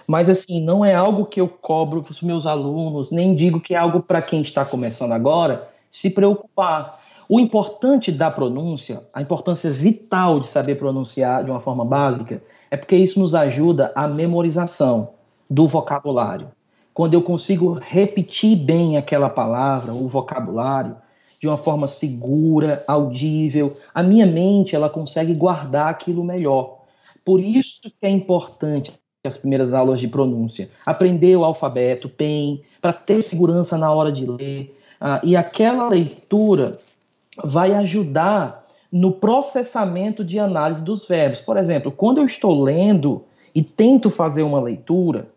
Mas 0.07 0.29
assim, 0.29 0.61
não 0.61 0.83
é 0.83 0.95
algo 0.95 1.25
que 1.25 1.39
eu 1.39 1.47
cobro 1.47 2.01
para 2.01 2.11
os 2.11 2.21
meus 2.21 2.45
alunos, 2.45 3.11
nem 3.11 3.35
digo 3.35 3.59
que 3.59 3.73
é 3.73 3.77
algo 3.77 4.01
para 4.01 4.21
quem 4.21 4.41
está 4.41 4.65
começando 4.65 5.11
agora 5.11 5.67
se 5.97 6.09
preocupar. 6.09 6.91
O 7.27 7.39
importante 7.39 8.11
da 8.11 8.29
pronúncia, 8.29 9.01
a 9.13 9.21
importância 9.21 9.71
vital 9.71 10.39
de 10.39 10.47
saber 10.47 10.75
pronunciar 10.75 11.43
de 11.43 11.51
uma 11.51 11.59
forma 11.59 11.83
básica, 11.83 12.41
é 12.69 12.77
porque 12.77 12.95
isso 12.95 13.19
nos 13.19 13.33
ajuda 13.33 13.91
a 13.95 14.07
memorização 14.07 15.09
do 15.49 15.67
vocabulário. 15.67 16.49
Quando 16.93 17.13
eu 17.13 17.21
consigo 17.21 17.73
repetir 17.73 18.57
bem 18.57 18.97
aquela 18.97 19.29
palavra, 19.29 19.93
o 19.93 20.07
vocabulário, 20.07 20.95
de 21.39 21.47
uma 21.47 21.57
forma 21.57 21.87
segura, 21.87 22.83
audível, 22.87 23.71
a 23.93 24.01
minha 24.01 24.25
mente 24.25 24.75
ela 24.75 24.89
consegue 24.89 25.33
guardar 25.33 25.89
aquilo 25.89 26.23
melhor. 26.23 26.79
Por 27.23 27.39
isso 27.39 27.81
que 27.81 27.93
é 28.01 28.09
importante 28.09 28.93
as 29.23 29.37
primeiras 29.37 29.73
aulas 29.73 29.99
de 29.99 30.07
pronúncia, 30.07 30.69
aprender 30.85 31.35
o 31.35 31.43
alfabeto, 31.43 32.07
PEN, 32.07 32.61
para 32.81 32.93
ter 32.93 33.21
segurança 33.21 33.77
na 33.77 33.91
hora 33.91 34.11
de 34.11 34.25
ler. 34.25 34.76
Ah, 34.99 35.21
e 35.23 35.35
aquela 35.35 35.87
leitura 35.87 36.77
vai 37.43 37.73
ajudar 37.73 38.65
no 38.91 39.11
processamento 39.11 40.23
de 40.23 40.39
análise 40.39 40.83
dos 40.83 41.07
verbos. 41.07 41.41
Por 41.41 41.57
exemplo, 41.57 41.91
quando 41.91 42.19
eu 42.19 42.25
estou 42.25 42.61
lendo 42.63 43.23
e 43.53 43.61
tento 43.61 44.09
fazer 44.09 44.43
uma 44.43 44.59
leitura, 44.59 45.27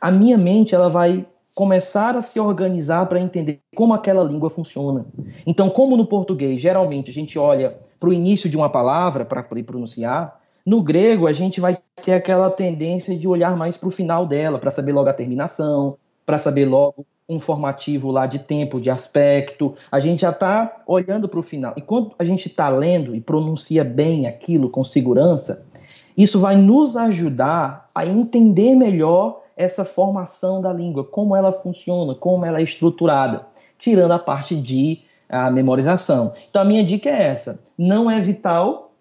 a 0.00 0.10
minha 0.10 0.36
mente 0.36 0.74
ela 0.74 0.88
vai 0.88 1.26
começar 1.54 2.16
a 2.16 2.22
se 2.22 2.38
organizar 2.38 3.06
para 3.06 3.18
entender 3.18 3.60
como 3.74 3.92
aquela 3.92 4.22
língua 4.22 4.48
funciona. 4.48 5.04
Então, 5.44 5.68
como 5.68 5.96
no 5.96 6.06
português, 6.06 6.60
geralmente 6.60 7.10
a 7.10 7.14
gente 7.14 7.36
olha 7.38 7.76
para 7.98 8.08
o 8.08 8.12
início 8.12 8.48
de 8.48 8.56
uma 8.56 8.70
palavra 8.70 9.24
para 9.24 9.42
pronunciar, 9.42 10.38
no 10.64 10.82
grego 10.82 11.26
a 11.26 11.32
gente 11.32 11.60
vai 11.60 11.76
ter 12.04 12.12
aquela 12.12 12.50
tendência 12.50 13.16
de 13.16 13.26
olhar 13.26 13.56
mais 13.56 13.76
para 13.76 13.88
o 13.88 13.90
final 13.90 14.26
dela, 14.26 14.58
para 14.58 14.70
saber 14.70 14.92
logo 14.92 15.08
a 15.08 15.14
terminação, 15.14 15.96
para 16.28 16.38
saber 16.38 16.66
logo 16.66 17.06
um 17.26 17.40
formativo 17.40 18.10
lá 18.10 18.26
de 18.26 18.38
tempo, 18.38 18.82
de 18.82 18.90
aspecto. 18.90 19.74
A 19.90 19.98
gente 19.98 20.20
já 20.20 20.28
está 20.28 20.82
olhando 20.86 21.26
para 21.26 21.40
o 21.40 21.42
final. 21.42 21.72
E 21.74 21.80
quando 21.80 22.14
a 22.18 22.24
gente 22.24 22.48
está 22.48 22.68
lendo 22.68 23.16
e 23.16 23.20
pronuncia 23.20 23.82
bem 23.82 24.26
aquilo 24.26 24.68
com 24.68 24.84
segurança, 24.84 25.66
isso 26.14 26.38
vai 26.38 26.54
nos 26.54 26.98
ajudar 26.98 27.88
a 27.94 28.04
entender 28.04 28.74
melhor 28.74 29.40
essa 29.56 29.86
formação 29.86 30.60
da 30.60 30.70
língua, 30.70 31.02
como 31.02 31.34
ela 31.34 31.50
funciona, 31.50 32.14
como 32.14 32.44
ela 32.44 32.60
é 32.60 32.62
estruturada, 32.62 33.46
tirando 33.78 34.12
a 34.12 34.18
parte 34.18 34.54
de 34.54 35.00
a 35.30 35.50
memorização. 35.50 36.34
Então 36.50 36.60
a 36.60 36.64
minha 36.66 36.84
dica 36.84 37.08
é 37.08 37.22
essa: 37.22 37.58
não 37.78 38.10
é 38.10 38.20
vital, 38.20 38.92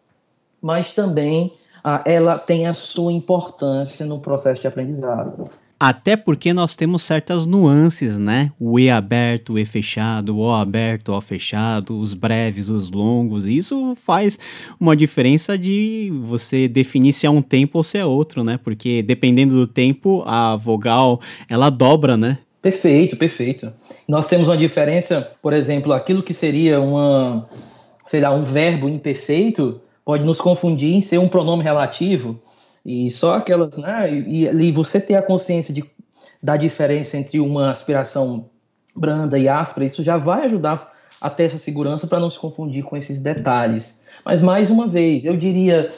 mas 0.61 0.93
também 0.93 1.51
ah, 1.83 2.01
ela 2.05 2.39
tem 2.39 2.67
a 2.67 2.73
sua 2.73 3.11
importância 3.11 4.05
no 4.05 4.21
processo 4.21 4.61
de 4.61 4.67
aprendizado. 4.67 5.49
Até 5.79 6.15
porque 6.15 6.53
nós 6.53 6.75
temos 6.75 7.03
certas 7.03 7.45
nuances, 7.45 8.17
né? 8.17 8.51
O 8.59 8.79
E 8.79 8.89
aberto, 8.89 9.53
o 9.53 9.59
E 9.59 9.65
fechado, 9.65 10.35
o 10.35 10.39
O 10.39 10.51
aberto, 10.51 11.09
o 11.09 11.15
O 11.15 11.21
fechado, 11.21 11.99
os 11.99 12.15
breves, 12.15 12.67
os 12.67 12.89
longos. 12.89 13.45
Isso 13.45 13.93
faz 13.95 14.39
uma 14.79 14.95
diferença 14.95 15.55
de 15.55 16.11
você 16.23 16.67
definir 16.67 17.13
se 17.13 17.27
é 17.27 17.29
um 17.29 17.43
tempo 17.43 17.77
ou 17.77 17.83
se 17.83 17.97
é 17.97 18.05
outro, 18.05 18.43
né? 18.43 18.57
Porque 18.57 19.03
dependendo 19.03 19.53
do 19.53 19.67
tempo, 19.67 20.23
a 20.25 20.55
vogal 20.55 21.21
ela 21.47 21.69
dobra, 21.69 22.17
né? 22.17 22.39
Perfeito, 22.59 23.15
perfeito. 23.15 23.71
Nós 24.07 24.27
temos 24.27 24.47
uma 24.47 24.57
diferença, 24.57 25.31
por 25.43 25.53
exemplo, 25.53 25.93
aquilo 25.93 26.23
que 26.23 26.33
seria 26.33 26.81
uma, 26.81 27.47
sei 28.05 28.19
lá, 28.19 28.31
um 28.33 28.43
verbo 28.43 28.89
imperfeito 28.89 29.79
pode 30.03 30.25
nos 30.25 30.41
confundir 30.41 30.93
em 30.93 31.01
ser 31.01 31.19
um 31.19 31.27
pronome 31.27 31.63
relativo 31.63 32.39
e 32.87 33.11
só 33.11 33.35
aquelas, 33.35 33.75
né? 33.75 34.09
E, 34.09 34.45
e 34.45 34.71
você 34.71 35.01
ter 35.01 35.15
a 35.15 35.21
consciência 35.21 35.73
de, 35.73 35.83
da 36.41 36.55
diferença 36.55 37.17
entre 37.17 37.37
uma 37.37 37.69
aspiração 37.69 38.49
branda 38.95 39.37
e 39.37 39.49
áspera, 39.49 39.85
isso 39.85 40.01
já 40.01 40.15
vai 40.15 40.45
ajudar 40.45 40.93
a 41.19 41.29
ter 41.29 41.43
essa 41.43 41.59
segurança 41.59 42.07
para 42.07 42.21
não 42.21 42.29
se 42.29 42.39
confundir 42.39 42.85
com 42.85 42.95
esses 42.95 43.19
detalhes. 43.19 44.07
Mas 44.23 44.41
mais 44.41 44.69
uma 44.69 44.87
vez, 44.87 45.25
eu 45.25 45.35
diria, 45.35 45.91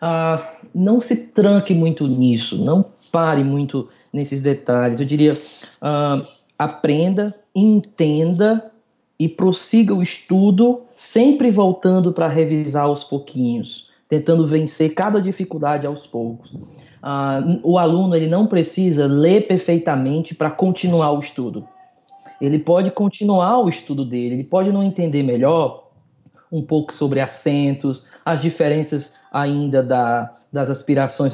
uh, 0.00 0.40
não 0.72 1.00
se 1.00 1.16
tranque 1.16 1.74
muito 1.74 2.06
nisso, 2.06 2.64
não 2.64 2.84
pare 3.10 3.42
muito 3.42 3.88
nesses 4.12 4.40
detalhes. 4.40 5.00
Eu 5.00 5.06
diria, 5.06 5.32
uh, 5.32 6.24
aprenda, 6.56 7.34
entenda 7.56 8.70
e 9.18 9.28
prossiga 9.28 9.92
o 9.92 10.02
estudo, 10.02 10.82
sempre 10.94 11.50
voltando 11.50 12.12
para 12.12 12.28
revisar 12.28 12.84
aos 12.84 13.02
pouquinhos 13.02 13.86
tentando 14.08 14.46
vencer 14.46 14.94
cada 14.94 15.20
dificuldade 15.20 15.86
aos 15.86 16.06
poucos. 16.06 16.52
Uh, 16.52 17.60
o 17.62 17.78
aluno 17.78 18.14
ele 18.14 18.28
não 18.28 18.46
precisa 18.46 19.06
ler 19.06 19.46
perfeitamente 19.46 20.34
para 20.34 20.50
continuar 20.50 21.12
o 21.12 21.20
estudo. 21.20 21.66
Ele 22.40 22.58
pode 22.58 22.90
continuar 22.90 23.60
o 23.60 23.68
estudo 23.68 24.04
dele, 24.04 24.34
ele 24.34 24.44
pode 24.44 24.70
não 24.70 24.82
entender 24.82 25.22
melhor 25.22 25.88
um 26.50 26.62
pouco 26.62 26.92
sobre 26.92 27.20
acentos, 27.20 28.04
as 28.24 28.42
diferenças 28.42 29.18
ainda 29.32 29.82
da, 29.82 30.32
das 30.52 30.70
aspirações, 30.70 31.32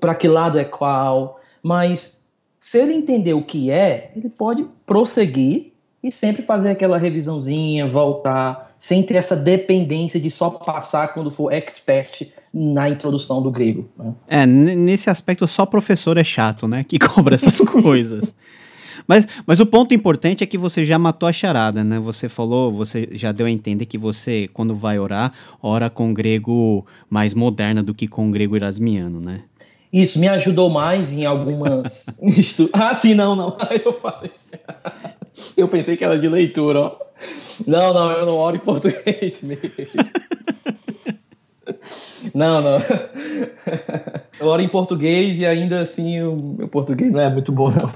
para 0.00 0.14
que 0.14 0.28
lado 0.28 0.58
é 0.58 0.64
qual, 0.64 1.40
mas 1.62 2.32
se 2.58 2.78
ele 2.78 2.94
entender 2.94 3.34
o 3.34 3.42
que 3.42 3.70
é, 3.70 4.12
ele 4.16 4.28
pode 4.28 4.66
prosseguir 4.84 5.72
e 6.02 6.10
sempre 6.10 6.42
fazer 6.42 6.70
aquela 6.70 6.98
revisãozinha, 6.98 7.88
voltar, 7.88 8.65
sem 8.78 9.02
ter 9.02 9.16
essa 9.16 9.34
dependência 9.34 10.20
de 10.20 10.30
só 10.30 10.50
passar 10.50 11.14
quando 11.14 11.30
for 11.30 11.52
expert 11.52 12.26
na 12.52 12.88
introdução 12.88 13.42
do 13.42 13.50
grego. 13.50 13.88
Né? 13.98 14.14
É, 14.28 14.46
nesse 14.46 15.10
aspecto 15.10 15.46
só 15.46 15.64
professor 15.66 16.18
é 16.18 16.24
chato, 16.24 16.68
né? 16.68 16.84
Que 16.84 16.98
cobra 16.98 17.34
essas 17.34 17.60
coisas. 17.68 18.34
Mas, 19.06 19.26
mas 19.46 19.60
o 19.60 19.66
ponto 19.66 19.94
importante 19.94 20.42
é 20.42 20.46
que 20.46 20.58
você 20.58 20.84
já 20.84 20.98
matou 20.98 21.28
a 21.28 21.32
charada, 21.32 21.84
né? 21.84 21.98
Você 21.98 22.28
falou, 22.28 22.72
você 22.72 23.08
já 23.12 23.30
deu 23.30 23.46
a 23.46 23.50
entender 23.50 23.86
que 23.86 23.98
você, 23.98 24.48
quando 24.52 24.74
vai 24.74 24.98
orar, 24.98 25.32
ora 25.62 25.88
com 25.88 26.12
grego 26.12 26.84
mais 27.08 27.34
moderna 27.34 27.82
do 27.82 27.94
que 27.94 28.08
com 28.08 28.30
grego 28.30 28.56
erasmiano, 28.56 29.20
né? 29.20 29.42
Isso 29.92 30.18
me 30.18 30.28
ajudou 30.28 30.68
mais 30.68 31.12
em 31.12 31.24
algumas. 31.24 32.06
ah, 32.72 32.94
sim, 32.94 33.14
não, 33.14 33.36
não. 33.36 33.56
Eu 33.84 34.00
falei. 34.00 34.30
Eu 35.56 35.68
pensei 35.68 35.96
que 35.96 36.04
era 36.04 36.18
de 36.18 36.28
leitura, 36.28 36.80
ó. 36.80 36.96
Não, 37.66 37.94
não, 37.94 38.10
eu 38.12 38.26
não 38.26 38.34
oro 38.36 38.56
em 38.56 38.60
português 38.60 39.40
mesmo. 39.42 39.70
Não, 42.34 42.60
não. 42.60 42.82
Eu 44.38 44.46
oro 44.46 44.62
em 44.62 44.68
português 44.68 45.38
e 45.38 45.46
ainda 45.46 45.80
assim 45.80 46.20
o 46.22 46.56
meu 46.58 46.68
português 46.68 47.10
não 47.10 47.20
é 47.20 47.30
muito 47.30 47.50
bom, 47.50 47.70
não. 47.70 47.90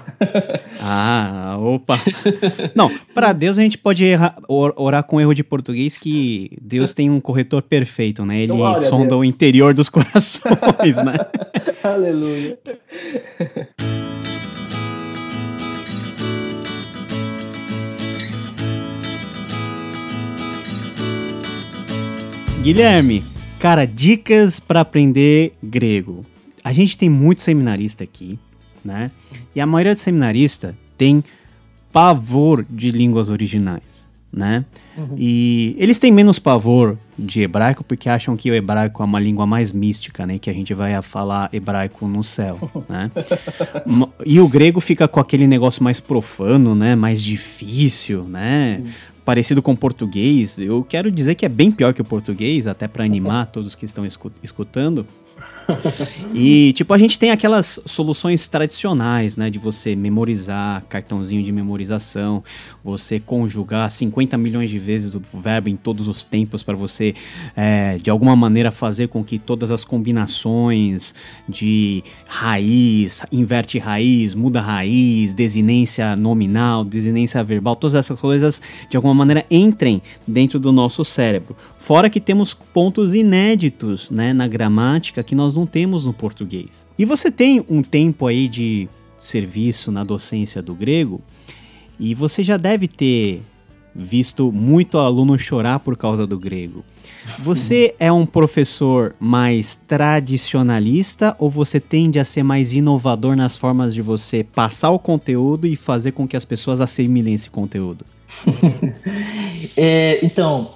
Ah, 0.80 1.56
opa. 1.60 1.98
Não, 2.74 2.90
para 3.14 3.32
Deus 3.32 3.58
a 3.58 3.62
gente 3.62 3.76
pode 3.76 4.04
errar, 4.04 4.36
orar 4.48 5.04
com 5.04 5.20
erro 5.20 5.34
de 5.34 5.44
português 5.44 5.98
que 5.98 6.56
Deus 6.60 6.94
tem 6.94 7.10
um 7.10 7.20
corretor 7.20 7.62
perfeito, 7.62 8.24
né? 8.24 8.40
Ele 8.40 8.54
então, 8.54 8.78
sonda 8.80 9.16
o 9.16 9.24
interior 9.24 9.74
dos 9.74 9.88
corações, 9.88 10.96
né? 10.96 11.14
Aleluia. 11.84 12.58
Guilherme, 22.62 23.24
cara, 23.58 23.86
dicas 23.86 24.60
para 24.60 24.82
aprender 24.82 25.54
grego. 25.62 26.26
A 26.62 26.72
gente 26.72 26.96
tem 26.96 27.08
muito 27.08 27.40
seminarista 27.40 28.04
aqui, 28.04 28.38
né? 28.84 29.10
E 29.56 29.60
a 29.62 29.66
maioria 29.66 29.94
dos 29.94 30.02
seminaristas 30.02 30.74
tem 30.98 31.24
pavor 31.90 32.64
de 32.68 32.90
línguas 32.90 33.30
originais, 33.30 34.06
né? 34.30 34.66
Uhum. 34.94 35.14
E 35.16 35.74
eles 35.78 35.98
têm 35.98 36.12
menos 36.12 36.38
pavor 36.38 36.98
de 37.18 37.40
hebraico 37.40 37.82
porque 37.82 38.10
acham 38.10 38.36
que 38.36 38.50
o 38.50 38.54
hebraico 38.54 39.02
é 39.02 39.06
uma 39.06 39.18
língua 39.18 39.46
mais 39.46 39.72
mística, 39.72 40.26
né? 40.26 40.38
Que 40.38 40.50
a 40.50 40.52
gente 40.52 40.74
vai 40.74 41.00
falar 41.00 41.48
hebraico 41.54 42.06
no 42.06 42.22
céu, 42.22 42.58
né? 42.86 43.10
e 44.26 44.38
o 44.38 44.46
grego 44.46 44.80
fica 44.80 45.08
com 45.08 45.18
aquele 45.18 45.46
negócio 45.46 45.82
mais 45.82 45.98
profano, 45.98 46.74
né? 46.74 46.94
Mais 46.94 47.22
difícil, 47.22 48.24
né? 48.24 48.82
Uhum 48.84 49.09
parecido 49.30 49.62
com 49.62 49.70
o 49.70 49.76
português. 49.76 50.58
Eu 50.58 50.82
quero 50.82 51.08
dizer 51.08 51.36
que 51.36 51.46
é 51.46 51.48
bem 51.48 51.70
pior 51.70 51.94
que 51.94 52.02
o 52.02 52.04
português, 52.04 52.66
até 52.66 52.88
para 52.88 53.04
animar 53.04 53.46
todos 53.52 53.76
que 53.76 53.84
estão 53.84 54.04
escutando 54.42 55.06
e, 56.34 56.72
tipo, 56.72 56.92
a 56.92 56.98
gente 56.98 57.18
tem 57.18 57.30
aquelas 57.30 57.80
soluções 57.86 58.46
tradicionais, 58.46 59.36
né? 59.36 59.50
De 59.50 59.58
você 59.58 59.94
memorizar, 59.94 60.84
cartãozinho 60.88 61.42
de 61.42 61.52
memorização, 61.52 62.42
você 62.82 63.20
conjugar 63.20 63.90
50 63.90 64.36
milhões 64.36 64.70
de 64.70 64.78
vezes 64.78 65.14
o 65.14 65.20
verbo 65.38 65.68
em 65.68 65.76
todos 65.76 66.08
os 66.08 66.24
tempos 66.24 66.62
para 66.62 66.76
você, 66.76 67.14
é, 67.56 67.98
de 67.98 68.10
alguma 68.10 68.34
maneira, 68.34 68.70
fazer 68.70 69.08
com 69.08 69.22
que 69.24 69.38
todas 69.38 69.70
as 69.70 69.84
combinações 69.84 71.14
de 71.48 72.02
raiz, 72.26 73.22
inverte 73.30 73.78
raiz, 73.78 74.34
muda 74.34 74.60
raiz, 74.60 75.34
desinência 75.34 76.16
nominal, 76.16 76.84
desinência 76.84 77.42
verbal, 77.42 77.76
todas 77.76 77.94
essas 77.94 78.18
coisas, 78.18 78.60
de 78.88 78.96
alguma 78.96 79.14
maneira, 79.14 79.44
entrem 79.50 80.02
dentro 80.26 80.58
do 80.58 80.72
nosso 80.72 81.04
cérebro. 81.04 81.56
Fora 81.78 82.10
que 82.10 82.20
temos 82.20 82.54
pontos 82.54 83.14
inéditos, 83.14 84.10
né? 84.10 84.32
Na 84.32 84.46
gramática 84.46 85.22
que 85.22 85.34
nós 85.34 85.54
não 85.54 85.59
não 85.60 85.66
temos 85.66 86.06
no 86.06 86.12
português. 86.12 86.86
E 86.98 87.04
você 87.04 87.30
tem 87.30 87.64
um 87.68 87.82
tempo 87.82 88.26
aí 88.26 88.48
de 88.48 88.88
serviço 89.18 89.92
na 89.92 90.02
docência 90.02 90.62
do 90.62 90.74
grego 90.74 91.20
e 91.98 92.14
você 92.14 92.42
já 92.42 92.56
deve 92.56 92.88
ter 92.88 93.42
visto 93.94 94.50
muito 94.50 94.96
aluno 94.96 95.38
chorar 95.38 95.80
por 95.80 95.96
causa 95.96 96.26
do 96.26 96.38
grego. 96.38 96.82
Você 97.38 97.94
é 97.98 98.10
um 98.10 98.24
professor 98.24 99.14
mais 99.20 99.78
tradicionalista 99.86 101.36
ou 101.38 101.50
você 101.50 101.78
tende 101.78 102.18
a 102.18 102.24
ser 102.24 102.42
mais 102.42 102.72
inovador 102.72 103.36
nas 103.36 103.56
formas 103.56 103.94
de 103.94 104.00
você 104.00 104.42
passar 104.42 104.90
o 104.90 104.98
conteúdo 104.98 105.66
e 105.66 105.76
fazer 105.76 106.12
com 106.12 106.26
que 106.26 106.36
as 106.36 106.46
pessoas 106.46 106.80
assimilem 106.80 107.34
esse 107.34 107.50
conteúdo? 107.50 108.06
é, 109.76 110.24
então, 110.24 110.70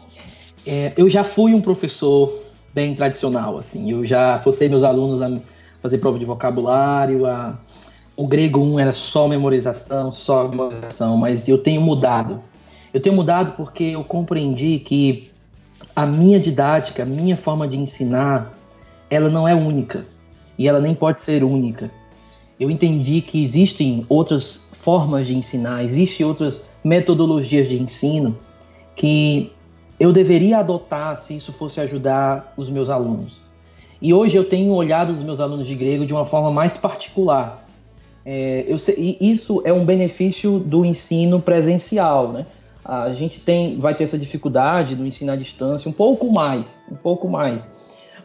é, 0.67 0.93
eu 0.97 1.09
já 1.09 1.25
fui 1.25 1.55
um 1.55 1.63
professor 1.63 2.44
bem 2.75 2.95
tradicional, 2.95 3.57
assim. 3.57 3.91
Eu 3.91 4.05
já 4.05 4.41
forcei 4.41 4.69
meus 4.69 4.83
alunos 4.83 5.23
a 5.23 5.31
fazer 5.81 5.99
prova 5.99 6.19
de 6.19 6.25
vocabulário, 6.25 7.25
a... 7.25 7.57
o 8.17 8.27
grego 8.27 8.61
1 8.61 8.81
era 8.81 8.93
só 8.93 9.29
memorização, 9.29 10.11
só 10.11 10.49
memorização, 10.49 11.17
mas 11.17 11.49
eu 11.49 11.59
tenho 11.59 11.81
mudado. 11.81 12.41
Eu 12.93 13.01
tenho 13.01 13.15
mudado 13.15 13.53
porque 13.57 13.85
eu 13.85 14.03
compreendi 14.03 14.79
que 14.81 15.31
a 15.95 16.05
minha 16.05 16.41
didática, 16.41 17.05
a 17.05 17.07
minha 17.07 17.37
forma 17.37 17.69
de 17.69 17.77
ensinar, 17.77 18.53
ela 19.09 19.29
não 19.29 19.47
é 19.47 19.55
única 19.55 20.05
e 20.59 20.69
ela 20.69 20.81
nem 20.81 20.95
pode 20.95 21.21
ser 21.21 21.45
única. 21.45 21.91
Eu 22.59 22.71
entendi 22.71 23.21
que 23.21 23.43
existem 23.43 24.05
outras 24.09 24.69
formas 24.73 25.27
de 25.27 25.37
ensinar, 25.37 25.85
existem 25.85 26.27
outras 26.27 26.67
metodologias 26.85 27.69
de 27.69 27.81
ensino 27.81 28.37
que 28.95 29.53
eu 29.99 30.13
deveria 30.13 30.59
adotar 30.59 31.17
se 31.17 31.37
isso 31.37 31.53
fosse 31.53 31.81
ajudar 31.81 32.53
os 32.57 32.69
meus 32.69 32.91
alunos. 32.91 33.41
E 34.01 34.13
hoje 34.13 34.37
eu 34.37 34.45
tenho 34.45 34.73
olhado 34.73 35.11
os 35.11 35.19
meus 35.19 35.41
alunos 35.41 35.67
de 35.67 35.75
grego 35.75 36.05
de 36.05 36.13
uma 36.13 36.27
forma 36.27 36.51
mais 36.51 36.77
particular. 36.77 37.65
É, 38.25 38.65
eu 38.67 38.79
sei, 38.79 39.17
isso 39.21 39.63
é 39.65 39.73
um 39.73 39.85
benefício 39.85 40.59
do 40.59 40.85
ensino 40.85 41.41
presencial, 41.41 42.33
né? 42.33 42.47
A 42.85 43.13
gente 43.13 43.41
tem, 43.41 43.79
vai 43.79 43.95
ter 43.95 44.05
essa 44.05 44.19
dificuldade 44.19 44.95
do 44.95 45.07
ensino 45.07 45.33
à 45.33 45.37
distância, 45.37 45.89
um 45.89 45.93
pouco 45.93 46.31
mais, 46.33 46.83
um 46.91 46.97
pouco 46.97 47.29
mais. 47.29 47.67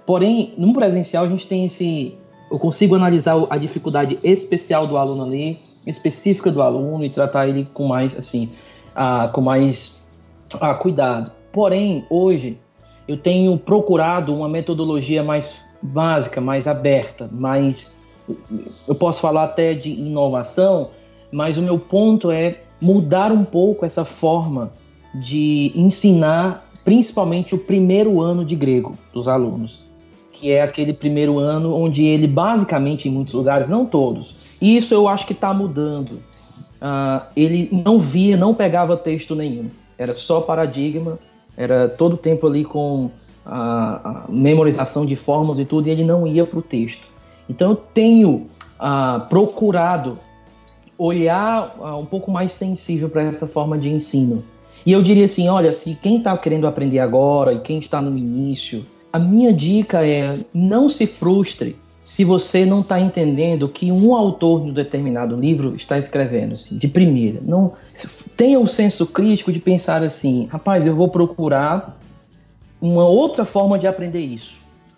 Porém, 0.06 0.54
no 0.58 0.74
presencial 0.74 1.24
a 1.24 1.30
gente 1.30 1.48
tem 1.48 1.66
esse, 1.66 2.14
eu 2.52 2.60
consigo 2.60 2.96
analisar 2.96 3.36
a 3.50 3.58
dificuldade 3.58 4.20
especial 4.22 4.86
do 4.86 4.98
aluno 4.98 5.24
ali, 5.24 5.60
específica 5.88 6.52
do 6.52 6.62
aluno 6.62 7.06
e 7.06 7.10
tratar 7.10 7.48
ele 7.48 7.66
com 7.74 7.88
mais, 7.88 8.18
assim, 8.18 8.52
ah, 8.94 9.30
com 9.32 9.40
mais 9.40 10.06
ah, 10.60 10.74
cuidado. 10.74 11.32
Porém, 11.52 12.06
hoje 12.10 12.58
eu 13.08 13.18
tenho 13.18 13.58
procurado 13.58 14.34
uma 14.36 14.48
metodologia 14.48 15.24
mais 15.24 15.64
básica, 15.82 16.40
mais 16.40 16.68
aberta, 16.68 17.30
mais 17.32 17.92
eu 18.88 18.96
posso 18.96 19.22
falar 19.22 19.46
até 19.46 19.74
de 19.74 19.90
inovação, 19.90 20.90
mas 21.32 21.58
o 21.58 21.62
meu 21.62 21.80
ponto 21.80 22.30
é 22.30 22.60
mudar 22.80 23.32
um 23.32 23.44
pouco 23.44 23.86
essa 23.86 24.06
forma 24.06 24.72
de 25.16 25.72
ensinar, 25.76 26.66
principalmente 26.86 27.56
o 27.56 27.58
primeiro 27.58 28.22
ano 28.22 28.46
de 28.46 28.56
grego 28.56 28.96
dos 29.12 29.28
alunos, 29.28 29.80
que 30.32 30.52
é 30.52 30.62
aquele 30.62 30.94
primeiro 30.94 31.40
ano 31.40 31.76
onde 31.76 32.06
ele 32.06 32.28
basicamente 32.28 33.08
em 33.08 33.12
muitos 33.12 33.34
lugares, 33.34 33.68
não 33.68 33.86
todos, 33.86 34.56
e 34.62 34.78
isso 34.78 34.94
eu 34.94 35.08
acho 35.08 35.26
que 35.26 35.34
está 35.34 35.54
mudando. 35.54 36.22
Uh, 36.82 37.26
ele 37.36 37.68
não 37.72 38.00
via, 38.00 38.38
não 38.38 38.54
pegava 38.54 38.96
texto 38.96 39.36
nenhum, 39.36 39.70
era 39.98 40.14
só 40.14 40.40
paradigma 40.40 41.20
era 41.58 41.90
todo 41.90 42.14
o 42.14 42.18
tempo 42.18 42.48
ali 42.48 42.64
com 42.64 43.12
a, 43.46 44.26
a 44.26 44.26
memorização 44.30 45.06
de 45.06 45.16
fórmulas 45.16 45.60
e 45.60 45.66
tudo, 45.66 45.88
e 45.88 45.92
ele 45.92 46.04
não 46.04 46.26
ia 46.26 46.46
para 46.46 46.60
o 46.60 46.62
texto. 46.62 47.08
Então 47.50 47.72
eu 47.72 47.76
tenho 47.76 48.48
ah, 48.80 49.26
procurado 49.30 50.18
olhar 50.98 51.76
ah, 51.82 51.98
um 51.98 52.06
pouco 52.06 52.32
mais 52.32 52.52
sensível 52.52 53.10
para 53.10 53.24
essa 53.24 53.48
forma 53.48 53.78
de 53.78 53.90
ensino. 53.90 54.44
E 54.86 54.92
eu 54.92 55.02
diria 55.02 55.26
assim, 55.26 55.50
olha, 55.50 55.74
se 55.74 55.96
quem 55.96 56.18
está 56.18 56.38
querendo 56.38 56.68
aprender 56.68 57.00
agora 57.00 57.54
e 57.54 57.60
quem 57.60 57.80
está 57.80 58.02
no 58.02 58.18
início, 58.18 58.86
a 59.12 59.20
minha 59.20 59.52
dica 59.52 60.06
é 60.08 60.40
não 60.54 60.88
se 60.88 61.06
frustre 61.06 61.76
se 62.10 62.26
você 62.26 62.66
não 62.66 62.80
está 62.80 63.00
entendendo 63.00 63.70
que 63.70 63.92
um 63.92 64.16
autor 64.16 64.62
de 64.62 64.72
um 64.72 64.74
determinado 64.74 65.36
livro 65.36 65.76
está 65.76 65.96
escrevendo, 65.96 66.56
assim, 66.56 66.76
de 66.76 66.88
primeira. 66.88 67.40
Não 67.40 67.74
tenha 68.36 68.60
o 68.60 68.68
senso 68.68 69.06
crítico 69.06 69.52
de 69.52 69.60
pensar 69.60 70.02
assim, 70.02 70.48
rapaz, 70.52 70.88
eu 70.88 70.96
vou 70.96 71.10
procurar 71.10 72.00
uma 72.82 73.06
outra 73.06 73.46
forma 73.46 73.78
de 73.78 73.86
aprender 73.86 74.22
isso, 74.22 74.56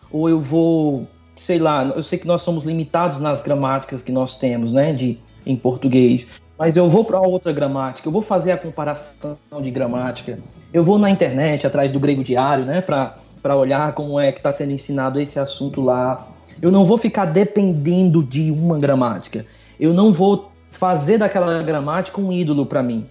ou 0.10 0.30
eu 0.30 0.40
vou, 0.40 1.06
sei 1.36 1.60
lá, 1.60 1.84
eu 1.84 2.02
sei 2.02 2.18
que 2.18 2.26
nós 2.26 2.44
somos 2.44 2.64
limitados 2.64 3.20
nas 3.20 3.44
gramáticas 3.44 4.02
que 4.02 4.14
nós 4.14 4.38
temos, 4.38 4.72
né, 4.72 4.94
de 4.94 5.20
em 5.46 5.58
português, 5.58 6.46
mas 6.58 6.78
eu 6.78 6.88
vou 6.88 7.04
para 7.04 7.20
outra 7.20 7.52
gramática, 7.52 8.08
eu 8.08 8.12
vou 8.14 8.22
fazer 8.22 8.54
a 8.54 8.58
comparação 8.58 9.36
de 9.62 9.70
gramática, 9.70 10.40
eu 10.74 10.82
vou 10.82 10.98
na 10.98 11.10
internet 11.10 11.68
atrás 11.68 11.92
do 11.92 12.00
grego 12.00 12.24
diário, 12.24 12.64
né, 12.64 12.80
para 12.80 13.18
para 13.42 13.56
olhar 13.56 13.92
como 13.94 14.20
é 14.20 14.32
que 14.32 14.38
está 14.38 14.52
sendo 14.52 14.72
ensinado 14.72 15.20
esse 15.20 15.40
assunto 15.40 15.82
lá 15.82 16.28
eu 16.62 16.72
não 16.72 16.86
vou 16.86 16.98
ficar 16.98 17.26
dependendo 17.26 18.24
de 18.24 18.52
uma 18.52 18.78
gramática. 18.78 19.46
Eu 19.80 19.94
não 19.94 20.14
vou 20.14 20.52
fazer 20.70 21.18
daquela 21.18 21.62
gramática 21.64 22.22
um 22.22 22.32
ídolo 22.32 22.66
para 22.66 22.84
mim. 22.84 23.04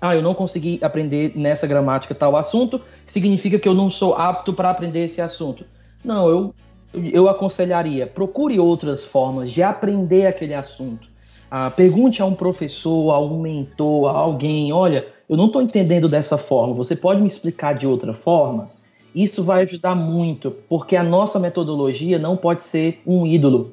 Ah, 0.00 0.14
eu 0.14 0.22
não 0.22 0.34
consegui 0.34 0.78
aprender 0.82 1.32
nessa 1.36 1.66
gramática 1.66 2.14
tal 2.14 2.36
assunto, 2.36 2.80
significa 3.06 3.58
que 3.58 3.68
eu 3.68 3.74
não 3.74 3.88
sou 3.88 4.14
apto 4.14 4.52
para 4.52 4.70
aprender 4.70 5.04
esse 5.04 5.20
assunto. 5.20 5.64
Não, 6.04 6.28
eu, 6.28 6.54
eu 6.92 7.28
aconselharia, 7.28 8.06
procure 8.06 8.58
outras 8.58 9.04
formas 9.04 9.50
de 9.50 9.62
aprender 9.62 10.26
aquele 10.26 10.54
assunto. 10.54 11.08
Ah, 11.50 11.70
pergunte 11.70 12.20
a 12.20 12.24
um 12.24 12.34
professor, 12.34 13.12
a 13.12 13.20
um 13.20 13.40
mentor, 13.40 14.08
a 14.08 14.18
alguém, 14.18 14.72
olha, 14.72 15.06
eu 15.28 15.36
não 15.36 15.46
estou 15.46 15.62
entendendo 15.62 16.08
dessa 16.08 16.36
forma, 16.36 16.74
você 16.74 16.96
pode 16.96 17.20
me 17.20 17.28
explicar 17.28 17.74
de 17.74 17.86
outra 17.86 18.12
forma? 18.12 18.70
Isso 19.14 19.44
vai 19.44 19.62
ajudar 19.62 19.94
muito, 19.94 20.50
porque 20.68 20.96
a 20.96 21.04
nossa 21.04 21.38
metodologia 21.38 22.18
não 22.18 22.36
pode 22.36 22.64
ser 22.64 23.00
um 23.06 23.24
ídolo. 23.24 23.72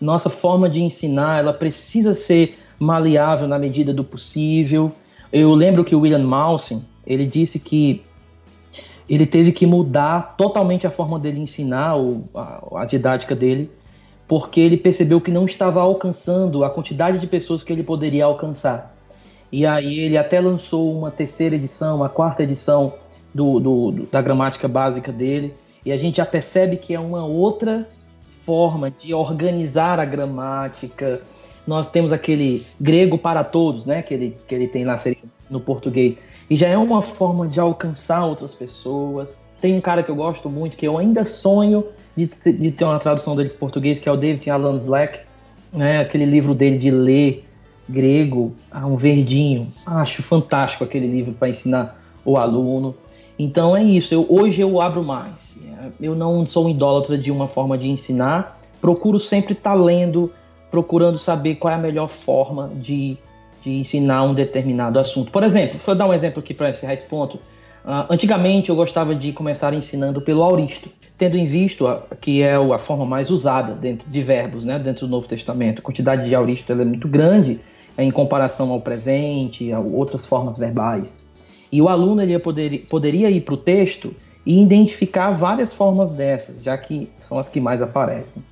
Nossa 0.00 0.30
forma 0.30 0.70
de 0.70 0.80
ensinar, 0.80 1.40
ela 1.40 1.52
precisa 1.52 2.14
ser 2.14 2.56
maleável 2.78 3.48
na 3.48 3.58
medida 3.58 3.92
do 3.92 4.04
possível. 4.04 4.92
Eu 5.32 5.52
lembro 5.54 5.82
que 5.82 5.94
o 5.94 6.00
William 6.00 6.20
Mausen, 6.20 6.84
ele 7.04 7.26
disse 7.26 7.58
que 7.58 8.02
ele 9.08 9.26
teve 9.26 9.50
que 9.50 9.66
mudar 9.66 10.36
totalmente 10.36 10.86
a 10.86 10.90
forma 10.90 11.18
dele 11.18 11.40
ensinar, 11.40 11.96
o, 11.96 12.22
a, 12.34 12.82
a 12.82 12.84
didática 12.84 13.34
dele, 13.34 13.70
porque 14.28 14.60
ele 14.60 14.76
percebeu 14.76 15.20
que 15.20 15.30
não 15.30 15.46
estava 15.46 15.80
alcançando 15.80 16.64
a 16.64 16.70
quantidade 16.70 17.18
de 17.18 17.26
pessoas 17.26 17.64
que 17.64 17.72
ele 17.72 17.82
poderia 17.82 18.24
alcançar. 18.24 18.94
E 19.50 19.64
aí 19.64 20.00
ele 20.00 20.18
até 20.18 20.40
lançou 20.40 20.96
uma 20.96 21.10
terceira 21.10 21.54
edição, 21.54 21.96
uma 21.96 22.08
quarta 22.08 22.42
edição 22.42 22.94
do, 23.36 23.60
do, 23.60 24.06
da 24.10 24.22
gramática 24.22 24.66
básica 24.66 25.12
dele, 25.12 25.54
e 25.84 25.92
a 25.92 25.96
gente 25.96 26.16
já 26.16 26.26
percebe 26.26 26.76
que 26.78 26.94
é 26.94 26.98
uma 26.98 27.24
outra 27.24 27.86
forma 28.44 28.90
de 28.90 29.12
organizar 29.12 30.00
a 30.00 30.04
gramática. 30.04 31.20
Nós 31.66 31.90
temos 31.90 32.12
aquele 32.12 32.64
grego 32.80 33.18
para 33.18 33.44
todos, 33.44 33.84
né, 33.84 34.02
que 34.02 34.14
ele, 34.14 34.36
que 34.48 34.54
ele 34.54 34.66
tem 34.66 34.84
lá 34.84 34.96
no 35.50 35.60
português, 35.60 36.16
e 36.48 36.56
já 36.56 36.68
é 36.68 36.78
uma 36.78 37.02
forma 37.02 37.46
de 37.46 37.60
alcançar 37.60 38.24
outras 38.24 38.54
pessoas. 38.54 39.38
Tem 39.60 39.76
um 39.76 39.80
cara 39.80 40.02
que 40.02 40.10
eu 40.10 40.16
gosto 40.16 40.48
muito, 40.48 40.76
que 40.76 40.86
eu 40.86 40.96
ainda 40.96 41.24
sonho 41.24 41.84
de, 42.16 42.26
de 42.26 42.70
ter 42.70 42.84
uma 42.84 42.98
tradução 42.98 43.36
dele 43.36 43.50
para 43.50 43.58
português, 43.58 43.98
que 43.98 44.08
é 44.08 44.12
o 44.12 44.16
David 44.16 44.48
Alan 44.48 44.78
Black, 44.78 45.20
né, 45.72 46.00
aquele 46.00 46.24
livro 46.24 46.54
dele 46.54 46.78
de 46.78 46.90
ler 46.90 47.44
grego, 47.88 48.54
ah, 48.70 48.86
um 48.86 48.96
verdinho. 48.96 49.68
Acho 49.84 50.22
fantástico 50.22 50.82
aquele 50.84 51.06
livro 51.06 51.32
para 51.32 51.48
ensinar 51.48 52.00
o 52.24 52.36
aluno. 52.36 52.94
Então 53.38 53.76
é 53.76 53.82
isso. 53.82 54.14
Eu, 54.14 54.26
hoje 54.28 54.60
eu 54.60 54.80
abro 54.80 55.04
mais. 55.04 55.58
Eu 56.00 56.14
não 56.14 56.44
sou 56.46 56.66
um 56.66 56.68
idólatra 56.68 57.18
de 57.18 57.30
uma 57.30 57.48
forma 57.48 57.76
de 57.76 57.88
ensinar. 57.88 58.60
Procuro 58.80 59.18
sempre 59.18 59.52
estar 59.52 59.70
tá 59.70 59.76
lendo, 59.76 60.32
procurando 60.70 61.18
saber 61.18 61.56
qual 61.56 61.72
é 61.72 61.76
a 61.76 61.80
melhor 61.80 62.08
forma 62.08 62.70
de, 62.74 63.16
de 63.62 63.72
ensinar 63.72 64.22
um 64.22 64.34
determinado 64.34 64.98
assunto. 64.98 65.30
Por 65.30 65.42
exemplo, 65.42 65.78
vou 65.84 65.94
dar 65.94 66.06
um 66.06 66.14
exemplo 66.14 66.40
aqui 66.40 66.54
para 66.54 66.70
encerrar 66.70 66.94
esse 66.94 67.06
ponto. 67.06 67.36
Uh, 67.84 68.04
antigamente 68.10 68.68
eu 68.68 68.74
gostava 68.74 69.14
de 69.14 69.32
começar 69.32 69.72
ensinando 69.72 70.20
pelo 70.20 70.42
auristo, 70.42 70.90
tendo 71.16 71.36
em 71.36 71.44
vista 71.44 72.02
que 72.20 72.42
é 72.42 72.56
a 72.56 72.78
forma 72.78 73.06
mais 73.06 73.30
usada 73.30 73.74
dentro 73.74 74.10
de 74.10 74.22
verbos, 74.22 74.64
né, 74.64 74.78
dentro 74.78 75.06
do 75.06 75.10
Novo 75.10 75.28
Testamento. 75.28 75.78
A 75.78 75.82
quantidade 75.82 76.28
de 76.28 76.34
auristo 76.34 76.72
é 76.72 76.74
muito 76.74 77.06
grande 77.06 77.60
em 77.96 78.10
comparação 78.10 78.70
ao 78.72 78.80
presente, 78.80 79.72
a 79.72 79.80
outras 79.80 80.26
formas 80.26 80.58
verbais. 80.58 81.25
E 81.76 81.82
o 81.82 81.90
aluno 81.90 82.22
ele 82.22 82.38
poder, 82.38 82.86
poderia 82.88 83.28
ir 83.30 83.42
para 83.42 83.52
o 83.52 83.56
texto 83.58 84.14
e 84.46 84.62
identificar 84.62 85.32
várias 85.32 85.74
formas 85.74 86.14
dessas, 86.14 86.62
já 86.62 86.78
que 86.78 87.10
são 87.18 87.38
as 87.38 87.50
que 87.50 87.60
mais 87.60 87.82
aparecem. 87.82 88.42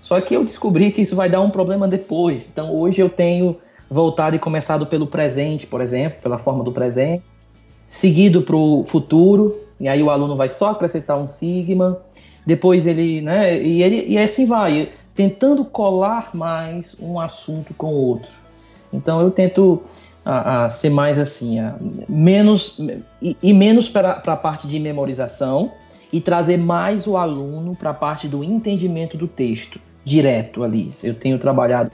Só 0.00 0.20
que 0.20 0.36
eu 0.36 0.44
descobri 0.44 0.92
que 0.92 1.02
isso 1.02 1.16
vai 1.16 1.28
dar 1.28 1.40
um 1.40 1.50
problema 1.50 1.88
depois. 1.88 2.48
Então 2.48 2.72
hoje 2.72 3.00
eu 3.00 3.08
tenho 3.08 3.56
voltado 3.90 4.36
e 4.36 4.38
começado 4.38 4.86
pelo 4.86 5.04
presente, 5.04 5.66
por 5.66 5.80
exemplo, 5.80 6.20
pela 6.22 6.38
forma 6.38 6.62
do 6.62 6.70
presente, 6.70 7.24
seguido 7.88 8.42
para 8.42 8.54
o 8.54 8.84
futuro, 8.86 9.58
e 9.80 9.88
aí 9.88 10.00
o 10.00 10.08
aluno 10.08 10.36
vai 10.36 10.48
só 10.48 10.70
acrescentar 10.70 11.18
um 11.18 11.26
sigma, 11.26 12.00
depois 12.46 12.86
ele, 12.86 13.20
né, 13.20 13.60
e, 13.60 13.82
ele, 13.82 14.04
e 14.06 14.16
assim 14.16 14.46
vai, 14.46 14.90
tentando 15.12 15.64
colar 15.64 16.30
mais 16.32 16.94
um 17.00 17.18
assunto 17.18 17.74
com 17.74 17.88
o 17.88 17.96
outro. 17.96 18.30
Então 18.92 19.20
eu 19.20 19.32
tento 19.32 19.82
a, 20.24 20.64
a 20.64 20.70
ser 20.70 20.90
mais 20.90 21.18
assim, 21.18 21.58
a, 21.58 21.76
menos 22.08 22.78
e, 23.20 23.36
e 23.42 23.52
menos 23.52 23.88
para 23.88 24.12
a 24.12 24.36
parte 24.36 24.66
de 24.66 24.78
memorização 24.78 25.72
e 26.12 26.20
trazer 26.20 26.56
mais 26.56 27.06
o 27.06 27.16
aluno 27.16 27.76
para 27.76 27.90
a 27.90 27.94
parte 27.94 28.26
do 28.28 28.42
entendimento 28.42 29.16
do 29.16 29.28
texto 29.28 29.80
direto 30.04 30.62
ali. 30.62 30.90
Eu 31.02 31.14
tenho 31.14 31.38
trabalhado 31.38 31.90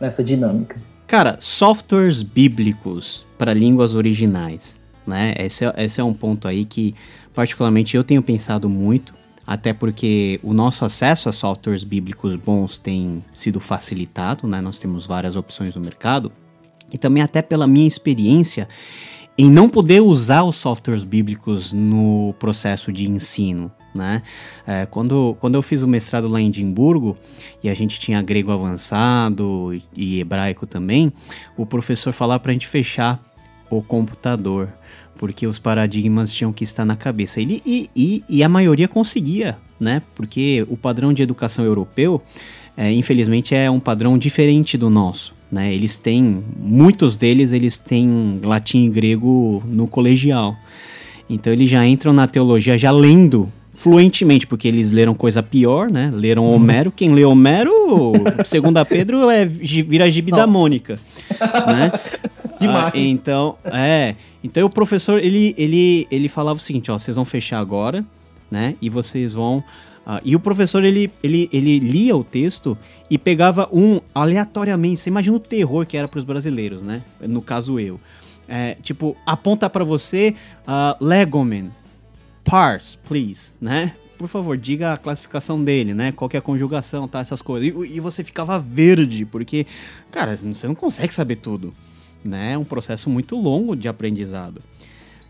nessa 0.00 0.24
dinâmica. 0.24 0.80
Cara, 1.06 1.36
softwares 1.40 2.22
bíblicos 2.22 3.26
para 3.36 3.52
línguas 3.52 3.94
originais 3.94 4.82
né? 5.06 5.34
Esse 5.38 5.64
é, 5.64 5.74
esse 5.78 6.00
é 6.00 6.04
um 6.04 6.14
ponto 6.14 6.48
aí 6.48 6.64
que, 6.64 6.94
particularmente, 7.34 7.96
eu 7.96 8.04
tenho 8.04 8.22
pensado 8.22 8.68
muito, 8.68 9.14
até 9.46 9.72
porque 9.72 10.40
o 10.42 10.54
nosso 10.54 10.84
acesso 10.84 11.28
a 11.28 11.32
softwares 11.32 11.84
bíblicos 11.84 12.34
bons 12.36 12.78
tem 12.78 13.22
sido 13.32 13.60
facilitado, 13.60 14.46
né? 14.46 14.60
Nós 14.60 14.78
temos 14.78 15.06
várias 15.06 15.36
opções 15.36 15.74
no 15.74 15.82
mercado, 15.82 16.32
e 16.92 16.98
também 16.98 17.22
até 17.22 17.42
pela 17.42 17.66
minha 17.66 17.86
experiência 17.86 18.68
em 19.36 19.50
não 19.50 19.68
poder 19.68 20.00
usar 20.00 20.44
os 20.44 20.56
softwares 20.56 21.02
bíblicos 21.02 21.72
no 21.72 22.34
processo 22.38 22.92
de 22.92 23.08
ensino. 23.08 23.70
Né? 23.94 24.22
É, 24.66 24.86
quando, 24.86 25.36
quando 25.38 25.54
eu 25.54 25.62
fiz 25.62 25.82
o 25.82 25.88
mestrado 25.88 26.26
lá 26.26 26.40
em 26.40 26.48
Edimburgo 26.48 27.16
e 27.62 27.68
a 27.68 27.74
gente 27.74 27.98
tinha 28.00 28.20
grego 28.22 28.50
avançado 28.50 29.72
e 29.94 30.20
hebraico 30.20 30.66
também, 30.66 31.12
o 31.56 31.64
professor 31.64 32.12
falava 32.12 32.40
para 32.40 32.50
a 32.50 32.52
gente 32.52 32.66
fechar 32.66 33.22
o 33.70 33.80
computador 33.82 34.72
porque 35.16 35.46
os 35.46 35.58
paradigmas 35.58 36.32
tinham 36.32 36.52
que 36.52 36.64
estar 36.64 36.84
na 36.84 36.96
cabeça. 36.96 37.40
Ele, 37.40 37.62
e, 37.64 37.88
e, 37.94 38.24
e 38.28 38.42
a 38.42 38.48
maioria 38.48 38.88
conseguia, 38.88 39.56
né? 39.78 40.02
Porque 40.14 40.66
o 40.68 40.76
padrão 40.76 41.12
de 41.12 41.22
educação 41.22 41.64
europeu, 41.64 42.20
é, 42.76 42.90
infelizmente, 42.92 43.54
é 43.54 43.70
um 43.70 43.80
padrão 43.80 44.18
diferente 44.18 44.76
do 44.76 44.90
nosso. 44.90 45.34
Né? 45.54 45.72
Eles 45.72 45.96
têm, 45.96 46.42
muitos 46.58 47.16
deles, 47.16 47.52
eles 47.52 47.78
têm 47.78 48.40
latim 48.42 48.86
e 48.86 48.88
grego 48.88 49.62
no 49.64 49.86
colegial. 49.86 50.56
Então 51.30 51.52
eles 51.52 51.70
já 51.70 51.86
entram 51.86 52.12
na 52.12 52.26
teologia 52.26 52.76
já 52.76 52.90
lendo 52.90 53.48
fluentemente, 53.72 54.48
porque 54.48 54.66
eles 54.66 54.90
leram 54.90 55.14
coisa 55.14 55.44
pior, 55.44 55.88
né? 55.88 56.10
Leram 56.12 56.44
uhum. 56.44 56.56
Homero. 56.56 56.90
Quem 56.90 57.14
lê 57.14 57.24
Homero, 57.24 57.72
segundo 58.44 58.78
a 58.78 58.84
Pedro, 58.84 59.30
é, 59.30 59.46
vira 59.46 60.10
gibi 60.10 60.32
da 60.32 60.44
Mônica, 60.44 60.98
né? 61.40 61.92
Ah, 62.66 62.90
então, 62.94 63.56
é. 63.64 64.14
Então 64.42 64.64
o 64.64 64.70
professor, 64.70 65.22
ele, 65.22 65.54
ele, 65.58 66.06
ele 66.10 66.30
falava 66.30 66.58
o 66.58 66.62
seguinte, 66.62 66.90
ó, 66.90 66.98
vocês 66.98 67.14
vão 67.14 67.24
fechar 67.24 67.58
agora, 67.58 68.02
né? 68.50 68.74
E 68.80 68.88
vocês 68.88 69.34
vão... 69.34 69.62
Uh, 70.06 70.20
e 70.22 70.36
o 70.36 70.40
professor, 70.40 70.84
ele, 70.84 71.10
ele, 71.22 71.48
ele 71.52 71.78
lia 71.78 72.16
o 72.16 72.22
texto 72.22 72.76
e 73.08 73.16
pegava 73.16 73.68
um 73.72 74.00
aleatoriamente. 74.14 75.00
Você 75.00 75.10
imagina 75.10 75.36
o 75.36 75.40
terror 75.40 75.86
que 75.86 75.96
era 75.96 76.06
para 76.06 76.18
os 76.18 76.24
brasileiros, 76.24 76.82
né? 76.82 77.02
No 77.20 77.40
caso 77.40 77.80
eu. 77.80 77.98
É, 78.46 78.74
tipo, 78.82 79.16
aponta 79.24 79.70
para 79.70 79.84
você 79.84 80.34
uh, 80.68 81.02
Legoman, 81.02 81.70
parse, 82.44 82.98
please, 82.98 83.52
né? 83.58 83.94
Por 84.18 84.28
favor, 84.28 84.56
diga 84.56 84.92
a 84.92 84.96
classificação 84.98 85.62
dele, 85.62 85.94
né? 85.94 86.12
Qual 86.12 86.30
é 86.34 86.36
a 86.36 86.42
conjugação, 86.42 87.08
tá? 87.08 87.20
Essas 87.20 87.40
coisas. 87.40 87.68
E, 87.68 87.96
e 87.96 88.00
você 88.00 88.22
ficava 88.22 88.58
verde, 88.58 89.24
porque, 89.24 89.66
cara, 90.10 90.36
você 90.36 90.66
não 90.66 90.74
consegue 90.74 91.14
saber 91.14 91.36
tudo 91.36 91.72
né? 92.24 92.52
É 92.52 92.58
um 92.58 92.64
processo 92.64 93.10
muito 93.10 93.36
longo 93.36 93.76
de 93.76 93.86
aprendizado. 93.86 94.62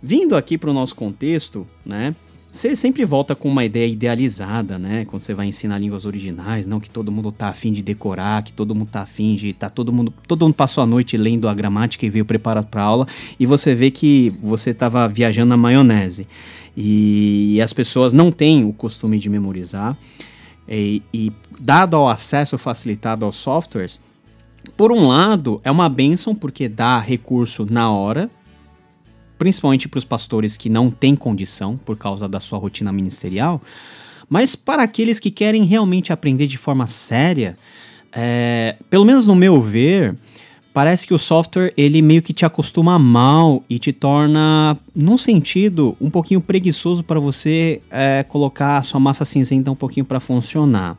Vindo 0.00 0.36
aqui 0.36 0.56
para 0.56 0.70
o 0.70 0.72
nosso 0.72 0.94
contexto, 0.94 1.66
né? 1.84 2.14
Você 2.54 2.76
sempre 2.76 3.04
volta 3.04 3.34
com 3.34 3.48
uma 3.48 3.64
ideia 3.64 3.88
idealizada, 3.88 4.78
né? 4.78 5.04
Quando 5.06 5.20
você 5.20 5.34
vai 5.34 5.48
ensinar 5.48 5.76
línguas 5.76 6.04
originais, 6.04 6.68
não 6.68 6.78
que 6.78 6.88
todo 6.88 7.10
mundo 7.10 7.32
tá 7.32 7.48
afim 7.48 7.72
de 7.72 7.82
decorar, 7.82 8.44
que 8.44 8.52
todo 8.52 8.76
mundo 8.76 8.90
tá 8.92 9.00
afim 9.00 9.34
de. 9.34 9.52
Tá 9.52 9.68
todo 9.68 9.92
mundo. 9.92 10.14
Todo 10.28 10.44
mundo 10.44 10.54
passou 10.54 10.84
a 10.84 10.86
noite 10.86 11.16
lendo 11.16 11.48
a 11.48 11.52
gramática 11.52 12.06
e 12.06 12.08
veio 12.08 12.24
preparado 12.24 12.68
para 12.68 12.80
aula, 12.80 13.08
e 13.40 13.44
você 13.44 13.74
vê 13.74 13.90
que 13.90 14.32
você 14.40 14.70
estava 14.70 15.08
viajando 15.08 15.48
na 15.48 15.56
maionese. 15.56 16.28
E, 16.76 17.56
e, 17.56 17.60
as 17.60 17.72
pessoas 17.72 18.12
não 18.12 18.30
têm 18.30 18.64
o 18.64 18.72
costume 18.72 19.18
de 19.18 19.28
memorizar. 19.28 19.98
E, 20.68 21.02
e 21.12 21.32
dado 21.58 21.96
ao 21.96 22.08
acesso 22.08 22.56
facilitado 22.56 23.24
aos 23.24 23.34
softwares, 23.34 24.00
por 24.76 24.92
um 24.92 25.08
lado, 25.08 25.60
é 25.64 25.72
uma 25.72 25.88
benção 25.88 26.36
porque 26.36 26.68
dá 26.68 27.00
recurso 27.00 27.66
na 27.68 27.90
hora, 27.90 28.30
principalmente 29.44 29.86
para 29.90 29.98
os 29.98 30.06
pastores 30.06 30.56
que 30.56 30.70
não 30.70 30.90
têm 30.90 31.14
condição 31.14 31.76
por 31.76 31.98
causa 31.98 32.26
da 32.26 32.40
sua 32.40 32.58
rotina 32.58 32.90
ministerial, 32.90 33.60
mas 34.26 34.56
para 34.56 34.82
aqueles 34.82 35.20
que 35.20 35.30
querem 35.30 35.64
realmente 35.64 36.14
aprender 36.14 36.46
de 36.46 36.56
forma 36.56 36.86
séria, 36.86 37.54
é, 38.10 38.76
pelo 38.88 39.04
menos 39.04 39.26
no 39.26 39.34
meu 39.34 39.60
ver, 39.60 40.16
parece 40.72 41.06
que 41.06 41.12
o 41.12 41.18
software 41.18 41.74
ele 41.76 42.00
meio 42.00 42.22
que 42.22 42.32
te 42.32 42.46
acostuma 42.46 42.98
mal 42.98 43.62
e 43.68 43.78
te 43.78 43.92
torna, 43.92 44.78
num 44.96 45.18
sentido, 45.18 45.94
um 46.00 46.08
pouquinho 46.08 46.40
preguiçoso 46.40 47.04
para 47.04 47.20
você 47.20 47.82
é, 47.90 48.22
colocar 48.22 48.78
a 48.78 48.82
sua 48.82 48.98
massa 48.98 49.26
cinzenta 49.26 49.70
um 49.70 49.76
pouquinho 49.76 50.06
para 50.06 50.20
funcionar. 50.20 50.96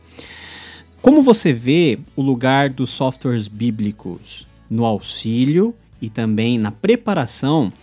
Como 1.01 1.23
você 1.23 1.51
vê 1.51 1.97
o 2.15 2.21
lugar 2.21 2.69
dos 2.69 2.91
softwares 2.91 3.47
bíblicos 3.47 4.45
no 4.69 4.85
auxílio 4.85 5.73
e 5.99 6.11
também 6.11 6.59
na 6.59 6.69
preparação 6.69 7.73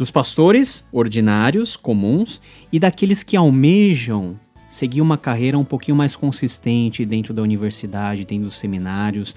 dos 0.00 0.10
pastores 0.10 0.82
ordinários, 0.90 1.76
comuns, 1.76 2.40
e 2.72 2.80
daqueles 2.80 3.22
que 3.22 3.36
almejam 3.36 4.34
seguir 4.70 5.02
uma 5.02 5.18
carreira 5.18 5.58
um 5.58 5.64
pouquinho 5.64 5.94
mais 5.94 6.16
consistente 6.16 7.04
dentro 7.04 7.34
da 7.34 7.42
universidade, 7.42 8.24
dentro 8.24 8.44
dos 8.44 8.56
seminários, 8.56 9.34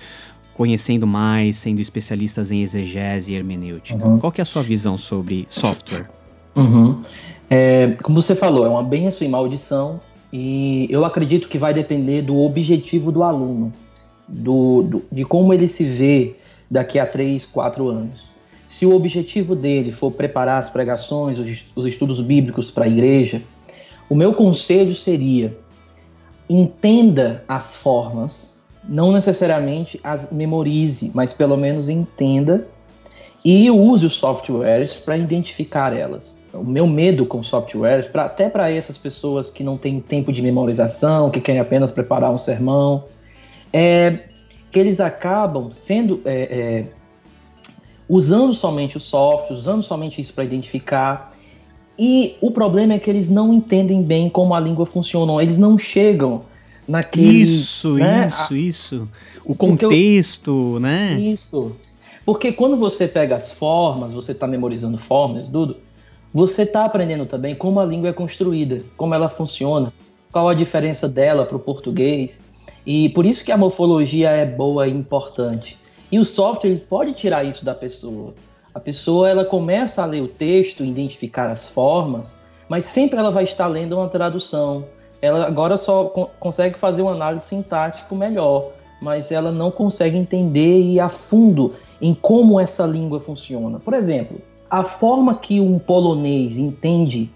conhecendo 0.54 1.06
mais, 1.06 1.58
sendo 1.58 1.82
especialistas 1.82 2.50
em 2.50 2.62
exegese 2.62 3.34
e 3.34 3.36
hermenêutica. 3.36 4.08
Uhum. 4.08 4.20
Qual 4.20 4.32
que 4.32 4.40
é 4.40 4.44
a 4.44 4.46
sua 4.46 4.64
visão 4.64 4.98
sobre 4.98 5.46
software? 5.50 6.10
Uhum. 6.56 7.02
É, 7.50 7.98
como 8.02 8.22
você 8.22 8.34
falou, 8.34 8.66
é 8.66 8.70
uma 8.70 8.84
benção 8.84 9.28
e 9.28 9.30
maldição 9.30 10.00
e 10.32 10.88
eu 10.90 11.04
acredito 11.04 11.50
que 11.50 11.58
vai 11.58 11.74
depender 11.74 12.22
do 12.22 12.40
objetivo 12.40 13.12
do 13.12 13.22
aluno, 13.22 13.74
do, 14.30 14.84
do, 14.84 15.06
de 15.12 15.26
como 15.26 15.54
ele 15.54 15.68
se 15.68 15.84
vê 15.84 16.38
daqui 16.72 16.98
a 17.00 17.06
três, 17.06 17.46
quatro 17.46 17.90
anos. 17.90 18.33
Se 18.74 18.88
o 18.88 18.96
objetivo 18.96 19.56
dele 19.56 19.92
for 19.92 20.10
preparar 20.10 20.58
as 20.58 20.68
pregações, 20.68 21.38
os, 21.38 21.66
os 21.76 21.86
estudos 21.86 22.20
bíblicos 22.20 22.72
para 22.72 22.86
a 22.86 22.88
igreja, 22.88 23.40
o 24.10 24.16
meu 24.16 24.34
conselho 24.34 24.96
seria: 24.96 25.56
entenda 26.50 27.44
as 27.48 27.76
formas, 27.76 28.58
não 28.84 29.12
necessariamente 29.12 30.00
as 30.04 30.32
memorize, 30.32 31.12
mas 31.14 31.32
pelo 31.32 31.56
menos 31.56 31.88
entenda 31.88 32.68
e 33.46 33.70
use 33.70 34.08
os 34.08 34.16
softwares 34.16 34.96
para 34.96 35.18
identificar 35.18 35.96
elas. 35.96 36.36
O 36.52 36.64
meu 36.64 36.88
medo 36.88 37.28
com 37.28 37.44
softwares, 37.44 38.08
pra, 38.08 38.26
até 38.26 38.50
para 38.50 38.72
essas 38.72 38.98
pessoas 38.98 39.52
que 39.52 39.64
não 39.64 39.78
têm 39.78 40.00
tempo 40.00 40.34
de 40.34 40.42
memorização, 40.42 41.30
que 41.30 41.40
querem 41.40 41.62
apenas 41.62 41.92
preparar 41.92 42.32
um 42.32 42.40
sermão, 42.40 43.04
é 43.72 44.22
que 44.72 44.80
eles 44.80 45.00
acabam 45.00 45.72
sendo 45.72 46.22
é, 46.26 46.42
é, 46.42 46.86
usando 48.08 48.54
somente 48.54 48.98
o 48.98 49.00
software, 49.00 49.56
usando 49.56 49.84
somente 49.84 50.22
isso 50.22 50.34
para 50.34 50.44
identificar. 50.44 51.34
E 51.98 52.36
o 52.42 52.52
problema 52.52 52.94
é 52.94 53.00
que 53.00 53.10
eles 53.10 53.30
não 53.30 53.54
entendem 53.54 54.04
bem 54.04 54.30
como 54.30 54.54
a 54.54 54.60
língua 54.60 54.86
funciona, 54.86 55.42
eles 55.42 55.58
não 55.58 55.78
chegam 55.78 56.44
naquele. 56.88 57.42
Isso, 57.42 57.94
né, 57.94 58.28
isso, 58.28 58.54
a, 58.54 58.58
isso. 58.58 59.10
O 59.46 59.56
contexto, 59.56 60.74
eu, 60.76 60.80
né? 60.80 61.20
Isso. 61.20 61.76
Porque 62.26 62.52
quando 62.52 62.78
você 62.78 63.08
pega 63.08 63.36
as 63.36 63.52
formas, 63.52 64.14
você 64.14 64.32
está 64.32 64.48
memorizando 64.48 64.98
formas, 64.98 65.48
tudo 65.50 65.78
você 66.34 66.64
está 66.64 66.84
aprendendo 66.84 67.28
também 67.28 67.54
como 67.54 67.80
a 67.80 67.86
língua 67.86 68.10
é 68.10 68.14
construída, 68.14 68.82
como 68.98 69.14
ela 69.14 69.30
funciona, 69.30 69.94
qual 70.32 70.50
a 70.50 70.56
diferença 70.56 71.08
dela 71.08 71.46
para 71.46 71.56
o 71.56 71.60
português. 71.60 72.42
E 72.86 73.10
por 73.10 73.24
isso 73.24 73.46
que 73.46 73.52
a 73.52 73.58
morfologia 73.58 74.30
é 74.32 74.46
boa 74.46 74.88
e 74.88 74.92
importante. 74.92 75.78
E 76.14 76.20
o 76.20 76.26
software 76.26 76.80
pode 76.88 77.14
tirar 77.14 77.44
isso 77.44 77.66
da 77.66 77.74
pessoa. 77.74 78.36
A 78.72 78.80
pessoa 78.80 79.28
ela 79.28 79.44
começa 79.44 80.04
a 80.04 80.06
ler 80.06 80.22
o 80.22 80.28
texto, 80.28 80.86
identificar 80.86 81.50
as 81.50 81.68
formas, 81.68 82.36
mas 82.70 82.86
sempre 82.86 83.18
ela 83.18 83.32
vai 83.32 83.46
estar 83.46 83.66
lendo 83.66 83.94
uma 83.94 84.08
tradução. 84.08 84.86
Ela 85.20 85.48
agora 85.48 85.76
só 85.76 86.06
co 86.06 86.30
consegue 86.40 86.78
fazer 86.78 87.02
uma 87.02 87.14
análise 87.14 87.46
sintático 87.46 88.16
melhor, 88.16 88.74
mas 89.02 89.32
ela 89.32 89.52
não 89.52 89.72
consegue 89.72 90.16
entender 90.16 90.82
e 90.82 91.00
a 91.00 91.10
fundo 91.10 91.74
em 92.00 92.14
como 92.14 92.60
essa 92.60 92.86
língua 92.86 93.20
funciona. 93.20 93.80
Por 93.80 93.96
exemplo, 93.96 94.40
a 94.70 94.84
forma 94.84 95.34
que 95.34 95.60
um 95.60 95.80
polonês 95.80 96.60
entende 96.60 97.28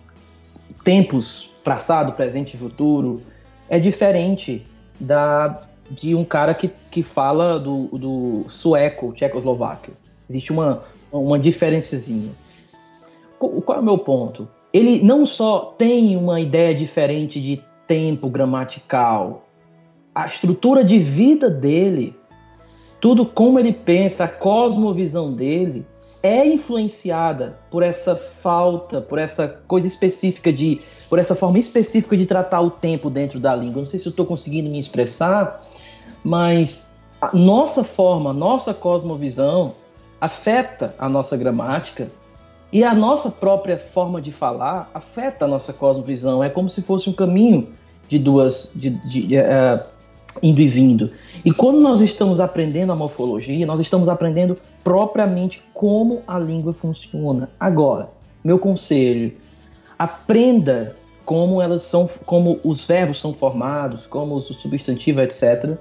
tempos, 0.83 1.49
passado, 1.65 2.11
presente 2.11 2.53
e 2.53 2.59
futuro, 2.59 3.23
é 3.67 3.79
diferente 3.79 4.63
da 4.99 5.59
de 5.89 6.13
um 6.15 6.23
cara 6.23 6.53
que, 6.53 6.69
que 6.91 7.01
fala 7.01 7.59
do, 7.59 7.87
do 7.93 8.45
sueco, 8.49 9.13
tchecoslováquio. 9.13 9.93
Existe 10.29 10.51
uma, 10.51 10.83
uma 11.11 11.39
diferençazinha. 11.39 12.31
Qual 13.39 13.77
é 13.77 13.81
o 13.81 13.83
meu 13.83 13.97
ponto? 13.97 14.47
Ele 14.73 15.01
não 15.03 15.25
só 15.25 15.75
tem 15.77 16.17
uma 16.17 16.41
ideia 16.41 16.73
diferente 16.75 17.41
de 17.41 17.63
tempo 17.87 18.29
gramatical, 18.29 19.47
a 20.13 20.25
estrutura 20.25 20.83
de 20.83 20.97
vida 20.97 21.49
dele, 21.49 22.15
tudo 22.99 23.25
como 23.25 23.59
ele 23.59 23.71
pensa, 23.71 24.25
a 24.25 24.27
cosmovisão 24.27 25.31
dele, 25.31 25.85
é 26.23 26.45
influenciada 26.45 27.59
por 27.69 27.83
essa 27.83 28.15
falta, 28.15 28.99
por 28.99 29.19
essa 29.19 29.47
coisa 29.67 29.85
específica 29.85 30.51
de, 30.51 30.81
por 31.07 31.19
essa 31.19 31.35
forma 31.35 31.59
específica 31.59 32.17
de 32.17 32.25
tratar 32.25 32.61
o 32.61 32.71
tempo 32.71 33.09
dentro 33.09 33.39
da 33.39 33.55
língua. 33.55 33.81
Não 33.81 33.87
sei 33.87 33.99
se 33.99 34.07
eu 34.07 34.09
estou 34.09 34.25
conseguindo 34.25 34.69
me 34.69 34.79
expressar, 34.79 35.63
mas 36.23 36.87
a 37.21 37.35
nossa 37.35 37.83
forma, 37.83 38.33
nossa 38.33 38.73
cosmovisão 38.73 39.73
afeta 40.19 40.95
a 40.97 41.09
nossa 41.09 41.35
gramática 41.35 42.09
e 42.71 42.83
a 42.83 42.93
nossa 42.93 43.31
própria 43.31 43.77
forma 43.77 44.21
de 44.21 44.31
falar 44.31 44.89
afeta 44.93 45.45
a 45.45 45.47
nossa 45.47 45.73
cosmovisão. 45.73 46.43
É 46.43 46.49
como 46.49 46.69
se 46.69 46.81
fosse 46.81 47.09
um 47.09 47.13
caminho 47.13 47.69
de 48.07 48.19
duas, 48.19 48.71
de, 48.75 48.89
de, 48.89 49.27
de 49.27 49.37
uh, 49.37 49.79
indo 50.43 50.61
e 50.61 50.67
vindo. 50.67 51.11
E 51.43 51.51
quando 51.51 51.81
nós 51.81 52.01
estamos 52.01 52.39
aprendendo 52.39 52.91
a 52.91 52.95
morfologia, 52.95 53.65
nós 53.65 53.79
estamos 53.79 54.09
aprendendo 54.09 54.55
propriamente 54.83 55.63
como 55.73 56.21
a 56.27 56.37
língua 56.37 56.73
funciona. 56.73 57.49
Agora, 57.59 58.09
meu 58.43 58.59
conselho, 58.59 59.33
aprenda 59.97 60.95
como 61.25 61.61
elas 61.61 61.81
são, 61.81 62.09
como 62.25 62.59
os 62.63 62.85
verbos 62.85 63.19
são 63.19 63.33
formados, 63.33 64.05
como 64.05 64.35
o 64.35 64.41
substantivo, 64.41 65.21
etc 65.21 65.77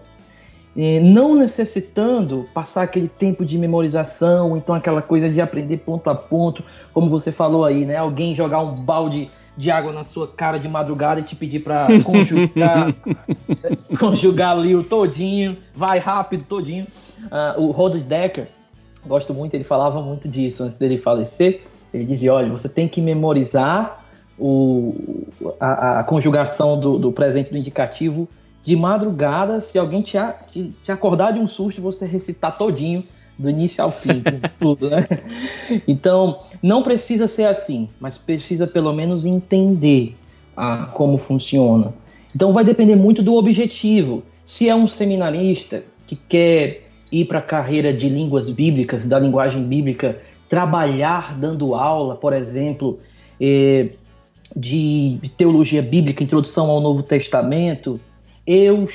não 1.00 1.34
necessitando 1.34 2.46
passar 2.52 2.82
aquele 2.82 3.08
tempo 3.08 3.46
de 3.46 3.56
memorização, 3.56 4.56
então 4.56 4.74
aquela 4.74 5.00
coisa 5.00 5.30
de 5.30 5.40
aprender 5.40 5.78
ponto 5.78 6.10
a 6.10 6.14
ponto, 6.14 6.62
como 6.92 7.08
você 7.08 7.32
falou 7.32 7.64
aí, 7.64 7.86
né? 7.86 7.96
Alguém 7.96 8.34
jogar 8.34 8.60
um 8.60 8.74
balde 8.74 9.30
de 9.56 9.70
água 9.70 9.90
na 9.90 10.04
sua 10.04 10.28
cara 10.28 10.58
de 10.58 10.68
madrugada 10.68 11.20
e 11.20 11.22
te 11.22 11.34
pedir 11.34 11.60
para 11.60 11.86
conjugar, 12.04 12.94
conjugar 13.98 14.52
ali 14.52 14.76
o 14.76 14.84
todinho, 14.84 15.56
vai 15.74 15.98
rápido 15.98 16.44
todinho. 16.46 16.86
Uh, 17.24 17.62
o 17.62 17.70
Rod 17.70 17.96
Decker, 17.96 18.46
gosto 19.06 19.32
muito, 19.32 19.54
ele 19.54 19.64
falava 19.64 20.02
muito 20.02 20.28
disso 20.28 20.62
antes 20.62 20.76
dele 20.76 20.98
falecer. 20.98 21.62
Ele 21.92 22.04
dizia, 22.04 22.34
olha, 22.34 22.50
você 22.50 22.68
tem 22.68 22.86
que 22.86 23.00
memorizar 23.00 24.04
o, 24.38 24.92
a, 25.58 26.00
a 26.00 26.04
conjugação 26.04 26.78
do, 26.78 26.98
do 26.98 27.10
presente 27.10 27.50
do 27.50 27.56
indicativo 27.56 28.28
de 28.66 28.74
madrugada, 28.74 29.60
se 29.60 29.78
alguém 29.78 30.02
te, 30.02 30.18
te, 30.50 30.74
te 30.82 30.90
acordar 30.90 31.32
de 31.32 31.38
um 31.38 31.46
susto, 31.46 31.80
você 31.80 32.04
recitar 32.04 32.58
todinho, 32.58 33.04
do 33.38 33.48
início 33.48 33.84
ao 33.84 33.92
fim, 33.92 34.22
tudo, 34.58 34.90
né? 34.90 35.06
Então, 35.86 36.40
não 36.60 36.82
precisa 36.82 37.28
ser 37.28 37.44
assim, 37.44 37.88
mas 38.00 38.18
precisa 38.18 38.66
pelo 38.66 38.92
menos 38.92 39.24
entender 39.24 40.16
ah, 40.56 40.90
como 40.94 41.16
funciona. 41.16 41.94
Então, 42.34 42.52
vai 42.52 42.64
depender 42.64 42.96
muito 42.96 43.22
do 43.22 43.34
objetivo. 43.34 44.22
Se 44.44 44.68
é 44.68 44.74
um 44.74 44.88
seminarista 44.88 45.84
que 46.06 46.16
quer 46.16 46.88
ir 47.12 47.26
para 47.26 47.38
a 47.38 47.42
carreira 47.42 47.92
de 47.92 48.08
línguas 48.08 48.50
bíblicas, 48.50 49.06
da 49.06 49.18
linguagem 49.18 49.62
bíblica, 49.62 50.18
trabalhar 50.48 51.38
dando 51.38 51.74
aula, 51.74 52.16
por 52.16 52.32
exemplo, 52.32 52.98
eh, 53.40 53.90
de, 54.56 55.18
de 55.20 55.28
teologia 55.28 55.82
bíblica, 55.82 56.24
introdução 56.24 56.68
ao 56.70 56.80
Novo 56.80 57.02
Testamento, 57.02 58.00
eu 58.46 58.88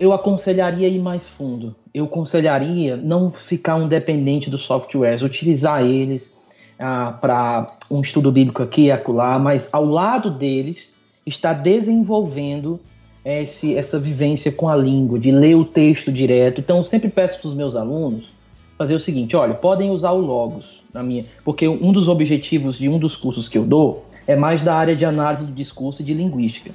eu 0.00 0.12
aconselharia 0.12 0.88
ir 0.88 0.98
mais 0.98 1.26
fundo. 1.26 1.76
Eu 1.94 2.06
aconselharia 2.06 2.96
não 2.96 3.30
ficar 3.30 3.76
um 3.76 3.86
dependente 3.86 4.50
dos 4.50 4.62
softwares, 4.62 5.22
utilizar 5.22 5.84
eles 5.84 6.36
ah, 6.76 7.16
para 7.20 7.76
um 7.88 8.00
estudo 8.00 8.32
bíblico 8.32 8.64
aqui 8.64 8.86
e 8.86 8.90
acolá, 8.90 9.38
mas 9.38 9.72
ao 9.72 9.84
lado 9.84 10.28
deles 10.28 10.92
está 11.24 11.52
desenvolvendo 11.52 12.80
esse, 13.24 13.76
essa 13.76 13.96
vivência 13.96 14.50
com 14.50 14.68
a 14.68 14.74
língua, 14.74 15.20
de 15.20 15.30
ler 15.30 15.54
o 15.54 15.64
texto 15.64 16.10
direto. 16.10 16.60
Então, 16.60 16.78
eu 16.78 16.84
sempre 16.84 17.08
peço 17.08 17.40
para 17.40 17.48
os 17.48 17.54
meus 17.54 17.76
alunos 17.76 18.32
fazer 18.76 18.96
o 18.96 19.00
seguinte: 19.00 19.36
olha, 19.36 19.54
podem 19.54 19.90
usar 19.90 20.10
o 20.10 20.20
Logos 20.20 20.82
na 20.92 21.04
minha, 21.04 21.24
porque 21.44 21.68
um 21.68 21.92
dos 21.92 22.08
objetivos 22.08 22.76
de 22.76 22.88
um 22.88 22.98
dos 22.98 23.14
cursos 23.14 23.48
que 23.48 23.56
eu 23.56 23.64
dou 23.64 24.04
é 24.26 24.34
mais 24.34 24.62
da 24.62 24.74
área 24.74 24.96
de 24.96 25.04
análise 25.04 25.46
do 25.46 25.52
discurso 25.52 26.02
e 26.02 26.04
de 26.04 26.12
linguística 26.12 26.72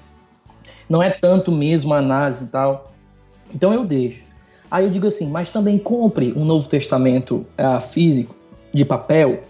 não 0.90 1.02
é 1.02 1.10
tanto 1.10 1.52
mesmo 1.52 1.94
análise 1.94 2.46
e 2.46 2.48
tal. 2.48 2.92
Então 3.54 3.74
eu 3.74 3.86
deixo. 3.86 4.24
Aí 4.70 4.84
eu 4.84 4.90
digo 4.90 5.08
assim, 5.08 5.30
mas 5.30 5.50
também 5.50 5.78
compre 5.78 6.34
um 6.36 6.44
Novo 6.44 6.68
Testamento 6.68 7.46
uh, 7.58 7.82
físico, 7.82 8.36
de 8.74 8.84
papel, 8.84 9.42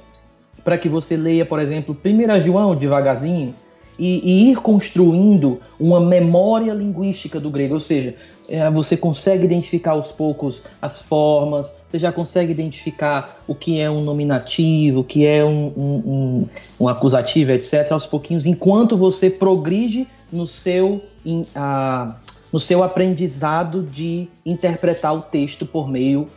para 0.64 0.78
que 0.78 0.88
você 0.88 1.18
leia, 1.18 1.46
por 1.46 1.60
exemplo, 1.60 1.98
1 2.06 2.42
João 2.42 2.76
devagarzinho 2.76 3.56
e, 3.98 4.20
e, 4.24 4.52
ir 4.52 4.58
construindo 4.58 5.60
uma 5.80 6.00
memória 6.00 6.72
linguística 6.74 7.40
do 7.40 7.50
grego, 7.50 7.74
ou 7.74 7.80
seja, 7.80 8.16
é, 8.50 8.70
você 8.70 8.96
consegue 8.96 9.46
identificar 9.46 9.92
aos 9.92 10.12
poucos 10.12 10.62
as 10.82 11.02
formas, 11.02 11.74
você 11.88 12.00
já 12.00 12.12
consegue 12.12 12.52
identificar 12.52 13.36
o 13.48 13.54
que 13.54 13.80
é 13.80 13.90
um 13.90 14.02
nominativo, 14.02 15.02
o 15.02 15.04
que 15.04 15.26
é 15.26 15.44
um, 15.44 15.74
um, 15.76 16.04
um, 16.06 16.48
um 16.82 16.88
acusativo, 16.88 17.52
etc., 17.52 17.92
aos 17.92 18.06
pouquinhos, 18.06 18.46
enquanto 18.46 18.98
você 18.98 19.30
progride 19.30 20.08
no 20.32 20.48
seu, 20.48 21.02
in, 21.26 21.44
no 22.52 22.60
seu 22.60 22.84
aprendizado 22.84 23.84
de 23.84 24.28
interpretar 24.46 25.14
o 25.14 25.22
texto 25.22 25.66
por 25.66 25.90
meio 25.90 26.28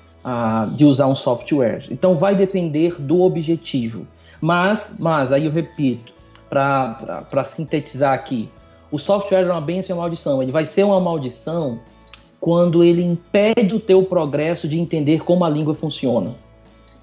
de 0.76 0.84
usar 0.84 1.06
um 1.06 1.14
software. 1.14 1.86
Então 1.90 2.14
vai 2.14 2.34
depender 2.34 3.00
do 3.00 3.22
objetivo. 3.22 4.06
Mas, 4.40 4.96
mas 4.98 5.32
aí 5.32 5.46
eu 5.46 5.52
repito, 5.52 6.12
para 6.48 7.44
sintetizar 7.44 8.14
aqui, 8.14 8.48
o 8.90 8.98
software 8.98 9.42
é 9.42 9.50
uma 9.50 9.60
bênção 9.60 9.94
e 9.94 9.96
uma 9.96 10.02
maldição. 10.02 10.42
Ele 10.42 10.52
vai 10.52 10.66
ser 10.66 10.84
uma 10.84 11.00
maldição 11.00 11.78
quando 12.40 12.82
ele 12.82 13.02
impede 13.02 13.74
o 13.74 13.80
teu 13.80 14.02
progresso 14.02 14.66
de 14.66 14.80
entender 14.80 15.22
como 15.22 15.44
a 15.44 15.48
língua 15.48 15.74
funciona. 15.74 16.30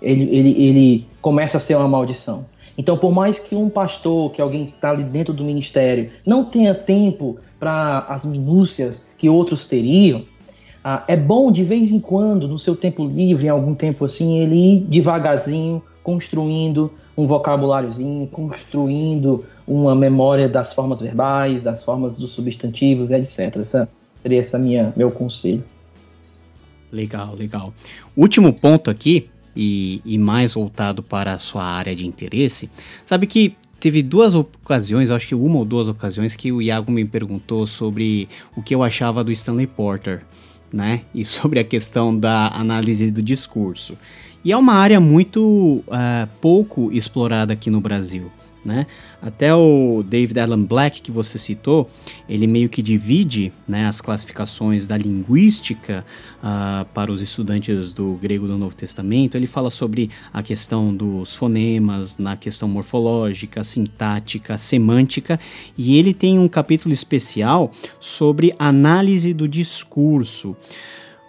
Ele, 0.02 0.24
ele, 0.36 0.64
ele 0.64 1.08
começa 1.22 1.58
a 1.58 1.60
ser 1.60 1.76
uma 1.76 1.88
maldição. 1.88 2.46
Então, 2.78 2.98
por 2.98 3.12
mais 3.12 3.40
que 3.40 3.56
um 3.56 3.70
pastor, 3.70 4.32
que 4.32 4.42
alguém 4.42 4.66
que 4.66 4.74
está 4.74 4.92
ali 4.92 5.04
dentro 5.04 5.34
do 5.34 5.44
ministério, 5.44 6.12
não 6.26 6.44
tenha 6.46 6.76
tempo 6.76 7.38
para 7.60 8.00
as 8.08 8.26
minúcias 8.26 9.10
que 9.18 9.30
outros 9.30 9.68
teriam, 9.68 10.22
ah, 10.84 11.04
é 11.08 11.16
bom 11.16 11.52
de 11.52 11.64
vez 11.64 11.92
em 11.92 12.00
quando, 12.00 12.48
no 12.48 12.60
seu 12.60 12.76
tempo 12.76 13.06
livre, 13.06 13.48
em 13.48 13.50
algum 13.50 13.74
tempo 13.74 14.06
assim, 14.06 14.40
ele 14.40 14.56
ir 14.56 14.80
devagarzinho 14.82 15.82
construindo 16.04 16.92
um 17.18 17.28
vocabuláriozinho, 17.28 18.28
construindo 18.28 19.44
uma 19.68 19.94
memória 19.94 20.48
das 20.48 20.72
formas 20.72 21.02
verbais, 21.02 21.62
das 21.62 21.84
formas 21.84 22.16
dos 22.16 22.32
substantivos, 22.32 23.12
etc. 23.12 23.58
Essa 23.58 23.90
seria 24.22 24.42
minha 24.60 24.94
meu 24.96 25.12
conselho. 25.12 25.64
Legal, 26.92 27.36
legal. 27.36 27.74
Último 28.16 28.54
ponto 28.54 28.90
aqui 28.90 29.30
e, 29.56 30.02
e 30.06 30.18
mais 30.18 30.54
voltado 30.54 31.04
para 31.04 31.34
a 31.34 31.38
sua 31.38 31.64
área 31.64 31.96
de 31.96 32.08
interesse, 32.08 32.70
sabe 33.06 33.28
que 33.28 33.56
teve 33.80 34.02
duas 34.02 34.34
ocasiões, 34.34 35.12
acho 35.12 35.28
que 35.28 35.36
uma 35.36 35.58
ou 35.58 35.66
duas 35.66 35.88
ocasiões, 35.88 36.36
que 36.36 36.52
o 36.52 36.62
Iago 36.62 36.92
me 36.92 37.06
perguntou 37.06 37.68
sobre 37.68 38.28
o 38.56 38.62
que 38.62 38.74
eu 38.74 38.84
achava 38.84 39.24
do 39.24 39.32
Stanley 39.32 39.68
Porter, 39.68 40.24
né? 40.72 41.02
E 41.14 41.24
sobre 41.26 41.60
a 41.60 41.64
questão 41.64 42.18
da 42.18 42.48
análise 42.50 43.12
do 43.12 43.22
discurso. 43.22 43.98
E 44.44 44.52
é 44.52 44.58
uma 44.58 44.74
área 44.74 45.00
muito 45.00 45.84
uh, 45.88 46.28
pouco 46.40 46.92
explorada 46.92 47.54
aqui 47.54 47.70
no 47.70 47.82
Brasil 47.82 48.32
né? 48.68 48.86
Até 49.22 49.56
o 49.56 50.04
David 50.04 50.38
Allen 50.42 50.66
Black 50.66 51.02
que 51.02 51.10
você 51.10 51.38
citou, 51.38 51.90
ele 52.28 52.46
meio 52.46 52.68
que 52.68 52.82
divide 52.82 53.54
né, 53.66 53.86
as 53.86 54.02
classificações 54.02 54.86
da 54.86 54.98
linguística 54.98 56.06
uh, 56.44 56.86
para 56.94 57.10
os 57.10 57.22
estudantes 57.22 57.94
do 57.94 58.20
grego 58.22 58.46
do 58.46 58.58
Novo 58.58 58.76
Testamento. 58.76 59.36
Ele 59.36 59.48
fala 59.48 59.70
sobre 59.70 60.10
a 60.34 60.44
questão 60.44 60.94
dos 60.94 61.34
fonemas, 61.34 62.18
na 62.18 62.36
questão 62.36 62.68
morfológica, 62.68 63.64
sintática, 63.64 64.58
semântica, 64.58 65.40
e 65.78 65.98
ele 65.98 66.14
tem 66.14 66.38
um 66.38 66.50
capítulo 66.50 66.94
especial 66.94 67.72
sobre 68.02 68.54
análise 68.60 69.34
do 69.34 69.48
discurso. 69.48 70.58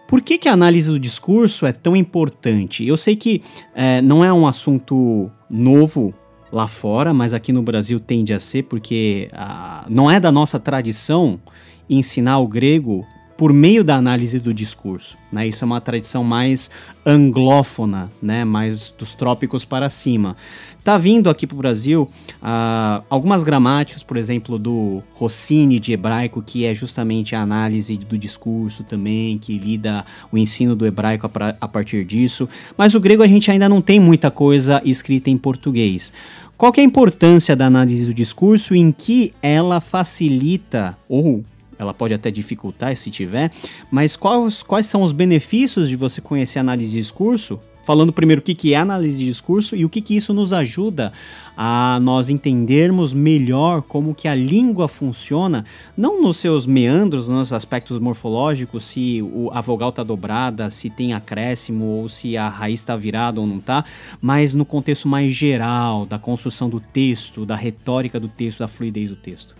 Por 0.08 0.22
que, 0.22 0.38
que 0.38 0.48
a 0.48 0.54
análise 0.54 0.88
do 0.88 0.98
discurso 0.98 1.66
é 1.66 1.72
tão 1.72 1.94
importante? 1.94 2.84
Eu 2.84 2.96
sei 2.96 3.14
que 3.14 3.42
é, 3.74 4.02
não 4.02 4.24
é 4.24 4.32
um 4.32 4.46
assunto 4.46 5.30
novo 5.48 6.14
lá 6.52 6.66
fora, 6.66 7.12
mas 7.12 7.34
aqui 7.34 7.52
no 7.52 7.62
Brasil 7.62 8.00
tende 8.00 8.32
a 8.32 8.40
ser, 8.40 8.64
porque 8.64 9.28
ah, 9.32 9.86
não 9.88 10.10
é 10.10 10.18
da 10.18 10.32
nossa 10.32 10.58
tradição 10.58 11.40
ensinar 11.88 12.38
o 12.38 12.46
grego 12.46 13.06
por 13.38 13.52
meio 13.52 13.84
da 13.84 13.94
análise 13.94 14.40
do 14.40 14.52
discurso. 14.52 15.16
Né? 15.30 15.46
Isso 15.46 15.64
é 15.64 15.66
uma 15.66 15.80
tradição 15.80 16.24
mais 16.24 16.68
anglófona, 17.06 18.10
né? 18.20 18.44
mais 18.44 18.90
dos 18.90 19.14
trópicos 19.14 19.64
para 19.64 19.88
cima. 19.88 20.36
Tá 20.82 20.98
vindo 20.98 21.30
aqui 21.30 21.46
para 21.46 21.54
o 21.54 21.58
Brasil 21.58 22.10
uh, 22.42 23.04
algumas 23.08 23.44
gramáticas, 23.44 24.02
por 24.02 24.16
exemplo, 24.16 24.58
do 24.58 25.02
Rossini 25.14 25.78
de 25.78 25.92
hebraico, 25.92 26.42
que 26.42 26.64
é 26.64 26.74
justamente 26.74 27.36
a 27.36 27.40
análise 27.40 27.96
do 27.96 28.18
discurso 28.18 28.82
também, 28.82 29.38
que 29.38 29.56
lida 29.56 30.04
o 30.32 30.36
ensino 30.36 30.74
do 30.74 30.84
hebraico 30.84 31.30
a, 31.32 31.54
a 31.60 31.68
partir 31.68 32.04
disso. 32.04 32.48
Mas 32.76 32.96
o 32.96 33.00
grego 33.00 33.22
a 33.22 33.28
gente 33.28 33.52
ainda 33.52 33.68
não 33.68 33.80
tem 33.80 34.00
muita 34.00 34.32
coisa 34.32 34.82
escrita 34.84 35.30
em 35.30 35.38
português. 35.38 36.12
Qual 36.56 36.72
é 36.76 36.80
a 36.80 36.84
importância 36.84 37.54
da 37.54 37.66
análise 37.66 38.06
do 38.06 38.12
discurso 38.12 38.74
em 38.74 38.90
que 38.90 39.32
ela 39.40 39.80
facilita 39.80 40.98
ou 41.08 41.44
ela 41.78 41.94
pode 41.94 42.14
até 42.14 42.30
dificultar 42.30 42.96
se 42.96 43.10
tiver, 43.10 43.50
mas 43.90 44.16
quais, 44.16 44.62
quais 44.62 44.86
são 44.86 45.02
os 45.02 45.12
benefícios 45.12 45.88
de 45.88 45.96
você 45.96 46.20
conhecer 46.20 46.58
análise 46.58 46.92
de 46.92 46.98
discurso? 46.98 47.60
Falando 47.88 48.12
primeiro 48.12 48.40
o 48.40 48.44
que, 48.44 48.54
que 48.54 48.74
é 48.74 48.76
análise 48.76 49.16
de 49.16 49.24
discurso 49.24 49.74
e 49.74 49.82
o 49.82 49.88
que, 49.88 50.02
que 50.02 50.14
isso 50.14 50.34
nos 50.34 50.52
ajuda 50.52 51.10
a 51.56 51.98
nós 52.02 52.28
entendermos 52.28 53.14
melhor 53.14 53.80
como 53.80 54.14
que 54.14 54.28
a 54.28 54.34
língua 54.34 54.88
funciona, 54.88 55.64
não 55.96 56.20
nos 56.20 56.36
seus 56.36 56.66
meandros, 56.66 57.30
nos 57.30 57.50
aspectos 57.50 57.98
morfológicos, 57.98 58.84
se 58.84 59.24
a 59.52 59.62
vogal 59.62 59.88
está 59.88 60.02
dobrada, 60.02 60.68
se 60.68 60.90
tem 60.90 61.14
acréscimo 61.14 61.86
ou 61.86 62.10
se 62.10 62.36
a 62.36 62.50
raiz 62.50 62.80
está 62.80 62.94
virada 62.94 63.40
ou 63.40 63.46
não 63.46 63.56
está, 63.56 63.82
mas 64.20 64.52
no 64.52 64.66
contexto 64.66 65.08
mais 65.08 65.34
geral 65.34 66.04
da 66.04 66.18
construção 66.18 66.68
do 66.68 66.80
texto, 66.80 67.46
da 67.46 67.56
retórica 67.56 68.20
do 68.20 68.28
texto, 68.28 68.58
da 68.58 68.68
fluidez 68.68 69.08
do 69.08 69.16
texto. 69.16 69.57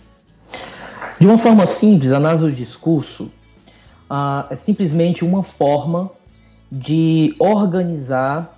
De 1.18 1.26
uma 1.26 1.36
forma 1.36 1.66
simples, 1.66 2.12
a 2.12 2.16
análise 2.16 2.44
do 2.44 2.52
discurso 2.52 3.24
uh, 4.08 4.46
é 4.50 4.54
simplesmente 4.54 5.24
uma 5.24 5.42
forma 5.42 6.10
de 6.70 7.34
organizar 7.40 8.56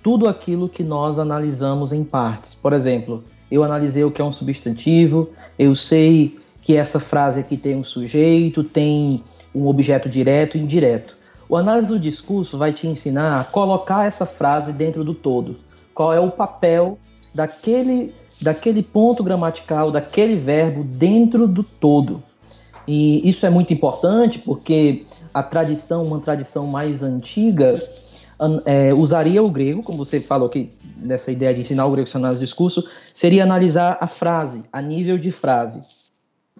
tudo 0.00 0.28
aquilo 0.28 0.68
que 0.68 0.84
nós 0.84 1.18
analisamos 1.18 1.92
em 1.92 2.04
partes. 2.04 2.54
Por 2.54 2.72
exemplo, 2.72 3.24
eu 3.50 3.64
analisei 3.64 4.04
o 4.04 4.10
que 4.10 4.22
é 4.22 4.24
um 4.24 4.30
substantivo, 4.30 5.30
eu 5.58 5.74
sei 5.74 6.38
que 6.62 6.76
essa 6.76 7.00
frase 7.00 7.40
aqui 7.40 7.56
tem 7.56 7.74
um 7.74 7.82
sujeito, 7.82 8.62
tem 8.62 9.24
um 9.52 9.66
objeto 9.66 10.08
direto 10.08 10.56
e 10.56 10.60
indireto. 10.60 11.16
O 11.48 11.56
análise 11.56 11.88
do 11.88 11.98
discurso 11.98 12.56
vai 12.56 12.72
te 12.72 12.86
ensinar 12.86 13.40
a 13.40 13.44
colocar 13.44 14.06
essa 14.06 14.24
frase 14.24 14.72
dentro 14.72 15.02
do 15.02 15.12
todo. 15.12 15.56
Qual 15.92 16.14
é 16.14 16.20
o 16.20 16.30
papel 16.30 17.00
daquele 17.34 18.14
daquele 18.40 18.82
ponto 18.82 19.22
gramatical, 19.22 19.90
daquele 19.90 20.36
verbo 20.36 20.84
dentro 20.84 21.46
do 21.46 21.62
todo. 21.62 22.22
E 22.86 23.28
isso 23.28 23.46
é 23.46 23.50
muito 23.50 23.72
importante 23.72 24.38
porque 24.38 25.04
a 25.32 25.42
tradição, 25.42 26.04
uma 26.04 26.18
tradição 26.18 26.66
mais 26.66 27.02
antiga, 27.02 27.74
é, 28.64 28.92
usaria 28.94 29.42
o 29.42 29.50
grego, 29.50 29.82
como 29.82 29.98
você 29.98 30.18
falou 30.18 30.48
que 30.48 30.72
nessa 30.96 31.30
ideia 31.30 31.54
de 31.54 31.60
ensinar 31.60 31.86
o 31.86 31.90
grego 31.90 32.08
a 32.26 32.34
discurso, 32.34 32.86
seria 33.12 33.42
analisar 33.42 33.98
a 34.00 34.06
frase, 34.06 34.64
a 34.72 34.80
nível 34.80 35.18
de 35.18 35.30
frase. 35.30 35.82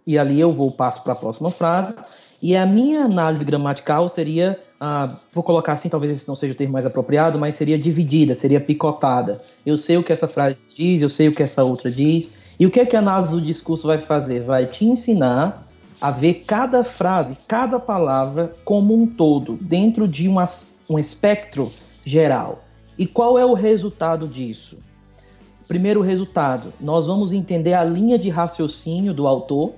E 0.07 0.19
ali 0.19 0.41
eu 0.41 0.51
vou 0.51 0.71
passo 0.71 1.03
para 1.03 1.13
a 1.13 1.17
próxima 1.17 1.51
frase 1.51 1.95
e 2.43 2.57
a 2.57 2.65
minha 2.65 3.05
análise 3.05 3.45
gramatical 3.45 4.09
seria, 4.09 4.59
ah, 4.81 5.15
vou 5.35 5.45
colocar 5.45 5.75
assim, 5.75 5.91
talvez 5.91 6.11
esse 6.11 6.27
não 6.27 6.35
seja 6.35 6.55
o 6.55 6.57
termo 6.57 6.73
mais 6.73 6.87
apropriado, 6.87 7.39
mas 7.39 7.55
seria 7.55 7.79
dividida, 7.79 8.35
seria 8.35 8.59
picotada. 8.59 9.39
Eu 9.65 9.77
sei 9.77 9.99
o 9.99 10.03
que 10.03 10.11
essa 10.11 10.27
frase 10.27 10.75
diz, 10.75 11.03
eu 11.03 11.11
sei 11.11 11.29
o 11.29 11.33
que 11.33 11.43
essa 11.43 11.63
outra 11.63 11.91
diz. 11.91 12.33
E 12.59 12.65
o 12.65 12.71
que 12.71 12.81
é 12.81 12.87
que 12.87 12.97
a 12.97 13.01
análise 13.01 13.33
do 13.33 13.43
discurso 13.43 13.87
vai 13.87 14.01
fazer? 14.01 14.43
Vai 14.43 14.65
te 14.65 14.87
ensinar 14.87 15.67
a 16.01 16.11
ver 16.11 16.43
cada 16.47 16.83
frase, 16.83 17.37
cada 17.47 17.79
palavra 17.79 18.55
como 18.65 18.95
um 18.95 19.07
todo, 19.07 19.59
dentro 19.61 20.09
de 20.09 20.27
uma, 20.27 20.47
um 20.89 20.99
espectro 20.99 21.71
geral. 22.03 22.65
E 22.99 23.07
qual 23.07 23.39
é 23.39 23.45
o 23.45 23.53
resultado 23.53 24.27
disso? 24.27 24.79
Primeiro 25.69 26.01
resultado, 26.01 26.73
nós 26.81 27.07
vamos 27.07 27.35
entender 27.35 27.75
a 27.75 27.85
linha 27.85 28.19
de 28.19 28.31
raciocínio 28.31 29.13
do 29.13 29.27
autor, 29.27 29.75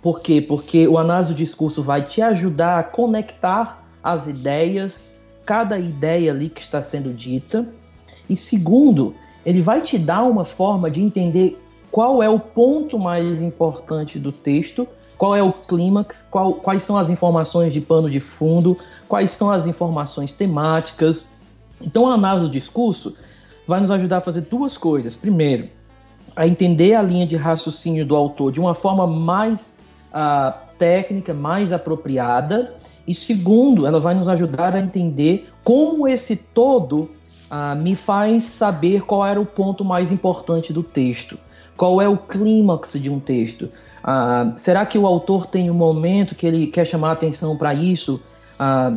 por 0.00 0.20
quê? 0.20 0.40
Porque 0.40 0.88
o 0.88 0.96
análise 0.96 1.32
do 1.32 1.36
discurso 1.36 1.82
vai 1.82 2.06
te 2.06 2.22
ajudar 2.22 2.78
a 2.78 2.82
conectar 2.82 3.87
as 4.02 4.26
ideias, 4.26 5.18
cada 5.44 5.78
ideia 5.78 6.32
ali 6.32 6.48
que 6.48 6.60
está 6.60 6.82
sendo 6.82 7.12
dita. 7.12 7.66
E 8.28 8.36
segundo, 8.36 9.14
ele 9.44 9.62
vai 9.62 9.80
te 9.80 9.98
dar 9.98 10.24
uma 10.24 10.44
forma 10.44 10.90
de 10.90 11.00
entender 11.00 11.58
qual 11.90 12.22
é 12.22 12.28
o 12.28 12.38
ponto 12.38 12.98
mais 12.98 13.40
importante 13.40 14.18
do 14.18 14.30
texto, 14.30 14.86
qual 15.16 15.34
é 15.34 15.42
o 15.42 15.52
clímax, 15.52 16.28
qual, 16.30 16.54
quais 16.54 16.82
são 16.82 16.96
as 16.96 17.08
informações 17.08 17.72
de 17.72 17.80
pano 17.80 18.10
de 18.10 18.20
fundo, 18.20 18.76
quais 19.08 19.30
são 19.30 19.50
as 19.50 19.66
informações 19.66 20.32
temáticas. 20.32 21.24
Então, 21.80 22.06
a 22.08 22.14
análise 22.14 22.46
do 22.46 22.52
discurso 22.52 23.16
vai 23.66 23.80
nos 23.80 23.90
ajudar 23.90 24.18
a 24.18 24.20
fazer 24.20 24.42
duas 24.42 24.76
coisas. 24.76 25.14
Primeiro, 25.14 25.68
a 26.36 26.46
entender 26.46 26.94
a 26.94 27.02
linha 27.02 27.26
de 27.26 27.36
raciocínio 27.36 28.04
do 28.06 28.14
autor 28.14 28.52
de 28.52 28.60
uma 28.60 28.74
forma 28.74 29.06
mais 29.06 29.76
a 30.12 30.56
técnica 30.78 31.34
mais 31.34 31.72
apropriada 31.72 32.74
e 33.08 33.14
segundo, 33.14 33.86
ela 33.86 33.98
vai 33.98 34.14
nos 34.14 34.28
ajudar 34.28 34.76
a 34.76 34.80
entender 34.80 35.48
como 35.64 36.06
esse 36.06 36.36
todo 36.36 37.10
uh, 37.50 37.74
me 37.80 37.96
faz 37.96 38.44
saber 38.44 39.02
qual 39.02 39.26
era 39.26 39.40
o 39.40 39.46
ponto 39.46 39.82
mais 39.82 40.12
importante 40.12 40.74
do 40.74 40.82
texto, 40.82 41.38
qual 41.74 42.02
é 42.02 42.08
o 42.08 42.18
clímax 42.18 42.92
de 42.92 43.08
um 43.08 43.18
texto. 43.18 43.70
Uh, 44.04 44.52
será 44.58 44.84
que 44.84 44.98
o 44.98 45.06
autor 45.06 45.46
tem 45.46 45.70
um 45.70 45.74
momento 45.74 46.34
que 46.34 46.46
ele 46.46 46.66
quer 46.66 46.86
chamar 46.86 47.08
a 47.08 47.12
atenção 47.12 47.56
para 47.56 47.72
isso 47.72 48.20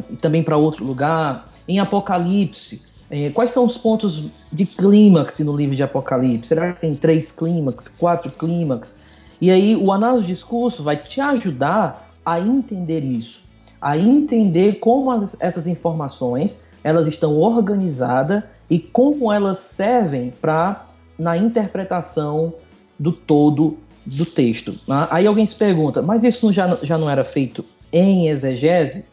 e 0.10 0.16
também 0.18 0.44
para 0.44 0.58
outro 0.58 0.84
lugar? 0.84 1.48
Em 1.68 1.80
Apocalipse, 1.80 2.84
eh, 3.12 3.30
quais 3.30 3.52
são 3.52 3.66
os 3.66 3.78
pontos 3.78 4.24
de 4.52 4.66
clímax 4.66 5.40
no 5.40 5.56
livro 5.56 5.76
de 5.76 5.84
Apocalipse? 5.84 6.50
Será 6.50 6.74
que 6.74 6.82
tem 6.82 6.96
três 6.96 7.32
clímax, 7.32 7.88
quatro 7.88 8.32
clímax? 8.32 9.00
E 9.40 9.52
aí 9.52 9.76
o 9.76 9.92
análise 9.92 10.26
de 10.26 10.34
discurso 10.34 10.82
vai 10.82 10.98
te 10.98 11.22
ajudar 11.22 12.10
a 12.26 12.40
entender 12.40 13.04
isso, 13.04 13.41
a 13.82 13.98
entender 13.98 14.76
como 14.76 15.12
as, 15.12 15.36
essas 15.42 15.68
informações 15.68 16.64
elas 16.84 17.08
estão 17.08 17.38
organizadas 17.38 18.44
e 18.70 18.80
como 18.80 19.32
elas 19.32 19.60
servem 19.60 20.32
para 20.42 20.88
na 21.18 21.38
interpretação 21.38 22.54
do 22.98 23.12
todo 23.12 23.78
do 24.06 24.26
texto. 24.26 24.72
Né? 24.88 25.08
Aí 25.12 25.28
alguém 25.28 25.46
se 25.46 25.56
pergunta, 25.56 26.02
mas 26.02 26.24
isso 26.24 26.52
já, 26.52 26.78
já 26.82 26.98
não 26.98 27.10
era 27.10 27.24
feito 27.24 27.64
em 27.92 28.28
exegese? 28.28 29.06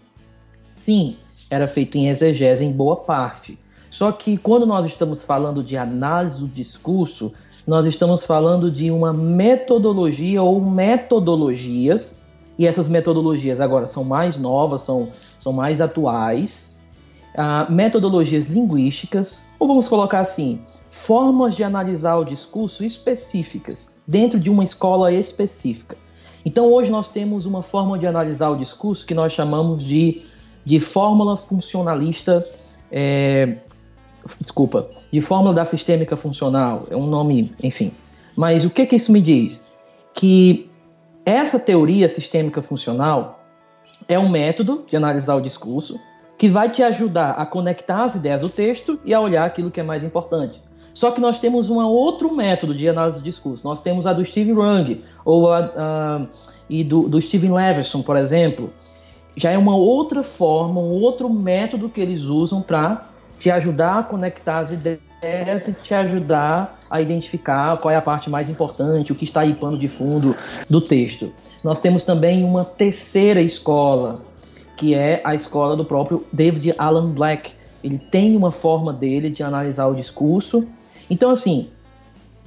Sim, 0.62 1.16
era 1.51 1.66
feito 1.66 1.99
em 1.99 2.09
exegese 2.09 2.64
em 2.64 2.73
boa 2.73 2.97
parte. 2.97 3.59
Só 3.91 4.12
que 4.12 4.37
quando 4.37 4.64
nós 4.64 4.87
estamos 4.87 5.23
falando 5.23 5.62
de 5.62 5.77
análise 5.77 6.41
do 6.41 6.47
discurso, 6.47 7.33
nós 7.66 7.87
estamos 7.87 8.25
falando 8.25 8.71
de 8.71 8.91
uma 8.91 9.12
metodologia 9.12 10.43
ou 10.43 10.61
metodologias, 10.61 12.18
e 12.59 12.67
essas 12.67 12.89
metodologias 12.89 13.61
agora 13.61 13.87
são 13.87 14.05
mais 14.05 14.37
novas, 14.37 14.83
são, 14.83 15.09
são 15.39 15.53
mais 15.53 15.81
atuais, 15.81 16.77
uh, 17.37 17.73
metodologias 17.73 18.49
linguísticas, 18.49 19.45
ou 19.59 19.69
vamos 19.69 19.89
colocar 19.89 20.21
assim, 20.21 20.61
formas 20.89 21.55
de 21.55 21.63
analisar 21.63 22.17
o 22.17 22.25
discurso 22.25 22.85
específicas, 22.85 23.95
dentro 24.07 24.41
de 24.41 24.51
uma 24.51 24.65
escola 24.65 25.13
específica. 25.13 25.97
Então 26.45 26.73
hoje 26.73 26.91
nós 26.91 27.11
temos 27.11 27.47
uma 27.47 27.63
forma 27.63 27.99
de 27.99 28.07
analisar 28.07 28.49
o 28.51 28.57
discurso 28.57 29.07
que 29.07 29.15
nós 29.15 29.33
chamamos 29.33 29.85
de, 29.85 30.23
de 30.65 30.81
fórmula 30.81 31.37
funcionalista 31.37 32.45
é, 32.91 33.59
desculpa, 34.41 34.89
de 35.13 35.21
fórmula 35.21 35.55
da 35.55 35.65
sistêmica 35.65 36.17
funcional, 36.17 36.87
é 36.91 36.97
um 36.97 37.07
nome, 37.07 37.53
enfim. 37.63 37.93
Mas 38.37 38.65
o 38.65 38.71
que 38.71 38.87
que 38.87 38.97
isso 38.97 39.13
me 39.13 39.21
diz? 39.21 39.77
Que 40.15 40.68
essa 41.29 41.59
teoria 41.59 42.09
sistêmica 42.09 42.62
funcional 42.62 43.45
é 44.09 44.18
um 44.18 44.31
método 44.31 44.85
de 44.87 44.97
analisar 44.97 45.35
o 45.35 45.43
discurso 45.43 46.01
que 46.39 46.49
vai 46.49 46.70
te 46.70 46.83
ajudar 46.83 47.33
a 47.33 47.45
conectar 47.45 48.05
as 48.05 48.14
ideias 48.14 48.41
do 48.41 48.49
texto 48.49 48.99
e 49.05 49.12
a 49.12 49.20
olhar 49.20 49.45
aquilo 49.45 49.70
que 49.70 49.79
é 49.79 49.83
mais 49.83 50.03
importante. 50.03 50.62
Só 50.95 51.11
que 51.11 51.20
nós 51.20 51.39
temos 51.39 51.68
um 51.68 51.76
outro 51.85 52.35
método 52.35 52.74
de 52.74 52.89
análise 52.89 53.18
do 53.18 53.24
discurso. 53.24 53.66
Nós 53.66 53.83
temos 53.83 54.07
a 54.07 54.12
do 54.14 54.24
Steve 54.24 54.53
Rung 54.53 55.03
ou 55.22 55.53
a, 55.53 55.59
a 55.76 56.26
e 56.70 56.83
do, 56.83 57.09
do 57.09 57.20
Steven 57.20 57.53
Leverson, 57.53 58.01
por 58.01 58.16
exemplo. 58.16 58.72
Já 59.37 59.51
é 59.51 59.59
uma 59.59 59.76
outra 59.76 60.22
forma, 60.22 60.81
um 60.81 60.91
outro 60.91 61.29
método 61.29 61.91
que 61.91 62.01
eles 62.01 62.22
usam 62.22 62.62
para 62.62 63.07
te 63.39 63.51
ajudar 63.51 63.99
a 63.99 64.03
conectar 64.03 64.61
as 64.61 64.72
ideias 64.72 65.08
e 65.21 65.73
te 65.83 65.95
ajudar 65.95 66.81
a 66.89 67.01
identificar 67.01 67.77
qual 67.79 67.93
é 67.93 67.97
a 67.97 68.03
parte 68.03 68.31
mais 68.31 68.49
importante, 68.49 69.12
o 69.12 69.14
que 69.14 69.25
está 69.25 69.41
aí 69.41 69.55
pano 69.55 69.79
de 69.79 69.89
fundo 69.89 70.37
do 70.71 70.81
texto. 70.81 71.33
Nós 71.62 71.81
temos 71.81 72.05
também 72.05 72.45
uma 72.45 72.64
terceira 72.64 73.41
escola, 73.41 74.23
que 74.77 74.95
é 74.95 75.21
a 75.25 75.35
escola 75.35 75.77
do 75.77 75.85
próprio 75.85 76.25
David 76.33 76.75
Alan 76.79 77.11
Black. 77.11 77.53
Ele 77.83 77.99
tem 77.99 78.37
uma 78.37 78.51
forma 78.51 78.93
dele 78.93 79.29
de 79.29 79.43
analisar 79.43 79.87
o 79.89 79.95
discurso. 79.95 80.66
Então, 81.11 81.31
assim, 81.31 81.69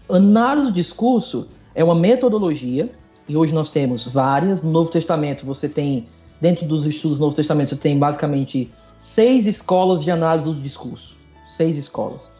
análise 0.09 0.67
do 0.67 0.73
discurso 0.73 1.47
é 1.75 1.83
uma 1.83 1.95
metodologia, 1.95 2.89
e 3.27 3.35
hoje 3.35 3.53
nós 3.53 3.69
temos 3.69 4.05
várias. 4.07 4.63
No 4.63 4.71
Novo 4.71 4.89
Testamento, 4.89 5.45
você 5.45 5.67
tem, 5.67 6.07
dentro 6.39 6.65
dos 6.65 6.85
estudos 6.85 7.17
do 7.17 7.25
Novo 7.25 7.35
Testamento, 7.35 7.69
você 7.69 7.75
tem 7.75 7.99
basicamente 7.99 8.71
seis 8.97 9.45
escolas 9.45 10.03
de 10.03 10.09
análise 10.09 10.45
do 10.45 10.55
discurso. 10.55 11.17
Seis 11.47 11.77
escolas. 11.77 12.30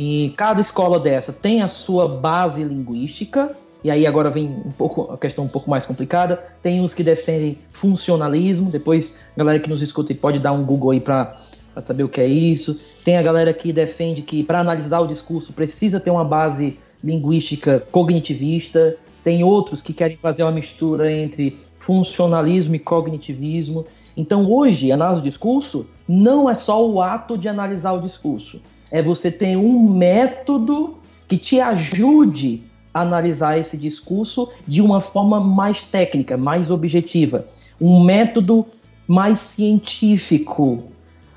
E 0.00 0.32
cada 0.36 0.60
escola 0.60 1.00
dessa 1.00 1.32
tem 1.32 1.60
a 1.60 1.66
sua 1.66 2.06
base 2.06 2.62
linguística, 2.62 3.50
e 3.82 3.90
aí 3.90 4.06
agora 4.06 4.30
vem 4.30 4.46
um 4.46 4.70
pouco 4.70 5.12
a 5.12 5.18
questão 5.18 5.44
um 5.44 5.48
pouco 5.48 5.68
mais 5.68 5.84
complicada. 5.84 6.36
Tem 6.62 6.84
os 6.84 6.94
que 6.94 7.02
defendem 7.02 7.58
funcionalismo. 7.72 8.70
Depois, 8.70 9.18
a 9.34 9.38
galera 9.40 9.58
que 9.58 9.68
nos 9.68 9.82
escuta 9.82 10.14
pode 10.14 10.38
dar 10.38 10.52
um 10.52 10.64
Google 10.64 10.92
aí 10.92 11.00
para 11.00 11.36
saber 11.80 12.04
o 12.04 12.08
que 12.08 12.20
é 12.20 12.28
isso. 12.28 12.78
Tem 13.04 13.16
a 13.16 13.22
galera 13.22 13.52
que 13.52 13.72
defende 13.72 14.22
que 14.22 14.44
para 14.44 14.60
analisar 14.60 15.00
o 15.00 15.06
discurso 15.08 15.52
precisa 15.52 15.98
ter 15.98 16.12
uma 16.12 16.24
base 16.24 16.78
linguística 17.02 17.80
cognitivista. 17.90 18.96
Tem 19.24 19.42
outros 19.42 19.82
que 19.82 19.92
querem 19.92 20.16
fazer 20.16 20.44
uma 20.44 20.52
mistura 20.52 21.10
entre 21.10 21.58
funcionalismo 21.80 22.76
e 22.76 22.78
cognitivismo. 22.78 23.84
Então, 24.16 24.48
hoje, 24.48 24.92
análise 24.92 25.22
do 25.22 25.24
discurso 25.24 25.88
não 26.06 26.48
é 26.48 26.54
só 26.54 26.88
o 26.88 27.02
ato 27.02 27.36
de 27.36 27.48
analisar 27.48 27.94
o 27.94 28.00
discurso. 28.00 28.60
É 28.90 29.02
você 29.02 29.30
ter 29.30 29.56
um 29.56 29.90
método 29.90 30.98
que 31.26 31.36
te 31.36 31.60
ajude 31.60 32.64
analisar 32.92 33.58
esse 33.58 33.76
discurso 33.76 34.50
de 34.66 34.80
uma 34.80 35.00
forma 35.00 35.40
mais 35.40 35.82
técnica, 35.82 36.36
mais 36.36 36.70
objetiva, 36.70 37.46
um 37.80 38.02
método 38.02 38.66
mais 39.06 39.38
científico, 39.38 40.84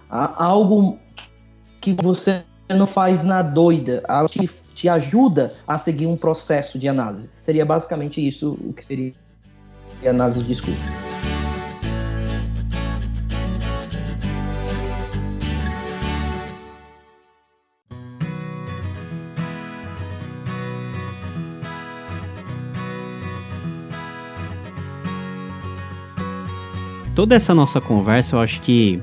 algo 0.09 0.97
que 1.79 1.93
você 1.93 2.43
não 2.69 2.87
faz 2.87 3.23
na 3.23 3.41
doida, 3.41 4.03
algo 4.07 4.29
que 4.29 4.49
te 4.73 4.89
ajuda 4.89 5.51
a 5.67 5.77
seguir 5.77 6.07
um 6.07 6.17
processo 6.17 6.79
de 6.79 6.87
análise. 6.87 7.29
Seria 7.39 7.65
basicamente 7.65 8.25
isso 8.25 8.57
o 8.63 8.73
que 8.73 8.83
seria 8.83 9.13
análise 10.05 10.39
de 10.39 10.47
discurso. 10.47 11.10
Toda 27.21 27.35
essa 27.35 27.53
nossa 27.53 27.79
conversa, 27.79 28.35
eu 28.35 28.39
acho 28.39 28.59
que, 28.61 28.99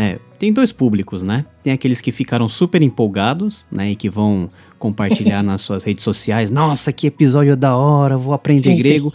né, 0.00 0.18
tem 0.38 0.50
dois 0.50 0.72
públicos, 0.72 1.22
né? 1.22 1.44
Tem 1.62 1.74
aqueles 1.74 2.00
que 2.00 2.10
ficaram 2.10 2.48
super 2.48 2.80
empolgados, 2.80 3.66
né, 3.70 3.90
e 3.90 3.94
que 3.94 4.08
vão 4.08 4.46
compartilhar 4.78 5.42
nas 5.44 5.60
suas 5.60 5.84
redes 5.84 6.02
sociais. 6.02 6.50
Nossa, 6.50 6.90
que 6.90 7.06
episódio 7.06 7.54
da 7.54 7.76
hora, 7.76 8.16
vou 8.16 8.32
aprender 8.32 8.70
sim, 8.70 8.78
grego. 8.78 9.12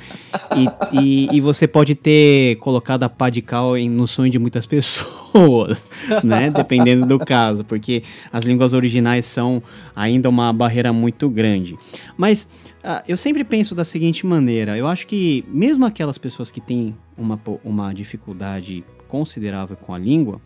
Sim. 0.53 0.67
E, 0.93 0.99
e, 1.01 1.38
e, 1.38 1.41
você 1.41 1.67
pode 1.67 1.95
ter 1.95 2.57
colocado 2.57 3.01
a 3.01 3.09
pá 3.09 3.31
de 3.31 3.41
cal 3.41 3.75
no 3.75 4.05
sonho 4.05 4.29
de 4.29 4.38
muitas 4.38 4.67
pessoas, 4.67 5.88
né? 6.23 6.51
Dependendo 6.51 7.07
do 7.07 7.17
caso, 7.17 7.63
porque 7.63 8.03
as 8.31 8.45
línguas 8.45 8.71
originais 8.71 9.25
são 9.25 9.63
ainda 9.95 10.29
uma 10.29 10.53
barreira 10.53 10.93
muito 10.93 11.27
grande. 11.31 11.75
Mas 12.15 12.47
uh, 12.83 13.01
eu 13.07 13.17
sempre 13.17 13.43
penso 13.43 13.73
da 13.73 13.83
seguinte 13.83 14.23
maneira: 14.23 14.77
eu 14.77 14.86
acho 14.86 15.07
que 15.07 15.43
mesmo 15.47 15.83
aquelas 15.83 16.19
pessoas 16.19 16.51
que 16.51 16.61
têm 16.61 16.95
uma, 17.17 17.41
uma 17.63 17.91
dificuldade 17.91 18.83
considerável 19.07 19.75
com 19.77 19.93
a 19.93 19.97
língua, 19.97 20.39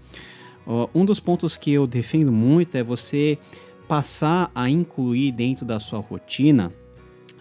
um 0.93 1.03
dos 1.03 1.19
pontos 1.19 1.57
que 1.57 1.71
eu 1.71 1.87
defendo 1.87 2.31
muito 2.31 2.75
é 2.75 2.83
você 2.83 3.37
passar 3.87 4.51
a 4.53 4.69
incluir 4.69 5.31
dentro 5.31 5.65
da 5.65 5.79
sua 5.79 5.99
rotina 5.99 6.71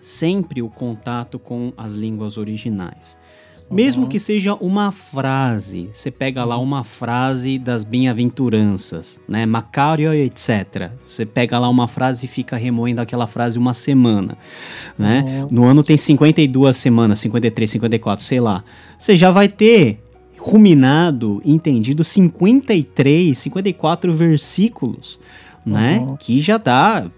sempre 0.00 0.62
o 0.62 0.70
contato 0.70 1.38
com 1.38 1.72
as 1.76 1.92
línguas 1.92 2.38
originais. 2.38 3.18
Mesmo 3.70 4.04
uhum. 4.04 4.08
que 4.08 4.18
seja 4.18 4.54
uma 4.54 4.90
frase, 4.90 5.90
você 5.92 6.10
pega 6.10 6.42
lá 6.42 6.56
uma 6.56 6.84
frase 6.84 7.58
das 7.58 7.84
bem-aventuranças, 7.84 9.20
né? 9.28 9.44
Macario, 9.44 10.14
etc. 10.14 10.90
Você 11.06 11.26
pega 11.26 11.58
lá 11.58 11.68
uma 11.68 11.86
frase 11.86 12.24
e 12.24 12.28
fica 12.28 12.56
remoendo 12.56 13.02
aquela 13.02 13.26
frase 13.26 13.58
uma 13.58 13.74
semana, 13.74 14.38
né? 14.98 15.22
Uhum. 15.26 15.48
No 15.50 15.64
ano 15.64 15.82
tem 15.82 15.98
52 15.98 16.78
semanas, 16.78 17.18
53, 17.18 17.70
54, 17.72 18.24
sei 18.24 18.40
lá. 18.40 18.64
Você 18.96 19.14
já 19.14 19.30
vai 19.30 19.48
ter 19.48 20.00
ruminado, 20.50 21.42
entendido 21.44 22.02
53, 22.02 23.36
54 23.36 24.12
versículos 24.12 25.20
né? 25.68 25.98
Uhum. 25.98 26.16
Que 26.16 26.40
já 26.40 26.56
dá. 26.56 27.10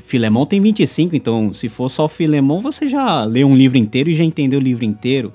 Filemão 0.00 0.46
tem 0.46 0.60
25, 0.60 1.16
então 1.16 1.52
se 1.52 1.68
for 1.68 1.88
só 1.88 2.08
Filemão, 2.08 2.60
você 2.60 2.88
já 2.88 3.24
lê 3.24 3.44
um 3.44 3.56
livro 3.56 3.76
inteiro 3.76 4.08
e 4.08 4.14
já 4.14 4.24
entendeu 4.24 4.60
o 4.60 4.62
livro 4.62 4.84
inteiro. 4.84 5.32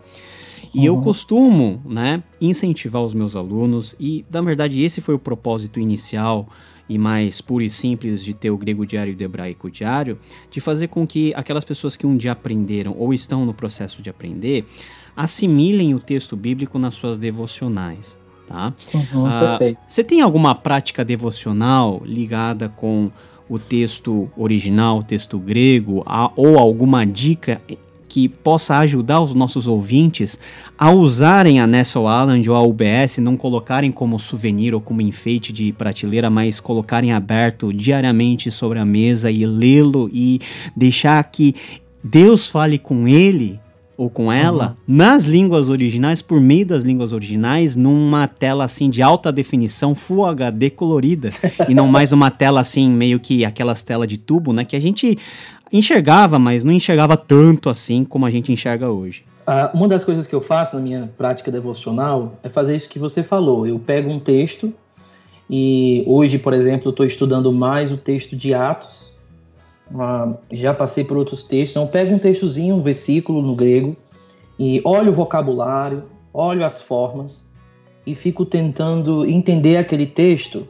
E 0.73 0.79
uhum. 0.79 0.85
eu 0.85 1.01
costumo, 1.01 1.81
né, 1.85 2.23
incentivar 2.39 3.03
os 3.03 3.13
meus 3.13 3.35
alunos, 3.35 3.93
e 3.99 4.23
na 4.31 4.41
verdade 4.41 4.81
esse 4.81 5.01
foi 5.01 5.13
o 5.13 5.19
propósito 5.19 5.79
inicial 5.79 6.47
e 6.87 6.97
mais 6.97 7.41
puro 7.41 7.63
e 7.63 7.69
simples 7.69 8.23
de 8.23 8.33
ter 8.33 8.51
o 8.51 8.57
grego 8.57 8.85
diário 8.85 9.13
e 9.13 9.15
o 9.15 9.23
hebraico 9.23 9.69
diário, 9.69 10.17
de 10.49 10.61
fazer 10.61 10.87
com 10.87 11.05
que 11.05 11.33
aquelas 11.35 11.65
pessoas 11.65 11.95
que 11.95 12.07
um 12.07 12.15
dia 12.15 12.31
aprenderam 12.31 12.95
ou 12.97 13.13
estão 13.13 13.45
no 13.45 13.53
processo 13.53 14.01
de 14.01 14.09
aprender, 14.09 14.65
assimilem 15.15 15.93
o 15.93 15.99
texto 15.99 16.35
bíblico 16.35 16.79
nas 16.79 16.93
suas 16.93 17.17
devocionais 17.17 18.19
tá? 18.51 18.73
Uhum, 18.93 19.23
uh, 19.25 19.77
você 19.87 20.03
tem 20.03 20.21
alguma 20.21 20.53
prática 20.53 21.05
devocional 21.05 22.01
ligada 22.05 22.67
com 22.67 23.09
o 23.49 23.57
texto 23.57 24.29
original, 24.37 24.99
o 24.99 25.03
texto 25.03 25.39
grego, 25.39 26.03
a, 26.05 26.31
ou 26.35 26.59
alguma 26.59 27.05
dica 27.05 27.61
que 28.07 28.27
possa 28.27 28.77
ajudar 28.79 29.21
os 29.21 29.33
nossos 29.33 29.67
ouvintes 29.67 30.37
a 30.77 30.91
usarem 30.91 31.61
a 31.61 31.67
Nestle 31.67 32.03
Island 32.03 32.49
ou 32.49 32.55
a 32.57 32.61
UBS, 32.61 33.19
não 33.19 33.37
colocarem 33.37 33.89
como 33.89 34.19
souvenir 34.19 34.75
ou 34.75 34.81
como 34.81 35.01
enfeite 35.01 35.53
de 35.53 35.71
prateleira, 35.71 36.29
mas 36.29 36.59
colocarem 36.59 37.13
aberto 37.13 37.71
diariamente 37.71 38.51
sobre 38.51 38.79
a 38.79 38.85
mesa 38.85 39.31
e 39.31 39.45
lê-lo 39.45 40.09
e 40.11 40.41
deixar 40.75 41.23
que 41.23 41.55
Deus 42.03 42.49
fale 42.49 42.77
com 42.77 43.07
ele 43.07 43.59
ou 44.01 44.09
com 44.09 44.33
ela 44.33 44.75
uhum. 44.87 44.95
nas 44.95 45.25
línguas 45.25 45.69
originais, 45.69 46.23
por 46.23 46.41
meio 46.41 46.65
das 46.65 46.81
línguas 46.81 47.13
originais, 47.13 47.75
numa 47.75 48.27
tela 48.27 48.63
assim 48.63 48.89
de 48.89 48.99
alta 48.99 49.31
definição, 49.31 49.93
Full 49.93 50.25
HD 50.25 50.71
colorida, 50.71 51.29
e 51.69 51.75
não 51.75 51.85
mais 51.85 52.11
uma 52.11 52.31
tela 52.31 52.61
assim, 52.61 52.89
meio 52.89 53.19
que 53.19 53.45
aquelas 53.45 53.83
telas 53.83 54.07
de 54.07 54.17
tubo, 54.17 54.53
né? 54.53 54.65
Que 54.65 54.75
a 54.75 54.79
gente 54.79 55.19
enxergava, 55.71 56.39
mas 56.39 56.63
não 56.63 56.73
enxergava 56.73 57.15
tanto 57.15 57.69
assim 57.69 58.03
como 58.03 58.25
a 58.25 58.31
gente 58.31 58.51
enxerga 58.51 58.89
hoje. 58.89 59.23
Uh, 59.41 59.77
uma 59.77 59.87
das 59.87 60.03
coisas 60.03 60.25
que 60.25 60.33
eu 60.33 60.41
faço 60.41 60.77
na 60.77 60.81
minha 60.81 61.11
prática 61.15 61.51
devocional 61.51 62.39
é 62.41 62.49
fazer 62.49 62.75
isso 62.75 62.89
que 62.89 62.97
você 62.97 63.21
falou. 63.21 63.67
Eu 63.67 63.77
pego 63.77 64.09
um 64.09 64.19
texto 64.19 64.73
e 65.47 66.03
hoje, 66.07 66.39
por 66.39 66.53
exemplo, 66.53 66.87
eu 66.87 66.91
estou 66.91 67.05
estudando 67.05 67.53
mais 67.53 67.91
o 67.91 67.97
texto 67.97 68.35
de 68.35 68.51
Atos 68.51 69.10
Uh, 69.93 70.37
já 70.51 70.73
passei 70.73 71.03
por 71.03 71.17
outros 71.17 71.43
textos. 71.43 71.75
Então, 71.75 71.87
pego 71.87 72.15
um 72.15 72.19
textozinho, 72.19 72.75
um 72.75 72.81
versículo 72.81 73.41
no 73.41 73.55
grego, 73.55 73.95
e 74.57 74.81
olho 74.85 75.11
o 75.11 75.13
vocabulário, 75.13 76.03
olho 76.33 76.65
as 76.65 76.81
formas, 76.81 77.45
e 78.05 78.15
fico 78.15 78.45
tentando 78.45 79.25
entender 79.25 79.77
aquele 79.77 80.05
texto 80.05 80.67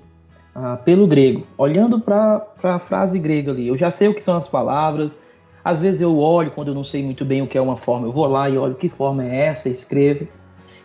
uh, 0.55 0.83
pelo 0.83 1.05
grego, 1.05 1.45
olhando 1.57 1.99
para 1.99 2.45
a 2.63 2.79
frase 2.79 3.19
grega 3.19 3.51
ali. 3.51 3.67
Eu 3.67 3.77
já 3.77 3.91
sei 3.91 4.07
o 4.07 4.13
que 4.13 4.23
são 4.23 4.35
as 4.35 4.47
palavras, 4.47 5.19
às 5.63 5.81
vezes 5.81 6.01
eu 6.01 6.17
olho 6.17 6.51
quando 6.51 6.69
eu 6.69 6.75
não 6.75 6.83
sei 6.83 7.03
muito 7.03 7.23
bem 7.23 7.41
o 7.41 7.47
que 7.47 7.57
é 7.57 7.61
uma 7.61 7.77
forma, 7.77 8.07
eu 8.07 8.11
vou 8.11 8.25
lá 8.25 8.49
e 8.49 8.57
olho 8.57 8.75
que 8.75 8.89
forma 8.89 9.23
é 9.23 9.47
essa, 9.47 9.69
escrevo. 9.69 10.27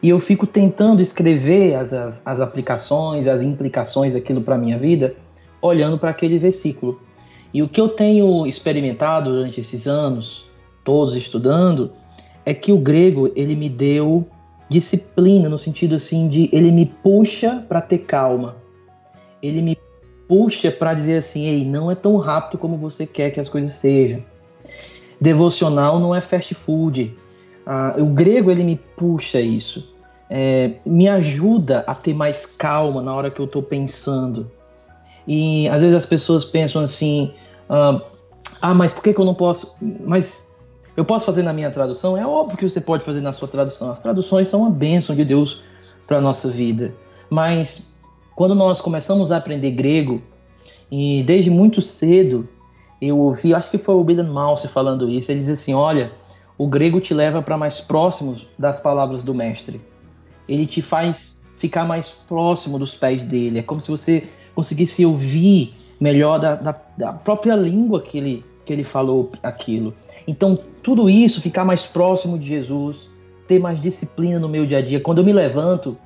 E 0.03 0.11
eu 0.11 0.20
fico 0.20 0.47
tentando 0.47 1.01
escrever 1.01 1.74
as, 1.74 1.93
as, 1.93 2.22
as 2.24 2.41
aplicações, 2.41 3.26
as 3.26 3.41
implicações 3.41 4.12
daquilo 4.12 4.43
para 4.43 4.55
a 4.55 4.59
minha 4.59 4.78
vida, 4.78 5.14
olhando 5.61 5.99
para 5.99 6.11
aquele 6.11 6.39
versículo. 6.39 7.01
E 7.53 7.62
o 7.62 7.68
que 7.68 7.80
eu 7.80 7.88
tenho 7.88 8.47
experimentado 8.47 9.30
durante 9.30 9.61
esses 9.61 9.86
anos, 9.86 10.49
todos 10.84 11.16
estudando, 11.16 11.92
é 12.44 12.53
que 12.55 12.72
o 12.72 12.78
grego 12.78 13.32
ele 13.34 13.57
me 13.57 13.68
deu 13.68 14.26
disciplina 14.68 15.49
no 15.49 15.59
sentido 15.59 15.94
assim 15.94 16.28
de 16.28 16.49
ele 16.53 16.70
me 16.70 16.86
puxa 16.86 17.64
para 17.68 17.80
ter 17.80 17.99
calma. 17.99 18.57
Ele 19.42 19.62
me 19.62 19.78
puxa 20.28 20.70
para 20.70 20.94
dizer 20.94 21.18
assim, 21.18 21.47
ei, 21.47 21.64
não 21.64 21.90
é 21.90 21.94
tão 21.94 22.16
rápido 22.16 22.59
como 22.59 22.76
você 22.76 23.07
quer 23.07 23.30
que 23.30 23.40
as 23.40 23.49
coisas 23.49 23.72
sejam. 23.72 24.22
Devocional 25.20 25.99
não 26.01 26.14
é 26.14 26.20
fast 26.20 26.55
food. 26.55 27.16
Ah, 27.64 27.97
o 27.99 28.07
grego 28.07 28.51
ele 28.51 28.62
me 28.62 28.76
puxa 28.76 29.40
isso, 29.40 29.97
é, 30.30 30.74
me 30.84 31.09
ajuda 31.09 31.84
a 31.86 31.94
ter 31.94 32.14
mais 32.14 32.47
calma 32.47 33.03
na 33.03 33.14
hora 33.14 33.30
que 33.30 33.40
eu 33.40 33.47
estou 33.47 33.62
pensando. 33.62 34.51
E 35.27 35.68
às 35.68 35.83
vezes 35.83 35.97
as 35.97 36.07
pessoas 36.07 36.45
pensam 36.45 36.83
assim: 36.83 37.33
ah, 37.68 38.01
ah, 38.61 38.74
mas 38.74 38.93
por 38.93 39.03
que, 39.03 39.12
que 39.12 39.20
eu 39.20 39.24
não 39.24 39.35
posso? 39.35 39.74
Mas 39.81 40.55
eu 40.97 41.05
posso 41.05 41.27
fazer 41.27 41.43
na 41.43 41.53
minha 41.53 41.70
tradução? 41.70 42.16
É 42.16 42.27
óbvio 42.27 42.57
que 42.57 42.68
você 42.68 42.81
pode 42.81 43.05
fazer 43.05 43.20
na 43.20 43.33
sua 43.33 43.49
tradução. 43.49 43.91
As 43.91 44.01
traduções 44.01 44.49
são 44.49 44.61
uma 44.62 44.70
bênção 44.70 45.14
de 45.14 45.24
Deus 45.24 45.62
para 46.07 46.18
a 46.18 46.20
nossa 46.20 46.49
vida. 46.49 46.95
Mas 47.29 47.93
quando 48.35 48.55
nós 48.55 48.81
começamos 48.81 49.33
a 49.33 49.37
aprender 49.37 49.72
grego, 49.72 50.22
e 50.91 51.22
desde 51.24 51.51
muito 51.51 51.83
cedo 51.83 52.49
eu 53.01 53.18
ouvi, 53.18 53.55
acho 53.55 53.70
que 53.70 53.79
foi 53.79 53.95
o 53.95 54.05
Bidan 54.05 54.33
Mouse 54.33 54.66
falando 54.68 55.09
isso, 55.09 55.31
ele 55.31 55.41
diz 55.41 55.49
assim: 55.49 55.74
olha, 55.74 56.12
o 56.57 56.66
grego 56.66 57.01
te 57.01 57.12
leva 57.12 57.43
para 57.43 57.59
mais 57.59 57.81
próximos 57.81 58.47
das 58.59 58.81
palavras 58.81 59.22
do 59.22 59.35
mestre. 59.35 59.81
Ele 60.49 60.66
te 60.66 60.81
faz 60.81 61.45
ficar 61.57 61.85
mais 61.85 62.11
próximo 62.11 62.79
dos 62.79 62.95
pés 62.95 63.24
dele. 63.24 63.59
É 63.59 63.62
como 63.62 63.81
se 63.81 63.91
você 63.91 64.29
conseguisse 64.57 65.04
ouvir 65.04 65.74
melhor 66.00 66.40
da, 66.40 66.54
da, 66.54 66.80
da 66.96 67.12
própria 67.12 67.54
língua 67.54 68.00
que 68.00 68.16
ele, 68.16 68.44
que 68.64 68.72
ele 68.72 68.82
falou 68.82 69.30
aquilo. 69.42 69.94
Então, 70.26 70.59
tudo 70.82 71.09
isso, 71.09 71.40
ficar 71.42 71.64
mais 71.64 71.86
próximo 71.86 72.38
de 72.38 72.48
Jesus, 72.48 73.09
ter 73.46 73.61
mais 73.61 73.80
disciplina 73.80 74.40
no 74.40 74.48
meu 74.48 74.66
dia 74.66 74.78
a 74.78 74.82
dia. 74.82 74.98
Quando 74.98 75.18
eu 75.18 75.24
me 75.24 75.32
levanto 75.32 75.96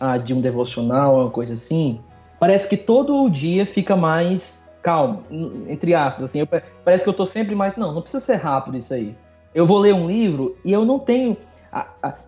ah, 0.00 0.16
de 0.16 0.32
um 0.32 0.40
devocional, 0.40 1.20
uma 1.20 1.30
coisa 1.30 1.54
assim, 1.54 2.00
parece 2.38 2.68
que 2.68 2.76
todo 2.76 3.24
o 3.24 3.28
dia 3.28 3.66
fica 3.66 3.96
mais 3.96 4.64
calmo, 4.82 5.24
entre 5.68 5.94
aspas, 5.94 6.26
assim. 6.26 6.38
Eu, 6.38 6.48
parece 6.84 7.02
que 7.02 7.10
eu 7.10 7.14
tô 7.14 7.26
sempre 7.26 7.56
mais. 7.56 7.76
Não, 7.76 7.92
não 7.92 8.00
precisa 8.00 8.24
ser 8.24 8.36
rápido 8.36 8.76
isso 8.76 8.94
aí. 8.94 9.16
Eu 9.52 9.66
vou 9.66 9.78
ler 9.78 9.92
um 9.92 10.06
livro 10.06 10.56
e 10.64 10.72
eu 10.72 10.84
não 10.84 10.98
tenho. 10.98 11.36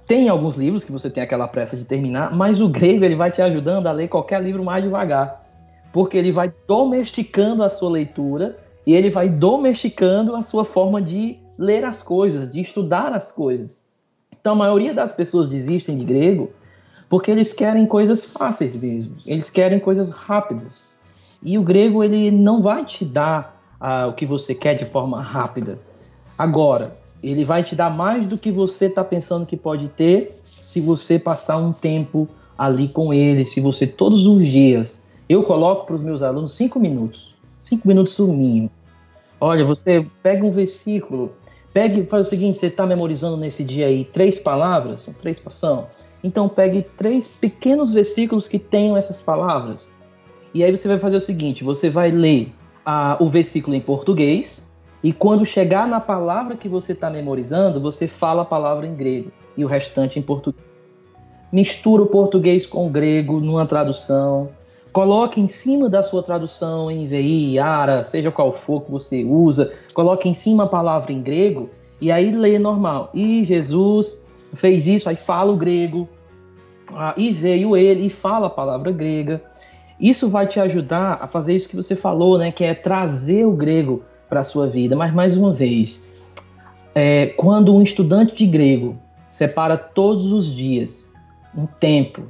Tem 0.07 0.29
alguns 0.29 0.57
livros 0.57 0.83
que 0.83 0.91
você 0.91 1.09
tem 1.09 1.23
aquela 1.23 1.47
pressa 1.47 1.77
de 1.77 1.85
terminar, 1.85 2.35
mas 2.35 2.61
o 2.61 2.69
grego 2.69 3.05
ele 3.05 3.15
vai 3.15 3.31
te 3.31 3.41
ajudando 3.41 3.87
a 3.87 3.93
ler 3.93 4.09
qualquer 4.09 4.43
livro 4.43 4.65
mais 4.65 4.83
devagar. 4.83 5.48
Porque 5.93 6.17
ele 6.17 6.33
vai 6.33 6.53
domesticando 6.67 7.63
a 7.63 7.71
sua 7.71 7.91
leitura 7.91 8.59
e 8.87 8.95
ele 8.95 9.11
vai 9.11 9.29
domesticando 9.29 10.35
a 10.35 10.43
sua 10.43 10.65
forma 10.65 11.01
de 11.01 11.39
ler 11.59 11.85
as 11.85 12.03
coisas, 12.03 12.53
de 12.53 12.61
estudar 12.61 13.13
as 13.13 13.33
coisas. 13.33 13.83
Então 14.41 14.53
a 14.53 14.57
maioria 14.57 14.95
das 14.95 15.13
pessoas 15.13 15.49
desistem 15.49 15.99
de 15.99 16.05
grego 16.05 16.51
porque 17.09 17.31
eles 17.31 17.53
querem 17.53 17.87
coisas 17.87 18.25
fáceis 18.25 18.81
mesmo, 18.81 19.17
eles 19.27 19.49
querem 19.51 19.81
coisas 19.81 20.11
rápidas. 20.11 20.91
E 21.43 21.57
o 21.57 21.63
grego 21.63 22.05
ele 22.05 22.31
não 22.31 22.61
vai 22.61 22.85
te 22.85 23.05
dar 23.05 23.59
uh, 23.81 24.09
o 24.09 24.13
que 24.13 24.27
você 24.27 24.55
quer 24.55 24.75
de 24.75 24.85
forma 24.85 25.23
rápida. 25.23 25.79
Agora, 26.39 26.97
ele 27.23 27.45
vai 27.45 27.63
te 27.63 27.75
dar 27.75 27.91
mais 27.91 28.27
do 28.27 28.37
que 28.37 28.51
você 28.53 28.87
está 28.87 29.03
pensando 29.03 29.47
que 29.47 29.57
pode 29.57 29.89
ter 29.89 30.33
se 30.45 30.81
você 30.81 31.19
passar 31.19 31.57
um 31.57 31.73
tempo 31.73 32.29
ali 32.57 32.89
com 32.89 33.13
ele, 33.15 33.47
se 33.47 33.61
você 33.61 33.87
todos 33.87 34.27
os 34.27 34.45
dias. 34.45 35.07
Eu 35.29 35.43
coloco 35.43 35.87
para 35.87 35.95
os 35.97 36.03
meus 36.03 36.23
alunos 36.23 36.53
cinco 36.55 36.81
minutos, 36.81 37.37
cinco 37.59 37.87
minutos 37.87 38.19
o 38.19 38.29
mínimo. 38.29 38.71
Olha, 39.41 39.65
você 39.65 40.07
pega 40.23 40.45
um 40.45 40.51
versículo, 40.51 41.33
pegue, 41.73 42.07
faz 42.07 42.27
o 42.27 42.31
seguinte: 42.31 42.59
você 42.59 42.69
está 42.69 42.87
memorizando 42.87 43.37
nesse 43.37 43.63
dia 43.63 43.87
aí 43.87 44.05
três 44.05 44.41
palavras, 44.41 45.01
são 45.01 45.13
três 45.13 45.39
passão. 45.39 45.87
Então 46.25 46.49
pegue 46.49 46.83
três 46.83 47.29
pequenos 47.29 47.93
versículos 47.93 48.49
que 48.49 48.59
tenham 48.59 48.97
essas 48.97 49.23
palavras. 49.23 49.91
E 50.55 50.65
aí 50.65 50.75
você 50.75 50.89
vai 50.89 50.99
fazer 50.99 51.17
o 51.17 51.21
seguinte: 51.21 51.63
você 51.63 51.91
vai 51.91 52.11
ler 52.11 52.53
a, 52.85 53.17
o 53.21 53.29
versículo 53.29 53.77
em 53.77 53.81
português, 53.81 54.67
e 55.05 55.13
quando 55.13 55.45
chegar 55.45 55.87
na 55.87 56.01
palavra 56.01 56.57
que 56.57 56.69
você 56.69 56.93
está 56.93 57.11
memorizando, 57.11 57.81
você 57.81 58.09
fala 58.09 58.43
a 58.43 58.47
palavra 58.47 58.87
em 58.87 58.95
grego 58.95 59.31
e 59.57 59.65
o 59.65 59.69
restante 59.69 60.19
em 60.19 60.23
português. 60.23 60.67
Mistura 61.53 62.03
o 62.03 62.07
português 62.07 62.67
com 62.67 62.87
o 62.87 62.91
grego 62.91 63.41
numa 63.41 63.67
tradução. 63.67 64.51
Coloque 64.99 65.41
em 65.41 65.47
cima 65.47 65.89
da 65.89 66.03
sua 66.03 66.25
tradução 66.25 66.91
em 66.91 67.07
VI, 67.07 67.61
ARA, 67.61 68.03
seja 68.03 68.33
qual 68.33 68.53
for 68.53 68.83
que 68.83 68.91
você 68.91 69.23
usa, 69.23 69.73
coloque 69.95 70.29
em 70.29 70.35
cima 70.35 70.65
a 70.65 70.67
palavra 70.67 71.13
em 71.13 71.23
grego 71.23 71.71
e 72.01 72.11
aí 72.11 72.33
lê 72.33 72.59
normal. 72.59 73.09
E 73.15 73.45
Jesus 73.45 74.21
fez 74.57 74.89
isso, 74.89 75.09
aí 75.09 75.15
fala 75.15 75.53
o 75.53 75.57
grego, 75.57 76.09
ah, 76.93 77.15
e 77.17 77.33
veio 77.33 77.77
ele 77.77 78.07
e 78.07 78.11
fala 78.11 78.49
a 78.49 78.51
palavra 78.51 78.91
grega. 78.91 79.41
Isso 80.01 80.29
vai 80.29 80.49
te 80.49 80.59
ajudar 80.59 81.19
a 81.21 81.29
fazer 81.29 81.55
isso 81.55 81.69
que 81.69 81.77
você 81.77 81.95
falou, 81.95 82.37
né? 82.37 82.51
Que 82.51 82.65
é 82.65 82.75
trazer 82.75 83.47
o 83.47 83.53
grego 83.53 84.03
para 84.29 84.41
a 84.41 84.45
sua 84.45 84.67
vida. 84.67 84.97
Mas 84.97 85.15
mais 85.15 85.37
uma 85.37 85.53
vez, 85.53 86.09
é, 86.93 87.27
quando 87.37 87.73
um 87.73 87.83
estudante 87.83 88.35
de 88.35 88.49
grego 88.49 88.97
separa 89.31 89.77
todos 89.77 90.33
os 90.33 90.53
dias 90.53 91.09
um 91.57 91.67
tempo 91.67 92.25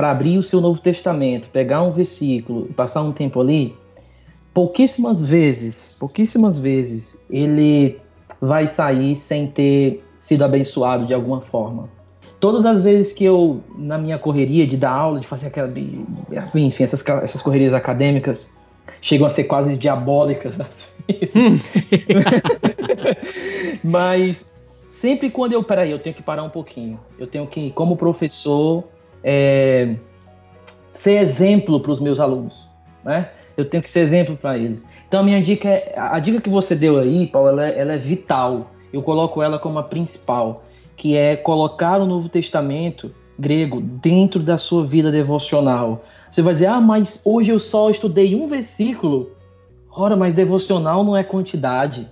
para 0.00 0.12
abrir 0.12 0.38
o 0.38 0.42
seu 0.42 0.62
Novo 0.62 0.80
Testamento, 0.80 1.50
pegar 1.50 1.82
um 1.82 1.92
versículo 1.92 2.66
e 2.70 2.72
passar 2.72 3.02
um 3.02 3.12
tempo 3.12 3.38
ali, 3.38 3.76
pouquíssimas 4.54 5.28
vezes, 5.28 5.94
pouquíssimas 6.00 6.58
vezes 6.58 7.22
ele 7.28 8.00
vai 8.40 8.66
sair 8.66 9.14
sem 9.14 9.46
ter 9.46 10.02
sido 10.18 10.42
abençoado 10.42 11.04
de 11.04 11.12
alguma 11.12 11.42
forma. 11.42 11.90
Todas 12.40 12.64
as 12.64 12.82
vezes 12.82 13.12
que 13.12 13.26
eu, 13.26 13.60
na 13.76 13.98
minha 13.98 14.18
correria 14.18 14.66
de 14.66 14.74
dar 14.74 14.92
aula, 14.92 15.20
de 15.20 15.26
fazer 15.26 15.48
aquela. 15.48 15.70
Enfim, 16.54 16.82
essas, 16.82 17.06
essas 17.06 17.42
correrias 17.42 17.74
acadêmicas 17.74 18.50
chegam 19.02 19.26
a 19.26 19.30
ser 19.30 19.44
quase 19.44 19.76
diabólicas. 19.76 20.54
Mas 23.84 24.50
sempre 24.88 25.28
quando 25.28 25.52
eu. 25.52 25.62
Peraí, 25.62 25.90
eu 25.90 25.98
tenho 25.98 26.16
que 26.16 26.22
parar 26.22 26.42
um 26.42 26.48
pouquinho. 26.48 26.98
Eu 27.18 27.26
tenho 27.26 27.46
que, 27.46 27.70
como 27.72 27.98
professor, 27.98 28.82
é, 29.22 29.94
ser 30.92 31.20
exemplo 31.20 31.80
para 31.80 31.92
os 31.92 32.00
meus 32.00 32.20
alunos. 32.20 32.68
Né? 33.04 33.28
Eu 33.56 33.64
tenho 33.64 33.82
que 33.82 33.90
ser 33.90 34.00
exemplo 34.00 34.36
para 34.36 34.56
eles. 34.56 34.88
Então 35.08 35.20
a 35.20 35.22
minha 35.22 35.42
dica 35.42 35.68
é. 35.68 35.94
A 35.96 36.18
dica 36.18 36.40
que 36.40 36.48
você 36.48 36.74
deu 36.74 36.98
aí, 36.98 37.26
Paulo, 37.26 37.48
ela 37.48 37.68
ela 37.68 37.92
é 37.94 37.98
vital 37.98 38.70
eu 38.92 39.02
coloco 39.02 39.42
ela 39.42 39.58
como 39.58 39.78
a 39.78 39.82
principal, 39.82 40.64
que 40.96 41.16
é 41.16 41.36
colocar 41.36 42.00
o 42.00 42.06
Novo 42.06 42.28
Testamento 42.28 43.12
grego 43.38 43.80
dentro 43.80 44.42
da 44.42 44.58
sua 44.58 44.84
vida 44.84 45.10
devocional. 45.10 46.04
Você 46.30 46.42
vai 46.42 46.52
dizer, 46.52 46.66
ah, 46.66 46.80
mas 46.80 47.22
hoje 47.24 47.50
eu 47.50 47.58
só 47.58 47.88
estudei 47.88 48.34
um 48.34 48.46
versículo. 48.46 49.30
Ora, 49.90 50.16
mas 50.16 50.34
devocional 50.34 51.02
não 51.02 51.16
é 51.16 51.22
quantidade. 51.22 52.06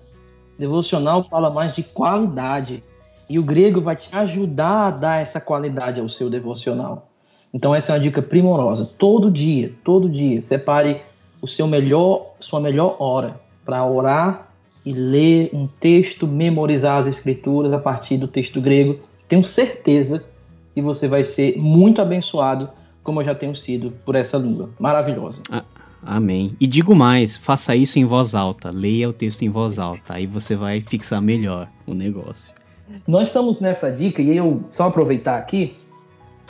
Devocional 0.59 1.23
fala 1.23 1.51
mais 1.51 1.75
de 1.75 1.83
qualidade. 1.83 2.83
E 3.29 3.39
o 3.39 3.43
grego 3.43 3.81
vai 3.81 3.97
te 3.97 4.15
ajudar 4.17 4.87
a 4.87 4.91
dar 4.91 5.21
essa 5.21 5.41
qualidade 5.41 6.01
ao 6.01 6.09
seu 6.09 6.31
devocional. 6.31 7.11
Então 7.53 7.75
essa 7.75 7.93
é 7.93 7.95
uma 7.97 8.01
dica 8.01 8.23
primorosa. 8.23 8.85
Todo 8.99 9.31
dia, 9.31 9.73
todo 9.85 10.09
dia, 10.09 10.43
separe 10.43 11.03
o 11.43 11.47
seu 11.47 11.67
melhor, 11.67 12.35
sua 12.41 12.61
melhor 12.61 12.97
hora 12.99 13.41
para 13.65 13.85
orar 13.85 14.49
e 14.85 14.93
ler 14.93 15.51
um 15.53 15.67
texto, 15.67 16.27
memorizar 16.27 16.99
as 16.99 17.07
escrituras 17.07 17.73
a 17.73 17.79
partir 17.79 18.17
do 18.17 18.27
texto 18.27 18.61
grego, 18.61 18.99
tenho 19.29 19.45
certeza 19.45 20.25
que 20.73 20.81
você 20.81 21.07
vai 21.07 21.25
ser 21.25 21.59
muito 21.59 22.01
abençoado, 22.01 22.71
como 23.03 23.21
eu 23.21 23.25
já 23.25 23.35
tenho 23.35 23.55
sido 23.55 23.93
por 24.05 24.15
essa 24.15 24.39
língua 24.39 24.71
maravilhosa. 24.79 25.43
Ah, 25.51 25.65
amém. 26.03 26.57
E 26.61 26.67
digo 26.67 26.95
mais, 26.95 27.37
faça 27.37 27.77
isso 27.77 27.99
em 27.99 28.05
voz 28.05 28.35
alta, 28.35 28.71
leia 28.71 29.09
o 29.09 29.13
texto 29.13 29.43
em 29.43 29.51
voz 29.51 29.79
alta, 29.79 30.15
aí 30.15 30.27
você 30.27 30.57
vai 30.57 30.81
fixar 30.81 31.21
melhor 31.21 31.69
o 31.87 31.93
negócio. 31.93 32.58
Nós 33.07 33.29
estamos 33.29 33.61
nessa 33.61 33.91
dica, 33.91 34.23
e 34.23 34.37
eu 34.37 34.63
só 34.71 34.89
aproveitar 34.89 35.37
aqui, 35.37 35.77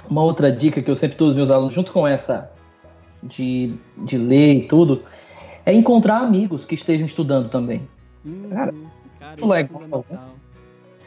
uma 0.08 0.22
outra 0.22 0.50
dica 0.50 0.80
que 0.80 0.90
eu 0.90 0.96
sempre 0.96 1.16
dou 1.16 1.28
aos 1.28 1.36
meus 1.36 1.50
alunos, 1.50 1.74
junto 1.74 1.92
com 1.92 2.06
essa 2.06 2.50
de, 3.22 3.74
de 3.96 4.16
ler 4.16 4.54
e 4.54 4.68
tudo, 4.68 5.02
é 5.66 5.72
encontrar 5.72 6.18
amigos 6.18 6.64
que 6.64 6.74
estejam 6.74 7.06
estudando 7.06 7.48
também. 7.48 7.88
Hum, 8.24 8.48
cara, 8.50 8.74
cara 9.18 9.46
legal. 9.46 10.04
É 10.10 10.16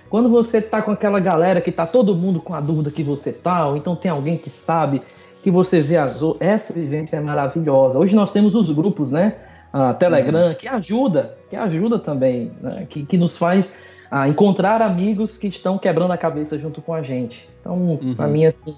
Quando 0.09 0.29
você 0.29 0.61
tá 0.61 0.81
com 0.81 0.91
aquela 0.91 1.19
galera 1.19 1.61
que 1.61 1.71
tá 1.71 1.87
todo 1.87 2.15
mundo 2.15 2.41
com 2.41 2.53
a 2.53 2.61
dúvida 2.61 2.91
que 2.91 3.03
você 3.03 3.31
tá, 3.31 3.67
ou 3.67 3.77
então 3.77 3.95
tem 3.95 4.11
alguém 4.11 4.37
que 4.37 4.49
sabe 4.49 5.01
que 5.41 5.49
você 5.49 5.81
vê 5.81 5.97
as 5.97 6.21
essa 6.39 6.73
vivência 6.73 7.17
é 7.17 7.19
maravilhosa. 7.19 7.97
Hoje 7.97 8.15
nós 8.15 8.31
temos 8.31 8.53
os 8.53 8.69
grupos, 8.69 9.09
né? 9.09 9.35
A 9.73 9.93
Telegram, 9.93 10.49
uhum. 10.49 10.55
que 10.55 10.67
ajuda, 10.67 11.37
que 11.49 11.55
ajuda 11.55 11.97
também, 11.97 12.51
né? 12.61 12.85
que, 12.89 13.05
que 13.05 13.17
nos 13.17 13.37
faz 13.37 13.73
a 14.11 14.27
encontrar 14.27 14.81
amigos 14.81 15.37
que 15.37 15.47
estão 15.47 15.77
quebrando 15.77 16.11
a 16.11 16.17
cabeça 16.17 16.59
junto 16.59 16.81
com 16.81 16.93
a 16.93 17.01
gente. 17.01 17.47
Então, 17.61 17.77
uhum. 17.77 18.13
pra 18.13 18.27
mim, 18.27 18.45
assim, 18.45 18.75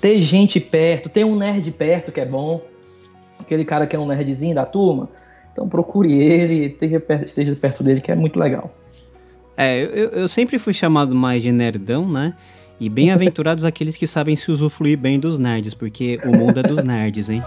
ter 0.00 0.22
gente 0.22 0.60
perto, 0.60 1.08
ter 1.08 1.24
um 1.24 1.34
nerd 1.34 1.68
perto 1.72 2.12
que 2.12 2.20
é 2.20 2.24
bom, 2.24 2.62
aquele 3.40 3.64
cara 3.64 3.84
que 3.84 3.96
é 3.96 3.98
um 3.98 4.06
nerdzinho 4.06 4.54
da 4.54 4.64
turma, 4.64 5.08
então 5.52 5.68
procure 5.68 6.14
ele, 6.14 6.66
esteja 6.66 7.00
perto, 7.00 7.26
esteja 7.26 7.56
perto 7.56 7.82
dele, 7.82 8.00
que 8.00 8.12
é 8.12 8.14
muito 8.14 8.38
legal. 8.38 8.72
É, 9.56 9.82
eu, 9.82 10.10
eu 10.10 10.28
sempre 10.28 10.58
fui 10.58 10.72
chamado 10.72 11.14
mais 11.14 11.42
de 11.42 11.50
nerdão, 11.50 12.08
né? 12.08 12.34
E 12.78 12.90
bem-aventurados 12.90 13.64
aqueles 13.64 13.96
que 13.96 14.06
sabem 14.06 14.36
se 14.36 14.52
usufruir 14.52 14.98
bem 14.98 15.18
dos 15.18 15.38
nerds, 15.38 15.72
porque 15.72 16.20
o 16.24 16.30
mundo 16.30 16.60
é 16.60 16.62
dos 16.62 16.84
nerds, 16.84 17.30
hein? 17.30 17.42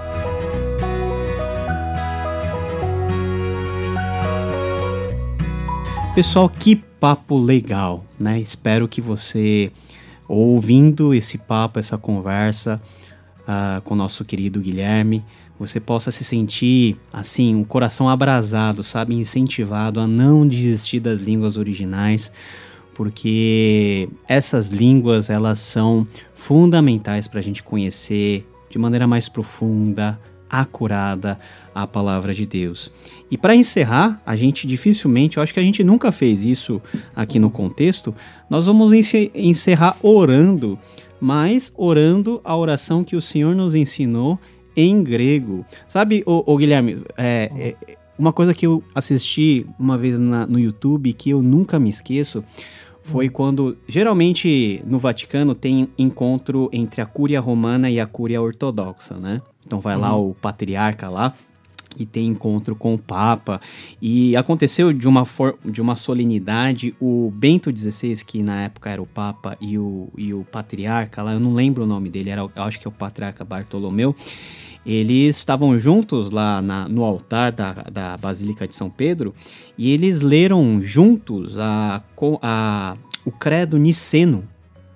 Pessoal, 6.16 6.50
que 6.50 6.76
papo 6.76 7.38
legal, 7.38 8.04
né? 8.20 8.40
Espero 8.40 8.88
que 8.88 9.00
você, 9.00 9.72
ouvindo 10.28 11.14
esse 11.14 11.38
papo, 11.38 11.80
essa 11.80 11.98
conversa 11.98 12.82
uh, 13.42 13.82
com 13.84 13.94
o 13.94 13.98
nosso 13.98 14.26
querido 14.26 14.60
Guilherme, 14.60 15.24
você 15.58 15.80
possa 15.80 16.10
se 16.10 16.24
sentir 16.24 16.98
assim, 17.14 17.54
um 17.54 17.64
coração 17.64 18.10
abrasado, 18.10 18.84
sabe, 18.84 19.14
incentivado 19.14 20.00
a 20.00 20.08
não 20.08 20.48
desistir 20.48 21.00
das 21.00 21.20
línguas 21.20 21.56
originais, 21.56 22.32
porque 22.94 24.10
essas 24.28 24.70
línguas 24.70 25.30
elas 25.30 25.60
são 25.60 26.08
fundamentais 26.34 27.28
para 27.28 27.40
a 27.40 27.44
gente 27.44 27.62
conhecer 27.62 28.46
de 28.70 28.78
maneira 28.78 29.08
mais 29.08 29.30
profunda, 29.30 30.20
acurada 30.50 31.40
a 31.74 31.86
palavra 31.86 32.34
de 32.34 32.46
Deus. 32.46 32.92
E 33.30 33.38
para 33.38 33.56
encerrar, 33.56 34.22
a 34.26 34.36
gente 34.36 34.66
dificilmente, 34.66 35.38
eu 35.38 35.44
acho 35.44 35.54
que 35.54 35.60
a 35.60 35.64
gente 35.64 35.84
nunca 35.84 36.12
fez 36.12 36.46
isso 36.46 36.82
aqui 37.16 37.40
no 37.40 37.50
contexto, 37.50 38.14
nós 38.50 38.66
vamos 38.66 38.92
encerrar 39.36 39.96
orando, 40.02 40.78
mas 41.20 41.72
orando 41.78 42.42
a 42.44 42.56
oração 42.56 43.04
que 43.04 43.16
o 43.16 43.22
Senhor 43.22 43.56
nos 43.56 43.76
ensinou 43.76 44.40
em 44.76 45.04
grego. 45.04 45.66
Sabe, 45.88 46.24
o 46.26 46.58
Guilherme, 46.58 47.04
é, 47.18 47.76
é, 47.88 47.98
uma 48.18 48.34
coisa 48.34 48.54
que 48.54 48.66
eu 48.66 48.84
assisti 48.94 49.66
uma 49.78 49.98
vez 49.98 50.20
na, 50.20 50.46
no 50.46 50.60
YouTube 50.60 51.14
que 51.14 51.30
eu 51.30 51.42
nunca 51.42 51.80
me 51.80 51.90
esqueço 51.90 52.44
foi 53.02 53.28
quando 53.28 53.78
geralmente 53.88 54.82
no 54.86 55.00
Vaticano 55.00 55.56
tem 55.56 55.90
encontro 55.98 56.70
entre 56.72 57.02
a 57.02 57.06
Cúria 57.06 57.40
Romana 57.40 57.90
e 57.90 58.00
a 58.00 58.06
Cúria 58.06 58.42
Ortodoxa, 58.42 59.16
né? 59.16 59.42
Então 59.70 59.80
vai 59.80 59.96
lá 59.96 60.16
uhum. 60.16 60.32
o 60.32 60.34
patriarca 60.34 61.08
lá 61.10 61.32
e 61.96 62.08
tem 62.08 62.26
encontro 62.26 62.76
com 62.76 62.96
o 62.96 62.98
Papa. 62.98 63.62
E 64.02 64.36
aconteceu 64.36 64.92
de 64.92 65.08
uma, 65.08 65.26
for, 65.26 65.60
de 65.64 65.80
uma 65.80 65.96
solenidade, 65.96 66.96
o 67.00 67.32
Bento 67.32 67.70
XVI, 67.70 68.24
que 68.26 68.42
na 68.42 68.64
época 68.64 68.90
era 68.90 69.00
o 69.00 69.06
Papa, 69.06 69.56
e 69.62 69.78
o, 69.78 70.10
e 70.18 70.34
o 70.34 70.44
patriarca 70.44 71.22
lá, 71.22 71.34
eu 71.34 71.40
não 71.40 71.54
lembro 71.54 71.84
o 71.84 71.86
nome 71.86 72.10
dele, 72.10 72.32
era, 72.32 72.42
eu 72.42 72.64
acho 72.64 72.80
que 72.80 72.88
é 72.88 72.90
o 72.90 72.92
patriarca 72.92 73.46
Bartolomeu, 73.46 74.16
eles 74.84 75.38
estavam 75.38 75.78
juntos 75.78 76.32
lá 76.32 76.64
na, 76.64 76.90
no 76.90 77.04
altar 77.04 77.52
da, 77.52 77.74
da 77.92 78.18
Basílica 78.18 78.68
de 78.68 78.74
São 78.74 78.90
Pedro 78.90 79.36
e 79.78 79.92
eles 79.92 80.22
leram 80.22 80.82
juntos 80.82 81.60
a, 81.60 82.02
a, 82.42 82.98
o 83.24 83.32
credo 83.32 83.78
niceno, 83.78 84.44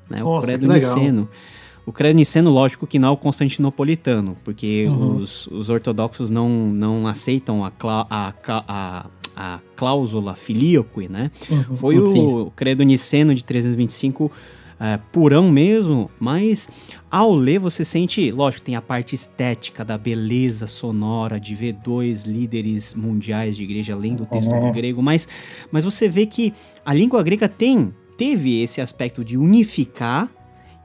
né? 0.10 0.22
Nossa, 0.22 0.48
o 0.48 0.50
credo 0.50 0.68
niceno. 0.68 1.24
O 1.24 1.53
credo 1.92 2.16
niceno, 2.16 2.50
lógico 2.50 2.88
que 2.88 2.98
não 2.98 3.10
é 3.10 3.12
o 3.12 3.18
constantinopolitano, 3.18 4.38
porque 4.44 4.86
uhum. 4.88 5.18
os, 5.18 5.48
os 5.48 5.70
ortodoxos 5.70 6.30
não, 6.30 6.50
não 6.50 7.08
aceitam 7.08 7.66
a, 7.66 7.72
a, 7.82 8.34
a, 8.48 9.06
a 9.36 9.60
cláusula 9.76 10.36
filioque, 10.36 11.10
né? 11.10 11.30
Uhum. 11.50 11.76
Foi 11.76 12.00
o, 12.00 12.44
o 12.44 12.52
credo 12.52 12.84
niceno 12.84 13.36
de 13.36 13.44
325 13.44 14.32
é, 14.80 15.00
purão 15.12 15.50
mesmo, 15.50 16.10
mas 16.20 16.68
ao 17.10 17.34
ler 17.34 17.60
você 17.60 17.86
sente, 17.86 18.32
lógico, 18.32 18.66
tem 18.66 18.76
a 18.76 18.82
parte 18.82 19.16
estética 19.16 19.86
da 19.86 19.98
beleza 19.98 20.68
sonora 20.68 21.40
de 21.40 21.56
ver 21.56 21.74
dois 21.74 22.24
líderes 22.24 22.94
mundiais 22.94 23.56
de 23.56 23.64
igreja 23.64 23.96
lendo 23.96 24.24
o 24.24 24.26
texto 24.26 24.52
do 24.52 24.72
grego, 24.72 25.02
mas, 25.02 25.28
mas 25.72 25.86
você 25.86 26.10
vê 26.10 26.26
que 26.26 26.54
a 26.86 26.94
língua 26.94 27.24
grega 27.24 27.48
tem, 27.48 27.94
teve 28.18 28.62
esse 28.62 28.82
aspecto 28.82 29.24
de 29.24 29.38
unificar 29.38 30.30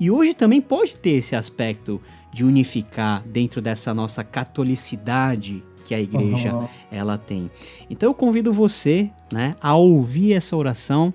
e 0.01 0.11
hoje 0.11 0.35
também 0.35 0.61
pode 0.61 0.97
ter 0.97 1.11
esse 1.11 1.35
aspecto 1.35 2.01
de 2.33 2.45
unificar 2.45 3.23
dentro 3.27 3.61
dessa 3.61 3.93
nossa 3.95 4.23
catolicidade 4.23 5.63
que 5.85 5.95
a 5.95 6.01
igreja 6.01 6.55
uhum. 6.55 6.69
ela 6.91 7.17
tem. 7.17 7.51
Então 7.89 8.11
eu 8.11 8.15
convido 8.15 8.53
você, 8.53 9.11
né, 9.33 9.57
a 9.61 9.75
ouvir 9.75 10.35
essa 10.35 10.55
oração, 10.55 11.15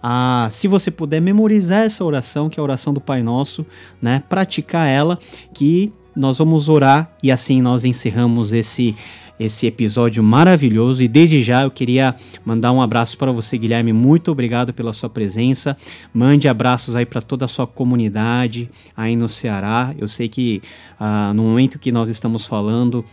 a, 0.00 0.48
se 0.50 0.68
você 0.68 0.90
puder 0.92 1.20
memorizar 1.20 1.84
essa 1.84 2.04
oração, 2.04 2.48
que 2.48 2.58
é 2.58 2.60
a 2.60 2.64
oração 2.64 2.94
do 2.94 3.00
Pai 3.00 3.22
Nosso, 3.22 3.66
né, 4.00 4.22
praticar 4.28 4.88
ela, 4.88 5.18
que 5.52 5.92
nós 6.14 6.38
vamos 6.38 6.68
orar 6.68 7.10
e 7.22 7.32
assim 7.32 7.60
nós 7.60 7.84
encerramos 7.84 8.52
esse 8.52 8.94
esse 9.38 9.66
episódio 9.66 10.22
maravilhoso 10.22 11.02
e 11.02 11.08
desde 11.08 11.42
já 11.42 11.62
eu 11.62 11.70
queria 11.70 12.14
mandar 12.44 12.72
um 12.72 12.80
abraço 12.80 13.16
para 13.18 13.32
você, 13.32 13.58
Guilherme. 13.58 13.92
Muito 13.92 14.30
obrigado 14.30 14.72
pela 14.72 14.92
sua 14.92 15.08
presença. 15.08 15.76
Mande 16.12 16.48
abraços 16.48 16.94
aí 16.96 17.04
para 17.04 17.20
toda 17.20 17.44
a 17.44 17.48
sua 17.48 17.66
comunidade 17.66 18.70
aí 18.96 19.16
no 19.16 19.28
Ceará. 19.28 19.94
Eu 19.98 20.08
sei 20.08 20.28
que 20.28 20.62
uh, 21.00 21.34
no 21.34 21.42
momento 21.42 21.78
que 21.78 21.90
nós 21.90 22.08
estamos 22.08 22.46
falando 22.46 23.04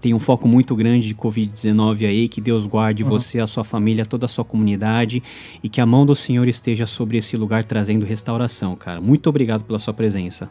tem 0.00 0.14
um 0.14 0.18
foco 0.18 0.46
muito 0.46 0.76
grande 0.76 1.08
de 1.08 1.14
Covid-19 1.14 2.06
aí, 2.06 2.28
que 2.28 2.40
Deus 2.40 2.66
guarde 2.66 3.02
uhum. 3.02 3.08
você, 3.08 3.40
a 3.40 3.46
sua 3.46 3.64
família, 3.64 4.06
toda 4.06 4.26
a 4.26 4.28
sua 4.28 4.44
comunidade 4.44 5.22
e 5.62 5.68
que 5.68 5.80
a 5.80 5.86
mão 5.86 6.06
do 6.06 6.14
Senhor 6.14 6.46
esteja 6.46 6.86
sobre 6.86 7.16
esse 7.16 7.36
lugar 7.36 7.64
trazendo 7.64 8.06
restauração, 8.06 8.76
cara. 8.76 9.00
Muito 9.00 9.28
obrigado 9.28 9.64
pela 9.64 9.78
sua 9.78 9.94
presença. 9.94 10.48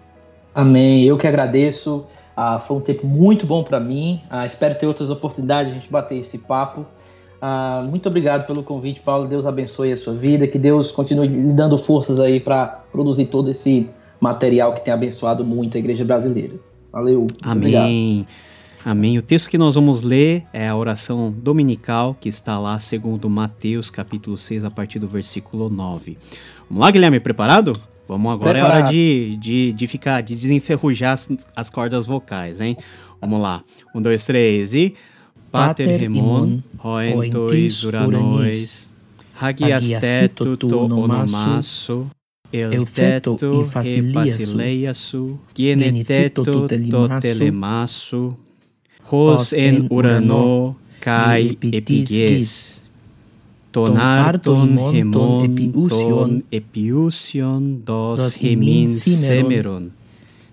Amém. 0.53 1.03
Eu 1.03 1.17
que 1.17 1.27
agradeço. 1.27 2.05
Ah, 2.35 2.59
foi 2.59 2.77
um 2.77 2.81
tempo 2.81 3.07
muito 3.07 3.45
bom 3.45 3.63
para 3.63 3.79
mim. 3.79 4.21
Ah, 4.29 4.45
espero 4.45 4.75
ter 4.75 4.85
outras 4.85 5.09
oportunidades 5.09 5.71
de 5.71 5.77
a 5.77 5.81
gente 5.81 5.91
bater 5.91 6.17
esse 6.17 6.39
papo. 6.39 6.85
Ah, 7.41 7.83
muito 7.89 8.09
obrigado 8.09 8.45
pelo 8.45 8.63
convite, 8.63 8.99
Paulo. 8.99 9.27
Deus 9.27 9.45
abençoe 9.45 9.91
a 9.91 9.97
sua 9.97 10.13
vida. 10.13 10.47
Que 10.47 10.57
Deus 10.57 10.91
continue 10.91 11.27
lhe 11.27 11.53
dando 11.53 11.77
forças 11.77 12.19
aí 12.19 12.39
para 12.39 12.83
produzir 12.91 13.27
todo 13.27 13.49
esse 13.49 13.89
material 14.19 14.73
que 14.73 14.83
tem 14.83 14.93
abençoado 14.93 15.45
muito 15.45 15.77
a 15.77 15.79
igreja 15.79 16.03
brasileira. 16.03 16.55
Valeu. 16.91 17.27
Amém. 17.41 18.25
Amém. 18.83 19.17
O 19.17 19.21
texto 19.21 19.49
que 19.49 19.57
nós 19.57 19.75
vamos 19.75 20.03
ler 20.03 20.43
é 20.53 20.67
a 20.67 20.75
oração 20.75 21.33
dominical 21.35 22.15
que 22.19 22.29
está 22.29 22.59
lá 22.59 22.77
segundo 22.77 23.29
Mateus 23.29 23.89
capítulo 23.89 24.37
6 24.37 24.63
a 24.63 24.71
partir 24.71 24.99
do 24.99 25.07
versículo 25.07 25.69
9. 25.69 26.17
Vamos 26.69 26.83
lá, 26.83 26.91
Guilherme, 26.91 27.19
preparado? 27.19 27.79
Vamos 28.07 28.33
agora, 28.33 28.59
é 28.59 28.63
hora 28.63 28.81
de, 28.81 29.37
de, 29.37 29.73
de 29.73 29.87
ficar, 29.87 30.21
de 30.21 30.35
desenferrujar 30.35 31.13
as, 31.13 31.29
as 31.55 31.69
cordas 31.69 32.05
vocais, 32.05 32.61
hein? 32.61 32.77
Vamos 33.19 33.41
lá. 33.41 33.63
Um, 33.93 34.01
dois, 34.01 34.23
três 34.25 34.73
e... 34.73 34.95
Pater 35.51 35.99
remon, 35.99 36.59
hoentois 36.83 37.83
uranois, 37.85 38.91
hagiasteto 39.39 40.57
to 40.57 40.79
onomasso, 40.83 42.11
el 42.51 42.85
teto 42.85 43.37
e 43.83 44.93
su, 44.93 45.39
geneteto 45.55 46.43
to 46.43 46.67
telemasso, 47.21 48.37
hos 49.09 49.53
en 49.53 49.87
urano 49.89 50.75
kai 50.99 51.57
epiges 51.71 52.83
ton 53.75 53.97
arton 53.99 54.71
hemon 54.93 55.43
epiusion. 55.43 56.31
epiusion 56.51 57.61
dos 57.87 58.39
hemin 58.39 58.89
semeron. 58.89 59.91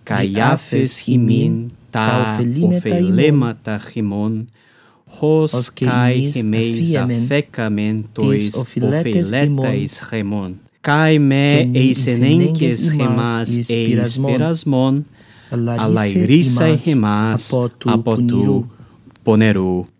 Kai 0.04 0.34
afes 0.52 0.98
himin 1.06 1.70
ta 1.94 2.38
ophelemata 2.66 3.78
hemon 3.78 4.34
hos 5.06 5.70
kai 5.70 6.34
hemeis 6.34 6.94
affecamentois 7.04 8.50
ofeletais 8.60 10.02
hemon. 10.10 10.58
Kai 10.82 11.18
me 11.18 11.70
eisenenkes 11.78 12.90
hemas 12.98 13.50
eis 13.70 14.18
perasmon 14.18 15.04
alairisa 15.78 16.74
hemas 16.84 17.52
apotu 17.86 18.66
poneru. 19.24 19.91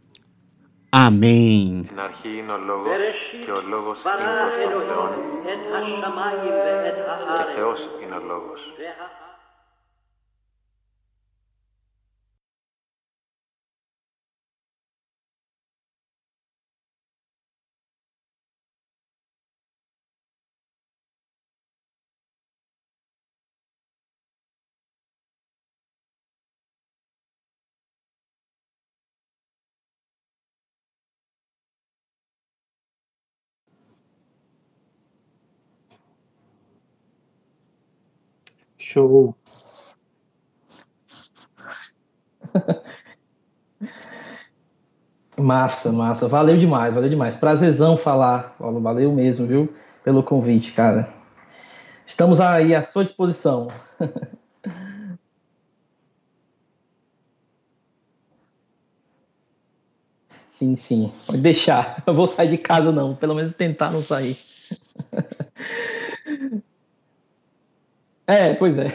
Αμήν. 0.94 1.85
Στην 1.85 2.01
αρχή 2.01 2.36
είναι 2.39 2.52
ο 2.52 2.56
Λόγος 2.56 2.97
και 3.44 3.51
ο 3.51 3.62
Λόγος 3.73 4.02
είναι 4.02 4.32
προς 4.40 4.56
τον 4.62 4.82
Θεό 4.86 5.09
και 7.36 7.44
Θεός 7.55 7.90
είναι 8.02 8.14
ο 8.14 8.23
Λόγος. 8.27 8.60
Show. 38.93 39.35
Massa, 45.39 45.90
massa. 45.90 46.28
Valeu 46.28 46.59
demais, 46.59 46.93
valeu 46.94 47.09
demais. 47.09 47.35
Prazerzão 47.35 47.97
falar, 47.97 48.55
Paulo. 48.59 48.81
Valeu 48.82 49.10
mesmo, 49.12 49.47
viu? 49.47 49.74
Pelo 50.05 50.23
convite, 50.23 50.73
cara. 50.73 51.09
Estamos 52.06 52.39
aí 52.39 52.74
à 52.74 52.82
sua 52.82 53.02
disposição. 53.02 53.69
Sim, 60.28 60.77
sim. 60.77 61.12
Pode 61.27 61.40
deixar. 61.40 62.02
Eu 62.06 62.14
vou 62.14 62.28
sair 62.28 62.48
de 62.51 62.59
casa, 62.59 62.93
não. 62.93 63.16
Pelo 63.16 63.35
menos 63.35 63.55
tentar 63.56 63.90
não 63.90 64.02
sair. 64.02 64.36
É, 68.27 68.55
pois 68.55 68.78
é. 68.78 68.89